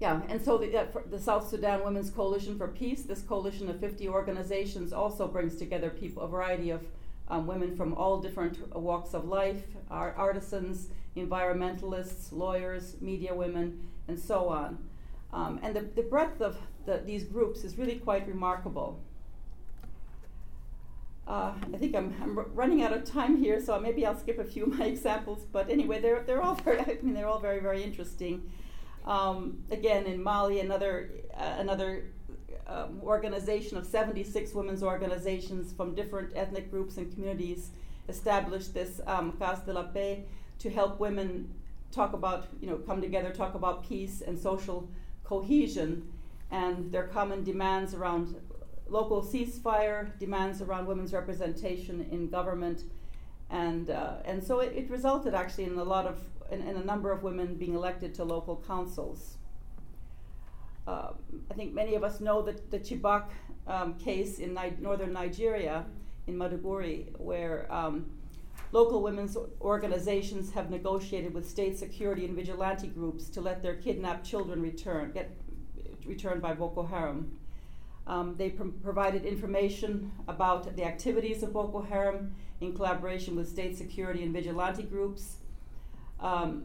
yeah, 0.00 0.20
and 0.28 0.42
so 0.44 0.58
the, 0.58 0.76
uh, 0.76 0.86
the, 1.08 1.18
South 1.18 1.48
Sudan 1.48 1.82
Women's 1.84 2.10
Coalition 2.10 2.58
for 2.58 2.68
Peace, 2.68 3.02
this 3.02 3.22
coalition 3.22 3.70
of 3.70 3.80
50 3.80 4.08
organizations, 4.08 4.92
also 4.92 5.26
brings 5.26 5.56
together 5.56 5.88
people, 5.88 6.22
a 6.22 6.28
variety 6.28 6.70
of 6.70 6.82
um, 7.28 7.46
women 7.46 7.76
from 7.76 7.94
all 7.94 8.20
different 8.20 8.74
walks 8.76 9.14
of 9.14 9.24
life, 9.26 9.64
artisans, 9.90 10.88
environmentalists, 11.16 12.32
lawyers, 12.32 12.96
media 13.00 13.34
women, 13.34 13.88
and 14.08 14.18
so 14.18 14.48
on. 14.48 14.78
Um, 15.32 15.58
and 15.62 15.74
the, 15.74 15.80
the 15.80 16.02
breadth 16.02 16.40
of 16.40 16.56
the, 16.84 17.02
these 17.04 17.24
groups 17.24 17.64
is 17.64 17.76
really 17.76 17.96
quite 17.96 18.26
remarkable. 18.28 19.00
Uh, 21.26 21.52
I 21.74 21.76
think 21.76 21.96
I'm, 21.96 22.14
I'm 22.22 22.38
running 22.54 22.82
out 22.82 22.92
of 22.92 23.04
time 23.04 23.36
here, 23.42 23.60
so 23.60 23.80
maybe 23.80 24.06
I'll 24.06 24.16
skip 24.16 24.38
a 24.38 24.44
few 24.44 24.64
of 24.64 24.78
my 24.78 24.84
examples. 24.94 25.44
But 25.50 25.68
anyway, 25.68 26.00
they're, 26.00 26.22
they're 26.22 26.42
all 26.42 26.54
very, 26.54 26.80
I 26.80 26.98
mean, 27.02 27.14
they're 27.14 27.26
all 27.26 27.40
very, 27.40 27.60
very 27.60 27.82
interesting. 27.82 28.50
Um, 29.04 29.64
again, 29.70 30.06
in 30.06 30.22
Mali, 30.22 30.60
another, 30.60 31.10
uh, 31.36 31.56
another 31.58 32.04
um, 32.66 33.00
organization 33.02 33.76
of 33.76 33.86
76 33.86 34.54
women's 34.54 34.82
organizations 34.82 35.72
from 35.72 35.94
different 35.94 36.32
ethnic 36.34 36.70
groups 36.70 36.96
and 36.96 37.12
communities 37.14 37.70
established 38.08 38.74
this 38.74 39.00
um, 39.06 39.32
Casa 39.32 39.64
de 39.66 39.72
la 39.72 39.84
Paix 39.84 40.22
to 40.58 40.70
help 40.70 41.00
women 41.00 41.52
talk 41.92 42.12
about, 42.12 42.48
you 42.60 42.68
know, 42.68 42.76
come 42.76 43.00
together, 43.00 43.30
talk 43.30 43.54
about 43.54 43.88
peace 43.88 44.20
and 44.20 44.38
social 44.38 44.88
cohesion 45.24 46.12
and 46.50 46.92
their 46.92 47.04
common 47.08 47.42
demands 47.42 47.94
around 47.94 48.36
local 48.88 49.22
ceasefire, 49.22 50.16
demands 50.18 50.62
around 50.62 50.86
women's 50.86 51.12
representation 51.12 52.06
in 52.10 52.28
government, 52.28 52.84
and 53.50 53.90
uh, 53.90 54.14
and 54.24 54.42
so 54.42 54.60
it, 54.60 54.72
it, 54.76 54.90
resulted 54.90 55.34
actually 55.34 55.64
in 55.64 55.76
a 55.78 55.84
lot 55.84 56.06
of 56.06 56.20
in, 56.50 56.62
in, 56.62 56.76
a 56.76 56.84
number 56.84 57.10
of 57.10 57.22
women 57.22 57.54
being 57.54 57.74
elected 57.74 58.14
to 58.14 58.24
local 58.24 58.62
councils. 58.66 59.36
Uh, 60.86 61.12
I 61.50 61.54
think 61.54 61.74
many 61.74 61.94
of 61.94 62.04
us 62.04 62.20
know 62.20 62.42
that 62.42 62.70
the 62.70 62.78
Chibok 62.78 63.24
um, 63.66 63.94
case 63.94 64.38
in 64.38 64.54
Ni- 64.54 64.76
northern 64.78 65.12
Nigeria, 65.12 65.84
in 66.26 66.36
Maiduguri, 66.36 67.18
where 67.18 67.66
um, 67.72 68.06
local 68.72 69.02
women's 69.02 69.36
organizations 69.60 70.52
have 70.52 70.70
negotiated 70.70 71.34
with 71.34 71.48
state 71.48 71.78
security 71.78 72.24
and 72.24 72.34
vigilante 72.34 72.88
groups 72.88 73.28
to 73.30 73.40
let 73.40 73.62
their 73.62 73.76
kidnapped 73.76 74.24
children 74.24 74.60
return, 74.62 75.12
get 75.12 75.30
returned 76.04 76.40
by 76.42 76.54
Boko 76.54 76.84
Haram. 76.84 77.36
Um, 78.06 78.36
they 78.36 78.50
pr- 78.50 78.68
provided 78.82 79.24
information 79.24 80.12
about 80.28 80.76
the 80.76 80.84
activities 80.84 81.42
of 81.42 81.52
Boko 81.52 81.82
Haram 81.82 82.34
in 82.60 82.74
collaboration 82.74 83.34
with 83.34 83.48
state 83.48 83.76
security 83.76 84.22
and 84.22 84.32
vigilante 84.32 84.84
groups. 84.84 85.38
Um, 86.20 86.64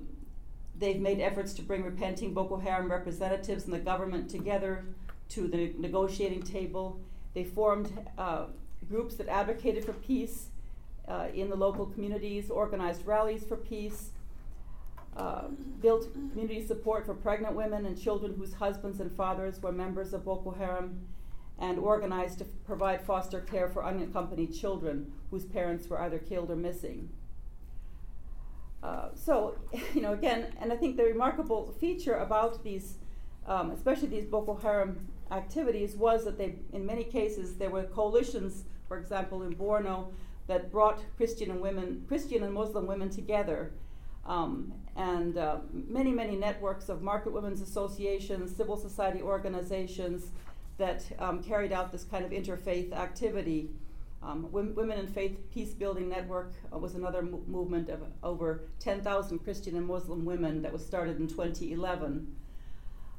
they've 0.81 0.99
made 0.99 1.21
efforts 1.21 1.53
to 1.53 1.61
bring 1.61 1.83
repenting 1.83 2.33
Boko 2.33 2.57
Haram 2.57 2.91
representatives 2.91 3.65
and 3.65 3.73
the 3.73 3.79
government 3.79 4.29
together 4.29 4.83
to 5.29 5.47
the 5.47 5.73
negotiating 5.77 6.41
table. 6.41 6.99
They 7.33 7.45
formed 7.45 7.89
uh, 8.17 8.47
groups 8.89 9.15
that 9.15 9.29
advocated 9.29 9.85
for 9.85 9.93
peace 9.93 10.47
uh, 11.07 11.27
in 11.33 11.49
the 11.49 11.55
local 11.55 11.85
communities, 11.85 12.49
organized 12.49 13.05
rallies 13.05 13.43
for 13.43 13.57
peace, 13.57 14.09
uh, 15.15 15.43
built 15.81 16.11
community 16.31 16.65
support 16.65 17.05
for 17.05 17.13
pregnant 17.13 17.53
women 17.55 17.85
and 17.85 18.01
children 18.01 18.33
whose 18.35 18.53
husbands 18.53 18.99
and 18.99 19.15
fathers 19.15 19.61
were 19.61 19.71
members 19.71 20.13
of 20.13 20.25
Boko 20.25 20.51
Haram, 20.51 20.99
and 21.59 21.77
organized 21.77 22.39
to 22.39 22.45
f- 22.45 22.49
provide 22.65 23.01
foster 23.05 23.39
care 23.39 23.67
for 23.67 23.85
unaccompanied 23.85 24.53
children 24.53 25.11
whose 25.29 25.45
parents 25.45 25.87
were 25.87 26.01
either 26.01 26.17
killed 26.17 26.49
or 26.49 26.55
missing. 26.55 27.09
Uh, 28.83 29.09
so, 29.13 29.55
you 29.93 30.01
know, 30.01 30.13
again, 30.13 30.47
and 30.59 30.71
I 30.71 30.75
think 30.75 30.97
the 30.97 31.03
remarkable 31.03 31.73
feature 31.79 32.15
about 32.15 32.63
these, 32.63 32.95
um, 33.45 33.71
especially 33.71 34.07
these 34.07 34.25
Boko 34.25 34.55
Haram 34.55 35.07
activities, 35.31 35.95
was 35.95 36.25
that 36.25 36.37
they, 36.37 36.55
in 36.73 36.85
many 36.85 37.03
cases, 37.03 37.57
there 37.57 37.69
were 37.69 37.83
coalitions, 37.83 38.65
for 38.87 38.97
example, 38.97 39.43
in 39.43 39.55
Borno, 39.55 40.11
that 40.47 40.71
brought 40.71 41.01
Christian 41.15 41.51
and 41.51 41.61
women, 41.61 42.03
Christian 42.07 42.43
and 42.43 42.53
Muslim 42.53 42.85
women 42.87 43.09
together, 43.09 43.71
um, 44.25 44.73
and 44.95 45.37
uh, 45.37 45.57
many, 45.71 46.11
many 46.11 46.35
networks 46.35 46.89
of 46.89 47.01
market 47.01 47.31
women's 47.31 47.61
associations, 47.61 48.55
civil 48.55 48.77
society 48.77 49.21
organizations 49.21 50.31
that 50.77 51.03
um, 51.19 51.41
carried 51.41 51.71
out 51.71 51.91
this 51.91 52.03
kind 52.03 52.25
of 52.25 52.31
interfaith 52.31 52.91
activity. 52.91 53.69
Um, 54.23 54.51
Women 54.51 54.99
in 54.99 55.07
Faith 55.07 55.39
Peace 55.51 55.73
Building 55.73 56.07
Network 56.07 56.53
uh, 56.71 56.77
was 56.77 56.93
another 56.93 57.23
mo- 57.23 57.41
movement 57.47 57.89
of 57.89 58.01
over 58.21 58.61
10,000 58.79 59.39
Christian 59.39 59.75
and 59.75 59.87
Muslim 59.87 60.25
women 60.25 60.61
that 60.61 60.71
was 60.71 60.85
started 60.85 61.19
in 61.19 61.27
2011 61.27 62.35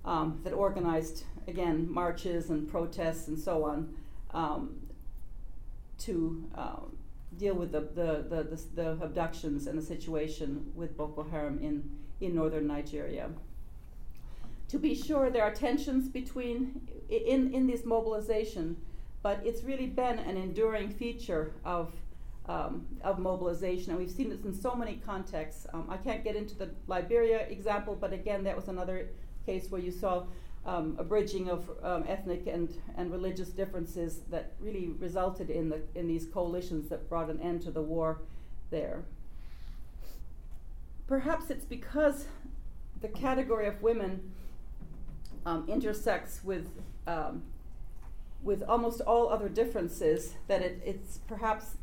um, 0.04 0.40
that 0.44 0.52
organized, 0.52 1.24
again, 1.48 1.92
marches 1.92 2.50
and 2.50 2.68
protests 2.68 3.26
and 3.26 3.38
so 3.38 3.64
on 3.64 3.92
um, 4.30 4.80
to 5.98 6.44
um, 6.54 6.96
deal 7.36 7.54
with 7.54 7.72
the, 7.72 7.80
the, 7.80 8.24
the, 8.28 8.42
the, 8.44 8.62
the 8.74 9.04
abductions 9.04 9.66
and 9.66 9.76
the 9.76 9.82
situation 9.82 10.70
with 10.76 10.96
Boko 10.96 11.24
Haram 11.24 11.58
in, 11.60 11.90
in 12.20 12.34
northern 12.34 12.68
Nigeria. 12.68 13.28
To 14.68 14.78
be 14.78 14.94
sure, 14.94 15.30
there 15.30 15.42
are 15.42 15.52
tensions 15.52 16.08
between 16.08 16.88
in, 17.08 17.52
in 17.52 17.66
this 17.66 17.84
mobilization 17.84 18.76
but 19.22 19.40
it's 19.44 19.62
really 19.62 19.86
been 19.86 20.18
an 20.18 20.36
enduring 20.36 20.90
feature 20.90 21.52
of, 21.64 21.92
um, 22.48 22.86
of 23.02 23.18
mobilization, 23.18 23.90
and 23.90 23.98
we've 23.98 24.10
seen 24.10 24.28
this 24.28 24.44
in 24.44 24.54
so 24.54 24.74
many 24.74 25.00
contexts. 25.06 25.66
Um, 25.72 25.86
I 25.88 25.96
can't 25.96 26.24
get 26.24 26.36
into 26.36 26.56
the 26.56 26.70
Liberia 26.86 27.46
example, 27.48 27.96
but 27.98 28.12
again, 28.12 28.44
that 28.44 28.56
was 28.56 28.68
another 28.68 29.10
case 29.46 29.70
where 29.70 29.80
you 29.80 29.92
saw 29.92 30.24
um, 30.64 30.96
a 30.98 31.04
bridging 31.04 31.48
of 31.48 31.70
um, 31.82 32.04
ethnic 32.06 32.46
and, 32.46 32.72
and 32.96 33.10
religious 33.10 33.48
differences 33.48 34.20
that 34.30 34.52
really 34.60 34.88
resulted 34.98 35.50
in, 35.50 35.68
the, 35.68 35.80
in 35.94 36.06
these 36.06 36.26
coalitions 36.26 36.88
that 36.88 37.08
brought 37.08 37.30
an 37.30 37.40
end 37.40 37.62
to 37.62 37.70
the 37.70 37.82
war 37.82 38.20
there. 38.70 39.02
Perhaps 41.08 41.50
it's 41.50 41.64
because 41.64 42.26
the 43.00 43.08
category 43.08 43.66
of 43.66 43.82
women 43.82 44.32
um, 45.44 45.64
intersects 45.68 46.42
with 46.44 46.68
um, 47.06 47.42
with 48.42 48.62
almost 48.62 49.00
all 49.02 49.28
other 49.28 49.48
differences, 49.48 50.34
that 50.48 50.62
it, 50.62 50.80
it's 50.84 51.18
perhaps 51.28 51.76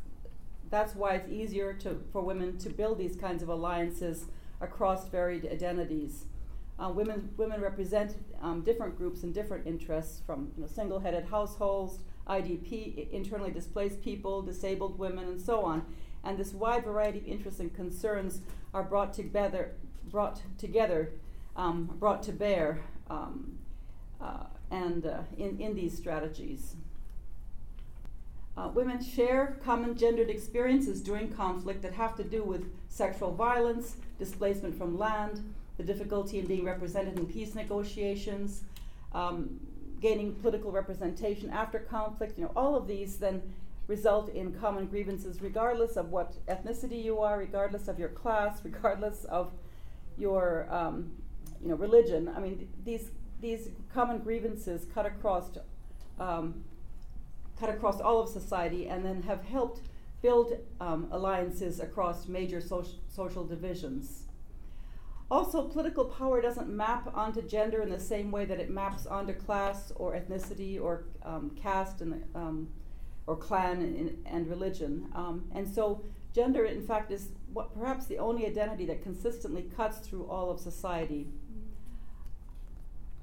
that's 0.70 0.96
why 0.96 1.16
it's 1.16 1.30
easier 1.30 1.74
to, 1.74 2.00
for 2.12 2.22
women 2.22 2.58
to 2.60 2.70
build 2.70 2.98
these 2.98 3.16
kinds 3.16 3.42
of 3.42 3.50
alliances 3.50 4.26
across 4.62 5.08
varied 5.08 5.46
identities. 5.46 6.26
Uh, 6.78 6.90
women, 6.90 7.30
women 7.38 7.60
represent 7.60 8.16
um, 8.42 8.62
different 8.62 8.98
groups 8.98 9.24
and 9.24 9.34
different 9.34 9.66
interests 9.68 10.22
from 10.26 10.52
you 10.56 10.62
know, 10.62 10.68
single 10.68 11.00
headed 11.00 11.26
households, 11.26 12.00
IDP, 12.28 13.10
internally 13.12 13.52
displaced 13.52 14.02
people, 14.02 14.42
disabled 14.42 14.98
women, 14.98 15.28
and 15.28 15.42
so 15.42 15.62
on. 15.62 15.84
And 16.24 16.38
this 16.38 16.54
wide 16.54 16.84
variety 16.84 17.20
of 17.20 17.28
interests 17.28 17.60
and 17.60 17.74
concerns 17.74 18.42
are 18.74 18.84
brought 18.84 19.14
together, 19.14 19.72
brought 20.10 20.42
together, 20.58 21.12
um, 21.56 21.86
brought 22.00 22.24
to 22.24 22.32
bear. 22.32 22.82
Um, 23.10 23.58
uh, 24.22 24.44
and 24.72 25.06
uh, 25.06 25.20
in, 25.38 25.60
in 25.60 25.76
these 25.76 25.96
strategies. 25.96 26.76
Uh, 28.58 28.68
women 28.74 29.02
share 29.02 29.58
common 29.64 29.98
gendered 29.98 30.30
experiences 30.30 31.02
during 31.02 31.32
conflict 31.32 31.82
that 31.82 31.94
have 31.94 32.16
to 32.16 32.24
do 32.24 32.44
with 32.44 32.66
sexual 32.90 33.34
violence, 33.34 33.96
displacement 34.18 34.78
from 34.78 34.98
land, 34.98 35.42
the 35.78 35.84
difficulty 35.84 36.40
in 36.40 36.46
being 36.46 36.66
represented 36.66 37.18
in 37.18 37.26
peace 37.26 37.56
negotiations, 37.56 38.64
um, 39.14 39.60
gaining 40.02 40.36
political 40.36 40.72
representation 40.72 41.50
after 41.52 41.80
conflict. 41.80 42.38
You 42.38 42.46
know, 42.46 42.52
all 42.56 42.76
of 42.76 42.86
these 42.86 43.18
then 43.18 43.42
result 43.88 44.30
in 44.30 44.54
common 44.54 44.88
grievances, 44.88 45.42
regardless 45.42 45.96
of 45.96 46.10
what 46.10 46.34
ethnicity 46.48 47.02
you 47.04 47.20
are, 47.20 47.38
regardless 47.38 47.88
of 47.88 47.98
your 47.98 48.10
class, 48.10 48.60
regardless 48.64 49.24
of 49.26 49.52
your 50.18 50.68
um, 50.70 51.12
you 51.62 51.70
know 51.70 51.76
religion. 51.76 52.30
I 52.36 52.40
mean, 52.40 52.58
th- 52.58 52.70
these 52.84 53.12
these 53.42 53.70
common 53.94 54.20
grievances 54.20 54.86
cut 54.94 55.06
across 55.06 55.50
um, 56.20 56.64
cut 57.60 57.70
across 57.70 58.00
all 58.00 58.22
of 58.22 58.30
society 58.30 58.88
and 58.88 59.04
then 59.04 59.24
have 59.24 59.44
helped 59.44 59.82
build 60.22 60.54
um, 60.80 61.08
alliances 61.12 61.80
across 61.80 62.28
major 62.28 62.62
social, 62.62 63.46
divisions. 63.46 64.24
Also, 65.32 65.68
political 65.68 66.06
power 66.06 66.42
doesn't 66.42 66.70
map 66.70 67.12
onto 67.16 67.42
gender 67.42 67.82
in 67.82 67.90
the 67.90 68.00
same 68.00 68.32
way 68.32 68.46
that 68.46 68.60
it 68.60 68.70
maps 68.70 69.06
onto 69.06 69.34
class 69.34 69.92
or 69.96 70.14
ethnicity 70.16 70.82
or 70.82 71.04
um, 71.24 71.52
caste 71.62 72.02
and, 72.02 72.24
um, 72.34 72.68
or 73.28 73.36
clan 73.36 73.82
and, 73.82 74.18
and 74.26 74.50
religion. 74.50 75.08
Um, 75.14 75.46
and 75.54 75.68
so, 75.68 76.04
gender, 76.34 76.66
in 76.66 76.82
fact, 76.82 77.12
is 77.12 77.30
what, 77.54 77.74
perhaps 77.78 78.08
the 78.08 78.18
only 78.18 78.46
identity 78.48 78.86
that 78.88 79.04
consistently 79.04 79.70
cuts 79.76 80.00
through 80.00 80.26
all 80.26 80.50
of 80.50 80.60
society. 80.60 81.28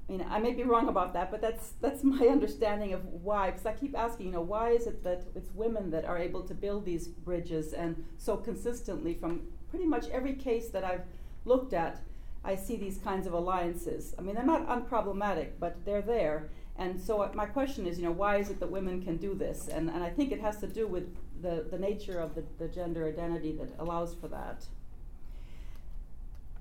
I 0.07 0.11
mean, 0.11 0.25
I 0.29 0.39
may 0.39 0.53
be 0.53 0.63
wrong 0.63 0.87
about 0.87 1.13
that, 1.13 1.31
but 1.31 1.41
that's 1.41 1.73
that's 1.81 2.03
my 2.15 2.27
understanding 2.27 2.93
of 2.93 3.05
why. 3.05 3.51
Because 3.51 3.65
I 3.65 3.73
keep 3.73 3.97
asking, 3.97 4.27
you 4.27 4.31
know, 4.31 4.41
why 4.41 4.69
is 4.69 4.87
it 4.87 5.03
that 5.03 5.25
it's 5.35 5.53
women 5.53 5.91
that 5.91 6.05
are 6.05 6.17
able 6.17 6.43
to 6.43 6.53
build 6.53 6.85
these 6.85 7.07
bridges 7.07 7.73
and 7.73 8.03
so 8.17 8.37
consistently 8.37 9.13
from 9.13 9.41
pretty 9.69 9.85
much 9.85 10.07
every 10.09 10.33
case 10.33 10.69
that 10.69 10.83
I've 10.83 11.03
looked 11.45 11.73
at, 11.73 11.99
I 12.43 12.55
see 12.55 12.77
these 12.77 12.97
kinds 12.97 13.27
of 13.27 13.33
alliances. 13.33 14.15
I 14.17 14.21
mean, 14.21 14.35
they're 14.35 14.45
not 14.45 14.67
unproblematic, 14.67 15.51
but 15.59 15.83
they're 15.85 16.01
there. 16.01 16.49
And 16.77 17.01
so 17.01 17.29
my 17.33 17.45
question 17.45 17.87
is, 17.87 17.97
you 17.97 18.05
know, 18.05 18.11
why 18.11 18.37
is 18.37 18.49
it 18.49 18.59
that 18.59 18.69
women 18.69 19.01
can 19.01 19.17
do 19.17 19.33
this? 19.33 19.67
And 19.67 19.89
and 19.89 20.03
I 20.03 20.09
think 20.09 20.31
it 20.31 20.39
has 20.39 20.57
to 20.57 20.67
do 20.67 20.87
with 20.87 21.15
the 21.41 21.65
the 21.69 21.77
nature 21.77 22.19
of 22.19 22.35
the, 22.35 22.43
the 22.59 22.67
gender 22.67 23.07
identity 23.07 23.51
that 23.53 23.69
allows 23.79 24.13
for 24.13 24.27
that. 24.29 24.65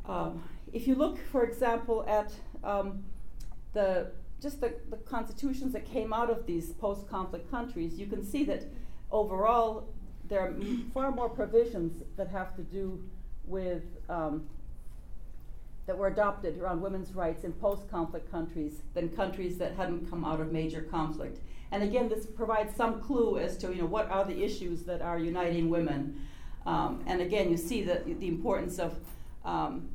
Um, 0.08 0.42
if 0.72 0.86
you 0.86 0.94
look, 0.94 1.18
for 1.32 1.44
example, 1.44 2.04
at 2.08 2.32
um, 2.62 3.04
the 3.72 4.08
just 4.40 4.60
the, 4.60 4.74
the 4.90 4.96
constitutions 4.98 5.72
that 5.72 5.90
came 5.90 6.12
out 6.12 6.30
of 6.30 6.46
these 6.46 6.70
post-conflict 6.72 7.50
countries, 7.50 7.98
you 7.98 8.06
can 8.06 8.22
see 8.22 8.44
that 8.44 8.64
overall 9.10 9.88
there 10.28 10.40
are 10.40 10.54
far 10.92 11.10
more 11.10 11.28
provisions 11.28 12.02
that 12.16 12.28
have 12.28 12.54
to 12.56 12.62
do 12.62 13.02
with 13.46 13.82
um, 14.08 14.46
that 15.86 15.96
were 15.96 16.08
adopted 16.08 16.58
around 16.58 16.80
women's 16.80 17.14
rights 17.14 17.44
in 17.44 17.52
post-conflict 17.52 18.30
countries 18.30 18.82
than 18.94 19.08
countries 19.08 19.56
that 19.58 19.72
hadn't 19.76 20.10
come 20.10 20.24
out 20.24 20.40
of 20.40 20.50
major 20.50 20.82
conflict. 20.82 21.38
And 21.70 21.82
again, 21.82 22.08
this 22.08 22.26
provides 22.26 22.74
some 22.76 23.00
clue 23.00 23.38
as 23.38 23.56
to 23.58 23.72
you 23.72 23.82
know 23.82 23.86
what 23.86 24.10
are 24.10 24.24
the 24.24 24.42
issues 24.42 24.82
that 24.84 25.00
are 25.00 25.18
uniting 25.18 25.70
women. 25.70 26.20
Um, 26.64 27.04
and 27.06 27.20
again, 27.20 27.50
you 27.50 27.56
see 27.56 27.82
the, 27.82 28.02
the 28.04 28.26
importance 28.26 28.78
of 28.80 28.96
um, 29.44 29.88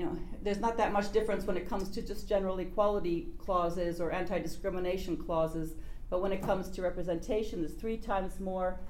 you 0.00 0.06
know, 0.06 0.16
there's 0.42 0.60
not 0.60 0.78
that 0.78 0.94
much 0.94 1.12
difference 1.12 1.44
when 1.44 1.58
it 1.58 1.68
comes 1.68 1.90
to 1.90 2.00
just 2.00 2.26
general 2.26 2.58
equality 2.58 3.28
clauses 3.36 4.00
or 4.00 4.10
anti-discrimination 4.10 5.14
clauses, 5.18 5.74
but 6.08 6.22
when 6.22 6.32
it 6.32 6.40
comes 6.40 6.70
to 6.70 6.80
representation, 6.80 7.60
there's 7.60 7.74
three 7.74 7.98
times 7.98 8.40
more 8.40 8.80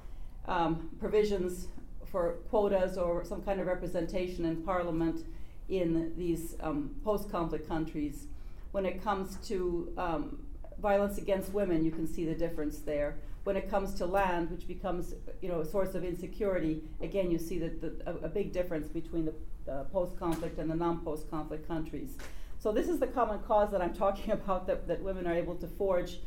um, 0.47 0.89
provisions 1.01 1.67
for 2.05 2.37
quotas 2.49 2.97
or 2.97 3.25
some 3.25 3.41
kind 3.41 3.59
of 3.59 3.67
representation 3.67 4.45
in 4.45 4.63
parliament 4.63 5.25
in 5.67 6.13
these 6.15 6.55
um, 6.61 6.95
post-conflict 7.03 7.67
countries. 7.67 8.27
When 8.71 8.85
it 8.85 9.03
comes 9.03 9.35
to 9.49 9.91
um, 9.97 10.39
violence 10.81 11.17
against 11.17 11.51
women, 11.51 11.83
you 11.83 11.91
can 11.91 12.07
see 12.07 12.23
the 12.23 12.35
difference 12.35 12.79
there. 12.79 13.17
When 13.43 13.55
it 13.55 13.69
comes 13.69 13.95
to 13.95 14.05
land, 14.05 14.51
which 14.51 14.67
becomes 14.67 15.15
you 15.41 15.49
know 15.49 15.61
a 15.61 15.65
source 15.65 15.95
of 15.95 16.03
insecurity, 16.03 16.83
again 17.01 17.31
you 17.31 17.39
see 17.39 17.57
that 17.59 17.81
the, 17.81 17.93
a, 18.05 18.25
a 18.25 18.29
big 18.29 18.53
difference 18.53 18.87
between 18.87 19.25
the 19.25 19.33
the 19.65 19.85
post-conflict 19.91 20.57
and 20.57 20.69
the 20.69 20.75
non-post-conflict 20.75 21.67
countries. 21.67 22.17
So 22.59 22.71
this 22.71 22.87
is 22.87 22.99
the 22.99 23.07
common 23.07 23.39
cause 23.39 23.71
that 23.71 23.81
I'm 23.81 23.93
talking 24.05 24.31
about 24.31 24.67
that, 24.67 24.87
that 24.87 25.01
women 25.01 25.27
are 25.27 25.33
able 25.33 25.55
to 25.55 25.67
forge 25.67 26.19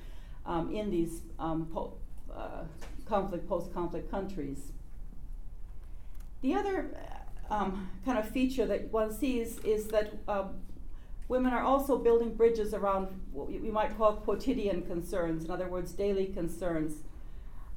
um, 0.46 0.74
in 0.74 0.90
these 0.90 1.22
um, 1.38 1.66
po- 1.72 1.94
uh, 2.34 2.64
conflict, 3.06 3.48
post-conflict 3.48 4.10
countries. 4.10 4.72
The 6.42 6.54
other 6.54 6.96
um, 7.50 7.88
kind 8.04 8.18
of 8.18 8.28
feature 8.28 8.66
that 8.66 8.92
one 8.92 9.12
sees 9.12 9.58
is 9.60 9.88
that 9.88 10.12
um, 10.28 10.56
women 11.34 11.52
are 11.52 11.64
also 11.64 11.98
building 11.98 12.32
bridges 12.32 12.74
around 12.74 13.08
what 13.32 13.48
we 13.48 13.58
might 13.68 13.96
call 13.98 14.12
quotidian 14.12 14.82
concerns, 14.82 15.44
in 15.44 15.50
other 15.50 15.66
words, 15.66 15.90
daily 15.90 16.26
concerns. 16.26 17.02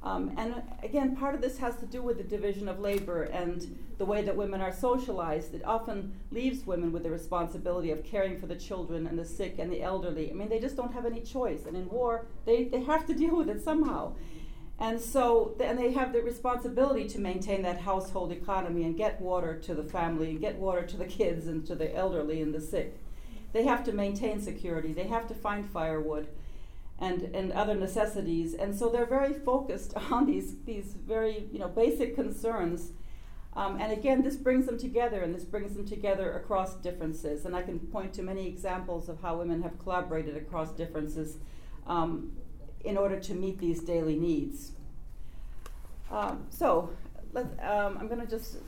Um, 0.00 0.32
and 0.36 0.62
again, 0.84 1.16
part 1.16 1.34
of 1.34 1.40
this 1.40 1.58
has 1.58 1.74
to 1.78 1.86
do 1.86 2.00
with 2.00 2.18
the 2.18 2.22
division 2.22 2.68
of 2.68 2.78
labor 2.78 3.24
and 3.24 3.76
the 3.98 4.04
way 4.04 4.22
that 4.22 4.36
women 4.36 4.60
are 4.60 4.72
socialized. 4.72 5.56
It 5.56 5.62
often 5.64 6.12
leaves 6.30 6.64
women 6.66 6.92
with 6.92 7.02
the 7.02 7.10
responsibility 7.10 7.90
of 7.90 8.04
caring 8.04 8.38
for 8.38 8.46
the 8.46 8.54
children 8.54 9.08
and 9.08 9.18
the 9.18 9.24
sick 9.24 9.56
and 9.58 9.72
the 9.72 9.82
elderly. 9.82 10.30
I 10.30 10.34
mean, 10.34 10.48
they 10.48 10.60
just 10.60 10.76
don't 10.76 10.94
have 10.94 11.04
any 11.04 11.20
choice. 11.20 11.66
And 11.66 11.76
in 11.76 11.88
war, 11.88 12.26
they, 12.44 12.62
they 12.62 12.84
have 12.84 13.06
to 13.06 13.14
deal 13.22 13.34
with 13.34 13.48
it 13.48 13.60
somehow. 13.60 14.14
And 14.78 15.00
so, 15.00 15.56
and 15.58 15.76
they 15.76 15.90
have 15.94 16.12
the 16.12 16.22
responsibility 16.22 17.08
to 17.08 17.18
maintain 17.18 17.62
that 17.62 17.80
household 17.80 18.30
economy 18.30 18.84
and 18.84 18.96
get 18.96 19.20
water 19.20 19.58
to 19.58 19.74
the 19.74 19.82
family, 19.82 20.30
and 20.30 20.40
get 20.40 20.54
water 20.60 20.86
to 20.86 20.96
the 20.96 21.06
kids 21.06 21.48
and 21.48 21.66
to 21.66 21.74
the 21.74 21.92
elderly 21.92 22.40
and 22.40 22.54
the 22.54 22.60
sick. 22.60 22.94
They 23.52 23.64
have 23.64 23.84
to 23.84 23.92
maintain 23.92 24.40
security. 24.40 24.92
They 24.92 25.06
have 25.08 25.26
to 25.28 25.34
find 25.34 25.68
firewood 25.68 26.28
and, 27.00 27.22
and 27.34 27.52
other 27.52 27.74
necessities. 27.74 28.54
And 28.54 28.76
so 28.76 28.88
they're 28.88 29.06
very 29.06 29.32
focused 29.32 29.94
on 30.10 30.26
these, 30.26 30.54
these 30.64 30.94
very 31.06 31.46
you 31.52 31.58
know, 31.58 31.68
basic 31.68 32.14
concerns. 32.14 32.92
Um, 33.54 33.80
and 33.80 33.92
again, 33.92 34.22
this 34.22 34.36
brings 34.36 34.66
them 34.66 34.78
together, 34.78 35.22
and 35.22 35.34
this 35.34 35.44
brings 35.44 35.74
them 35.74 35.86
together 35.86 36.32
across 36.32 36.74
differences. 36.76 37.44
And 37.44 37.56
I 37.56 37.62
can 37.62 37.78
point 37.80 38.12
to 38.14 38.22
many 38.22 38.46
examples 38.46 39.08
of 39.08 39.20
how 39.20 39.38
women 39.38 39.62
have 39.62 39.78
collaborated 39.80 40.36
across 40.36 40.70
differences 40.72 41.38
um, 41.86 42.32
in 42.84 42.96
order 42.96 43.18
to 43.18 43.34
meet 43.34 43.58
these 43.58 43.80
daily 43.80 44.16
needs. 44.16 44.72
Um, 46.10 46.46
so, 46.50 46.90
um, 47.34 47.98
I'm 47.98 48.06
going 48.06 48.20
to 48.20 48.26
just, 48.26 48.58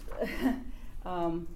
um, 1.05 1.47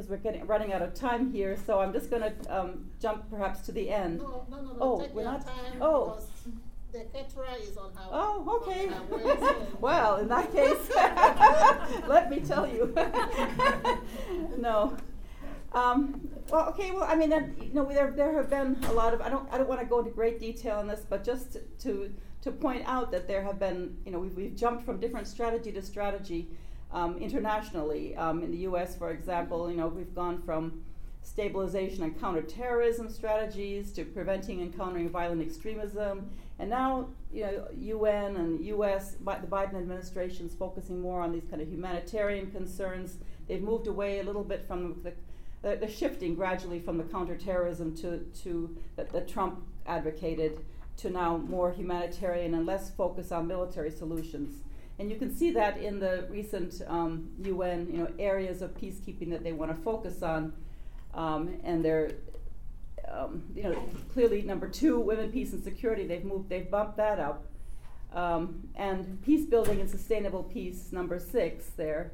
because 0.00 0.10
we're 0.10 0.16
getting 0.16 0.46
running 0.46 0.72
out 0.72 0.80
of 0.80 0.94
time 0.94 1.30
here, 1.30 1.58
so 1.66 1.78
I'm 1.78 1.92
just 1.92 2.08
going 2.08 2.22
to 2.22 2.58
um, 2.58 2.86
jump 3.00 3.28
perhaps 3.28 3.60
to 3.66 3.72
the 3.72 3.90
end. 3.90 4.20
No, 4.20 4.46
no, 4.50 4.56
no, 4.56 4.62
no. 4.62 4.76
Oh, 4.80 5.00
Take 5.00 5.12
we're 5.14 5.22
your 5.22 5.32
not- 5.32 5.46
time 5.46 5.82
oh. 5.82 6.04
because 6.06 6.28
the 6.92 7.04
caterer 7.12 7.46
is 7.60 7.76
on 7.76 7.92
her. 7.92 8.08
Oh, 8.10 8.62
okay. 8.62 8.86
her 8.86 9.66
well, 9.80 10.16
in 10.16 10.28
that 10.28 10.50
case, 10.52 10.90
let 12.08 12.30
me 12.30 12.40
tell 12.40 12.66
you. 12.66 12.94
no. 14.58 14.96
Um, 15.72 16.28
well, 16.50 16.70
okay. 16.70 16.92
Well, 16.92 17.04
I 17.04 17.14
mean, 17.14 17.30
you 17.60 17.74
know, 17.74 17.84
there 17.84 18.10
there 18.10 18.32
have 18.32 18.50
been 18.50 18.76
a 18.88 18.92
lot 18.92 19.14
of. 19.14 19.20
I 19.20 19.28
don't 19.28 19.46
I 19.52 19.58
don't 19.58 19.68
want 19.68 19.80
to 19.80 19.86
go 19.86 20.00
into 20.00 20.10
great 20.10 20.40
detail 20.40 20.78
on 20.78 20.88
this, 20.88 21.06
but 21.08 21.22
just 21.22 21.58
to 21.80 22.12
to 22.42 22.50
point 22.50 22.82
out 22.86 23.12
that 23.12 23.28
there 23.28 23.42
have 23.42 23.60
been. 23.60 23.98
You 24.04 24.10
know, 24.10 24.18
we've 24.18 24.34
we've 24.34 24.56
jumped 24.56 24.84
from 24.84 24.98
different 24.98 25.28
strategy 25.28 25.70
to 25.70 25.82
strategy 25.82 26.48
um, 26.92 27.18
internationally. 27.18 28.16
Um, 28.16 28.42
in 28.42 28.50
the 28.50 28.58
U.S., 28.58 28.96
for 28.96 29.10
example, 29.10 29.70
you 29.70 29.76
know, 29.76 29.88
we've 29.88 30.14
gone 30.14 30.42
from 30.42 30.82
stabilization 31.22 32.02
and 32.02 32.18
counterterrorism 32.18 33.10
strategies 33.10 33.92
to 33.92 34.04
preventing 34.04 34.62
and 34.62 34.76
countering 34.76 35.08
violent 35.08 35.42
extremism, 35.42 36.30
and 36.58 36.70
now 36.70 37.08
you 37.32 37.42
know 37.42 37.68
UN 37.76 38.36
and 38.36 38.64
U.S. 38.66 39.16
Bi- 39.16 39.38
the 39.38 39.46
Biden 39.46 39.74
administration 39.74 40.46
is 40.46 40.54
focusing 40.54 41.00
more 41.00 41.20
on 41.20 41.32
these 41.32 41.44
kind 41.50 41.60
of 41.60 41.68
humanitarian 41.68 42.50
concerns. 42.50 43.18
They've 43.46 43.62
moved 43.62 43.86
away 43.86 44.20
a 44.20 44.22
little 44.22 44.44
bit 44.44 44.66
from 44.66 45.00
the 45.02 45.12
they're, 45.62 45.88
shifting 45.88 46.34
gradually 46.34 46.80
from 46.80 46.96
the 46.96 47.04
counterterrorism 47.04 47.94
to, 47.96 48.18
to 48.42 48.76
that, 48.96 49.10
that 49.10 49.28
Trump 49.28 49.62
advocated 49.86 50.64
to 50.98 51.10
now 51.10 51.36
more 51.36 51.72
humanitarian 51.72 52.54
and 52.54 52.66
less 52.66 52.90
focus 52.90 53.32
on 53.32 53.46
military 53.46 53.90
solutions. 53.90 54.62
And 55.00 55.10
you 55.10 55.16
can 55.16 55.34
see 55.34 55.50
that 55.52 55.78
in 55.78 55.98
the 55.98 56.26
recent 56.28 56.82
um, 56.86 57.30
UN 57.42 57.88
you 57.90 57.98
know, 58.00 58.08
areas 58.18 58.60
of 58.60 58.74
peacekeeping 58.74 59.30
that 59.30 59.42
they 59.42 59.52
want 59.52 59.74
to 59.74 59.82
focus 59.82 60.22
on. 60.22 60.52
Um, 61.14 61.58
and 61.64 61.82
they're, 61.82 62.10
um, 63.10 63.42
you 63.56 63.62
know, 63.62 63.82
clearly 64.12 64.42
number 64.42 64.68
two, 64.68 65.00
women, 65.00 65.32
peace, 65.32 65.54
and 65.54 65.64
security. 65.64 66.06
They've 66.06 66.22
moved, 66.22 66.50
they've 66.50 66.70
bumped 66.70 66.98
that 66.98 67.18
up. 67.18 67.46
Um, 68.12 68.68
and 68.74 69.22
peace 69.24 69.46
building 69.46 69.80
and 69.80 69.88
sustainable 69.88 70.42
peace, 70.42 70.92
number 70.92 71.18
six 71.18 71.70
there. 71.78 72.12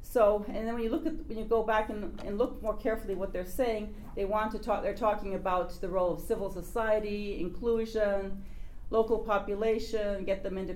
So, 0.00 0.44
and 0.46 0.68
then 0.68 0.74
when 0.74 0.84
you 0.84 0.90
look 0.90 1.06
at 1.06 1.26
when 1.26 1.36
you 1.36 1.44
go 1.44 1.64
back 1.64 1.90
and, 1.90 2.22
and 2.24 2.38
look 2.38 2.62
more 2.62 2.76
carefully 2.76 3.16
what 3.16 3.32
they're 3.32 3.44
saying, 3.44 3.92
they 4.14 4.24
want 4.24 4.52
to 4.52 4.58
talk. 4.60 4.84
They're 4.84 4.94
talking 4.94 5.34
about 5.34 5.80
the 5.80 5.88
role 5.88 6.12
of 6.12 6.20
civil 6.20 6.48
society, 6.50 7.40
inclusion, 7.40 8.44
local 8.90 9.18
population, 9.18 10.24
get 10.24 10.44
them 10.44 10.58
into 10.58 10.74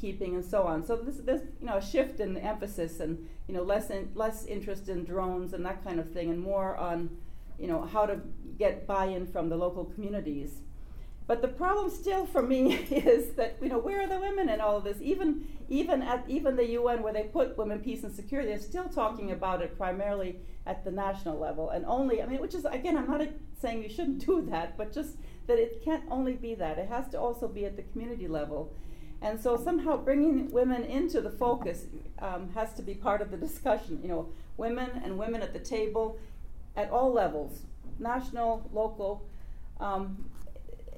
peacekeeping, 0.00 0.34
and 0.34 0.44
so 0.44 0.62
on. 0.62 0.84
So 0.84 0.96
this, 0.96 1.16
there's 1.16 1.42
you 1.60 1.66
know 1.66 1.76
a 1.76 1.82
shift 1.82 2.20
in 2.20 2.36
emphasis, 2.36 3.00
and 3.00 3.28
you 3.46 3.54
know 3.54 3.62
less 3.62 3.90
in, 3.90 4.10
less 4.14 4.44
interest 4.46 4.88
in 4.88 5.04
drones 5.04 5.52
and 5.52 5.64
that 5.66 5.84
kind 5.84 6.00
of 6.00 6.10
thing, 6.12 6.30
and 6.30 6.40
more 6.40 6.76
on 6.76 7.10
you 7.58 7.66
know 7.66 7.82
how 7.82 8.06
to 8.06 8.20
get 8.58 8.86
buy-in 8.86 9.26
from 9.26 9.48
the 9.48 9.56
local 9.56 9.84
communities. 9.84 10.60
But 11.26 11.42
the 11.42 11.48
problem 11.48 11.90
still 11.90 12.26
for 12.26 12.42
me 12.42 12.74
is 12.90 13.34
that 13.34 13.58
you 13.62 13.68
know 13.68 13.78
where 13.78 14.02
are 14.02 14.08
the 14.08 14.18
women 14.18 14.48
in 14.48 14.60
all 14.60 14.78
of 14.78 14.84
this? 14.84 14.98
Even 15.00 15.46
even 15.68 16.02
at 16.02 16.24
even 16.28 16.56
the 16.56 16.70
UN 16.70 17.02
where 17.02 17.12
they 17.12 17.24
put 17.24 17.56
women, 17.56 17.80
peace, 17.80 18.02
and 18.02 18.12
security, 18.12 18.48
they're 18.48 18.58
still 18.58 18.88
talking 18.88 19.30
about 19.30 19.62
it 19.62 19.76
primarily 19.76 20.40
at 20.66 20.84
the 20.84 20.90
national 20.90 21.38
level, 21.38 21.70
and 21.70 21.84
only 21.86 22.22
I 22.22 22.26
mean, 22.26 22.40
which 22.40 22.54
is 22.54 22.64
again, 22.64 22.96
I'm 22.96 23.08
not 23.08 23.22
saying 23.60 23.82
you 23.82 23.88
shouldn't 23.88 24.26
do 24.26 24.42
that, 24.50 24.76
but 24.76 24.92
just 24.92 25.16
that 25.46 25.58
it 25.58 25.82
can't 25.84 26.04
only 26.10 26.34
be 26.34 26.54
that. 26.56 26.78
It 26.78 26.88
has 26.88 27.08
to 27.10 27.20
also 27.20 27.48
be 27.48 27.64
at 27.64 27.76
the 27.76 27.82
community 27.82 28.28
level, 28.28 28.72
and 29.22 29.38
so 29.38 29.56
somehow 29.56 29.96
bringing 29.96 30.50
women 30.50 30.84
into 30.84 31.20
the 31.20 31.30
focus 31.30 31.84
um, 32.20 32.50
has 32.54 32.72
to 32.74 32.82
be 32.82 32.94
part 32.94 33.20
of 33.20 33.30
the 33.30 33.36
discussion. 33.36 34.00
You 34.02 34.08
know, 34.08 34.28
women 34.56 34.90
and 35.04 35.18
women 35.18 35.42
at 35.42 35.52
the 35.52 35.58
table 35.58 36.18
at 36.76 36.90
all 36.90 37.12
levels, 37.12 37.62
national, 37.98 38.68
local. 38.72 39.26
Um, 39.78 40.24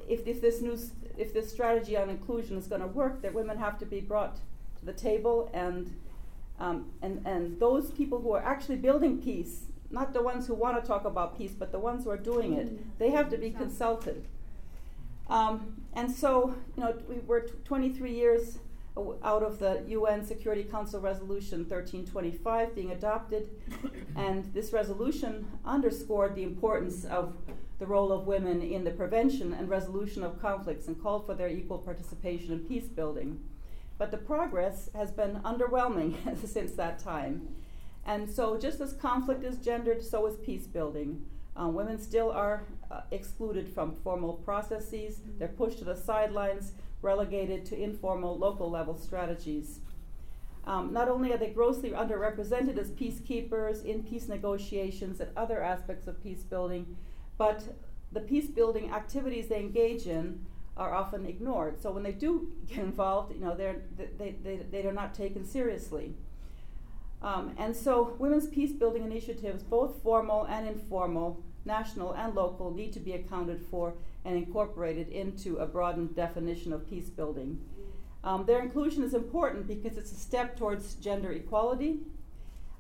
if, 0.09 0.27
if 0.27 0.41
this 0.41 0.61
new 0.61 0.79
if 1.19 1.35
this 1.35 1.51
strategy 1.51 1.97
on 1.97 2.09
inclusion 2.09 2.57
is 2.57 2.67
going 2.67 2.81
to 2.81 2.87
work, 2.87 3.23
that 3.23 3.35
women 3.35 3.59
have 3.59 3.79
to 3.79 3.87
be 3.87 4.01
brought 4.01 4.37
to 4.37 4.85
the 4.85 4.93
table, 4.93 5.51
and 5.53 5.95
um, 6.59 6.87
and 7.03 7.23
and 7.27 7.59
those 7.61 7.91
people 7.91 8.21
who 8.21 8.33
are 8.33 8.43
actually 8.43 8.77
building 8.77 9.21
peace, 9.21 9.67
not 9.91 10.13
the 10.13 10.23
ones 10.23 10.47
who 10.47 10.55
want 10.55 10.81
to 10.81 10.87
talk 10.87 11.05
about 11.05 11.37
peace, 11.37 11.53
but 11.53 11.73
the 11.73 11.79
ones 11.79 12.05
who 12.05 12.11
are 12.11 12.17
doing 12.17 12.55
it, 12.55 12.99
they 12.99 13.11
have 13.11 13.31
to 13.31 13.37
be 13.37 13.51
consulted. 13.51 14.25
Um, 15.33 15.83
and 15.95 16.11
so, 16.11 16.55
you 16.77 16.83
know, 16.83 16.95
we 17.09 17.17
were 17.27 17.41
t- 17.41 17.55
23 17.65 18.13
years 18.13 18.59
out 19.25 19.43
of 19.43 19.59
the 19.59 19.83
UN 19.89 20.23
Security 20.23 20.63
Council 20.63 21.01
Resolution 21.01 21.61
1325 21.61 22.75
being 22.75 22.91
adopted, 22.91 23.49
and 24.15 24.45
this 24.53 24.75
resolution 24.75 25.47
underscored 25.65 26.35
the 26.35 26.43
importance 26.43 27.07
of 27.07 27.35
the 27.79 27.87
role 27.87 28.13
of 28.13 28.27
women 28.27 28.61
in 28.61 28.85
the 28.85 28.91
prevention 28.91 29.55
and 29.55 29.71
resolution 29.71 30.23
of 30.23 30.39
conflicts 30.39 30.87
and 30.87 31.03
called 31.03 31.25
for 31.25 31.35
their 31.35 31.49
equal 31.49 31.79
participation 31.79 32.53
in 32.53 32.59
peace 32.59 32.89
building. 32.89 33.41
But 33.97 34.11
the 34.11 34.19
progress 34.19 34.91
has 34.95 35.13
been 35.13 35.41
underwhelming 35.47 36.15
since 36.47 36.73
that 36.73 36.99
time. 36.99 37.49
And 38.05 38.29
so, 38.29 38.59
just 38.59 38.83
as 38.83 38.93
conflict 38.93 39.45
is 39.45 39.57
gendered, 39.57 40.05
so 40.05 40.27
is 40.27 40.37
peace 40.37 40.67
building. 40.67 41.25
Uh, 41.59 41.69
women 41.69 41.99
still 41.99 42.31
are 42.31 42.65
uh, 42.93 43.01
excluded 43.11 43.69
from 43.69 43.97
formal 44.05 44.35
processes, 44.35 45.21
they're 45.39 45.49
pushed 45.49 45.79
to 45.79 45.85
the 45.85 45.97
sidelines, 45.97 46.73
relegated 47.01 47.65
to 47.67 47.81
informal 47.81 48.37
local 48.37 48.71
level 48.71 48.97
strategies. 48.97 49.81
Um, 50.65 50.93
not 50.93 51.09
only 51.09 51.33
are 51.33 51.39
they 51.39 51.49
grossly 51.49 51.91
underrepresented 51.91 52.79
as 52.79 52.91
peacekeepers 52.91 53.85
in 53.85 54.05
peace 54.05 54.29
negotiations 54.29 55.21
and 55.21 55.31
other 55.37 55.63
aspects 55.63 56.07
of 56.07 56.23
peace 56.23 56.43
building, 56.43 56.97
but 57.37 57.65
the 58.13 58.21
peace 58.21 58.47
building 58.47 58.93
activities 58.93 59.49
they 59.49 59.59
engage 59.59 60.07
in 60.07 60.45
are 60.77 60.95
often 60.95 61.27
ignored. 61.27 61.81
So 61.81 61.91
when 61.91 62.03
they 62.03 62.13
do 62.13 62.53
get 62.69 62.79
involved, 62.79 63.35
you 63.35 63.41
know, 63.41 63.57
they're, 63.57 63.83
they, 64.19 64.37
they, 64.43 64.57
they 64.71 64.87
are 64.87 64.93
not 64.93 65.15
taken 65.15 65.45
seriously. 65.45 66.15
Um, 67.23 67.55
and 67.57 67.75
so 67.75 68.17
women's 68.19 68.49
peace 68.49 68.73
building 68.73 69.05
initiatives, 69.05 69.63
both 69.63 70.03
formal 70.03 70.45
and 70.45 70.67
informal, 70.67 71.43
national 71.65 72.13
and 72.13 72.35
local, 72.35 72.73
need 72.73 72.93
to 72.93 73.01
be 73.01 73.13
accounted 73.13 73.61
for 73.71 73.95
and 74.25 74.37
incorporated 74.37 75.09
into 75.09 75.57
a 75.57 75.67
broadened 75.67 76.15
definition 76.15 76.73
of 76.73 76.89
peace 76.89 77.09
building. 77.09 77.61
Um, 78.25 78.47
their 78.47 78.63
inclusion 78.63 79.03
is 79.03 79.15
important 79.15 79.67
because 79.67 79.99
it's 79.99 80.13
a 80.13 80.17
step 80.17 80.57
towards 80.57 80.95
gender 80.95 81.33
equality. 81.33 82.01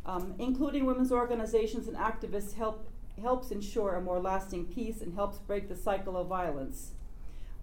Um, 0.04 0.34
including 0.38 0.84
women's 0.84 1.12
organizations 1.12 1.86
and 1.86 1.96
activists 1.96 2.54
help, 2.54 2.90
helps 3.20 3.52
ensure 3.52 3.94
a 3.94 4.00
more 4.00 4.18
lasting 4.20 4.66
peace 4.66 5.00
and 5.00 5.14
helps 5.14 5.38
break 5.38 5.68
the 5.68 5.76
cycle 5.76 6.16
of 6.16 6.26
violence. 6.26 6.92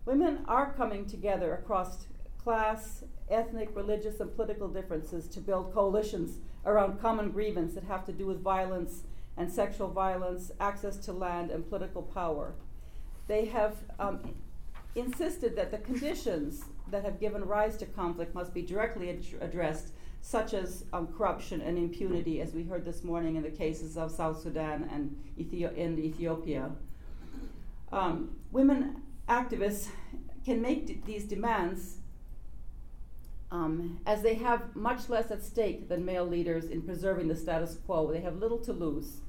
Women 0.05 0.45
are 0.47 0.71
coming 0.71 1.05
together 1.05 1.53
across 1.53 2.07
class, 2.41 3.03
ethnic, 3.29 3.75
religious, 3.75 4.21
and 4.21 4.33
political 4.33 4.69
differences 4.69 5.27
to 5.27 5.41
build 5.41 5.73
coalitions 5.73 6.37
around 6.65 7.01
common 7.01 7.31
grievance 7.31 7.73
that 7.73 7.83
have 7.83 8.05
to 8.05 8.13
do 8.13 8.25
with 8.25 8.41
violence 8.41 9.03
and 9.39 9.51
sexual 9.51 9.87
violence, 9.87 10.51
access 10.59 10.97
to 10.97 11.13
land, 11.13 11.49
and 11.49 11.67
political 11.67 12.03
power. 12.03 12.53
They 13.27 13.45
have 13.45 13.77
um, 13.97 14.35
insisted 14.95 15.55
that 15.55 15.71
the 15.71 15.77
conditions 15.77 16.65
that 16.91 17.05
have 17.05 17.19
given 17.19 17.45
rise 17.45 17.77
to 17.77 17.85
conflict 17.85 18.35
must 18.35 18.53
be 18.53 18.61
directly 18.61 19.09
ad- 19.09 19.25
addressed, 19.41 19.93
such 20.21 20.53
as 20.53 20.83
um, 20.91 21.07
corruption 21.07 21.61
and 21.61 21.77
impunity, 21.77 22.41
as 22.41 22.53
we 22.53 22.63
heard 22.63 22.83
this 22.83 23.03
morning 23.03 23.37
in 23.37 23.43
the 23.43 23.49
cases 23.49 23.97
of 23.97 24.11
South 24.11 24.41
Sudan 24.41 24.89
and 24.91 25.15
in 25.37 25.97
Ethiopia. 25.97 26.71
Um, 27.93 28.35
women 28.51 29.03
activists 29.29 29.87
can 30.43 30.61
make 30.61 30.85
d- 30.85 31.01
these 31.05 31.23
demands 31.23 31.99
um, 33.51 33.99
as 34.05 34.21
they 34.21 34.35
have 34.35 34.75
much 34.75 35.07
less 35.07 35.31
at 35.31 35.43
stake 35.43 35.87
than 35.87 36.03
male 36.03 36.25
leaders 36.25 36.65
in 36.65 36.81
preserving 36.81 37.29
the 37.29 37.35
status 37.35 37.77
quo. 37.85 38.11
They 38.11 38.19
have 38.19 38.35
little 38.35 38.59
to 38.59 38.73
lose. 38.73 39.21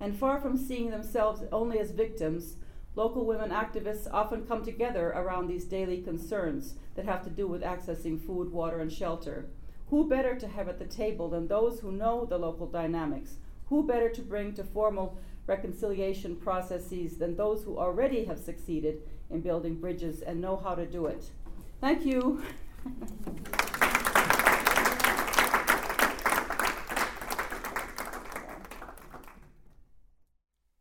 And 0.00 0.16
far 0.16 0.40
from 0.40 0.56
seeing 0.56 0.90
themselves 0.90 1.42
only 1.52 1.78
as 1.78 1.90
victims, 1.90 2.56
local 2.94 3.24
women 3.24 3.50
activists 3.50 4.08
often 4.12 4.46
come 4.46 4.64
together 4.64 5.10
around 5.10 5.46
these 5.46 5.64
daily 5.64 6.02
concerns. 6.02 6.74
that 6.94 7.04
have 7.04 7.22
to 7.24 7.30
do 7.30 7.46
with 7.46 7.62
accessing 7.62 8.20
food, 8.20 8.52
water, 8.52 8.80
and 8.80 8.92
shelter. 8.92 9.46
Who 9.90 10.08
better 10.08 10.34
to 10.36 10.48
have 10.48 10.68
at 10.68 10.78
the 10.78 10.86
table 10.86 11.28
than 11.28 11.46
those 11.46 11.80
who 11.80 11.92
know 11.92 12.24
the 12.24 12.38
local 12.38 12.66
dynamics? 12.66 13.36
Who 13.66 13.86
better 13.86 14.08
to 14.10 14.22
bring 14.22 14.54
to 14.54 14.64
formal 14.64 15.18
reconciliation 15.46 16.36
processes 16.36 17.18
than 17.18 17.36
those 17.36 17.64
who 17.64 17.78
already 17.78 18.24
have 18.24 18.38
succeeded 18.38 19.02
in 19.30 19.40
building 19.40 19.76
bridges 19.76 20.22
and 20.22 20.40
know 20.40 20.56
how 20.56 20.74
to 20.74 20.86
do 20.86 21.06
it? 21.06 21.30
Thank 21.80 22.06
you. 22.06 22.42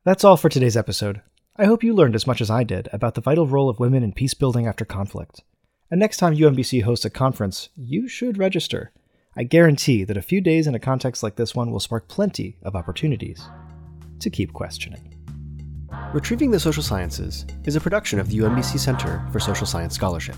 That's 0.06 0.26
all 0.26 0.36
for 0.36 0.50
today's 0.50 0.76
episode. 0.76 1.22
I 1.56 1.64
hope 1.64 1.82
you 1.82 1.94
learned 1.94 2.14
as 2.14 2.28
much 2.28 2.42
as 2.42 2.50
I 2.50 2.66
did 2.66 2.90
about 2.92 3.16
the 3.16 3.22
vital 3.22 3.48
role 3.48 3.70
of 3.70 3.80
women 3.80 4.04
in 4.04 4.12
peace 4.12 4.34
building 4.34 4.68
after 4.68 4.84
conflict. 4.84 5.44
And 5.90 5.98
next 5.98 6.18
time 6.18 6.36
UMBC 6.36 6.84
hosts 6.84 7.06
a 7.06 7.10
conference, 7.10 7.70
you 7.78 8.10
should 8.10 8.38
register. 8.38 8.92
I 9.38 9.44
guarantee 9.44 10.04
that 10.04 10.18
a 10.18 10.22
few 10.22 10.42
days 10.42 10.68
in 10.68 10.76
a 10.76 10.80
context 10.80 11.24
like 11.24 11.38
this 11.38 11.56
one 11.56 11.72
will 11.72 11.80
spark 11.80 12.10
plenty 12.10 12.58
of 12.64 12.76
opportunities 12.76 13.48
to 14.20 14.30
keep 14.30 14.52
questioning. 14.52 15.16
Retrieving 16.12 16.52
the 16.52 16.60
Social 16.60 16.84
Sciences 16.84 17.46
is 17.64 17.78
a 17.78 17.82
production 17.82 18.20
of 18.20 18.28
the 18.28 18.40
UMBC 18.40 18.80
Center 18.80 19.26
for 19.32 19.40
Social 19.40 19.66
Science 19.66 19.96
Scholarship. 19.96 20.36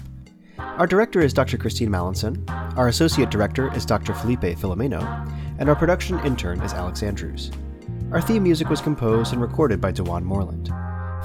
Our 0.59 0.85
director 0.85 1.21
is 1.21 1.33
Dr. 1.33 1.57
Christine 1.57 1.89
Mallinson, 1.89 2.47
our 2.77 2.89
associate 2.89 3.31
director 3.31 3.73
is 3.73 3.83
Dr. 3.83 4.13
Felipe 4.13 4.41
Filomeno, 4.41 5.01
and 5.57 5.69
our 5.69 5.75
production 5.75 6.19
intern 6.19 6.61
is 6.61 6.73
Alex 6.73 7.01
Andrews. 7.01 7.49
Our 8.15 8.21
theme 8.21 8.43
music 8.43 8.69
was 8.69 8.79
composed 8.79 9.33
and 9.33 9.41
recorded 9.41 9.81
by 9.81 9.91
D'Juan 9.91 10.23
Moreland. 10.23 10.69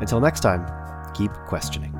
Until 0.00 0.20
next 0.20 0.40
time, 0.40 0.66
keep 1.12 1.32
questioning. 1.46 1.92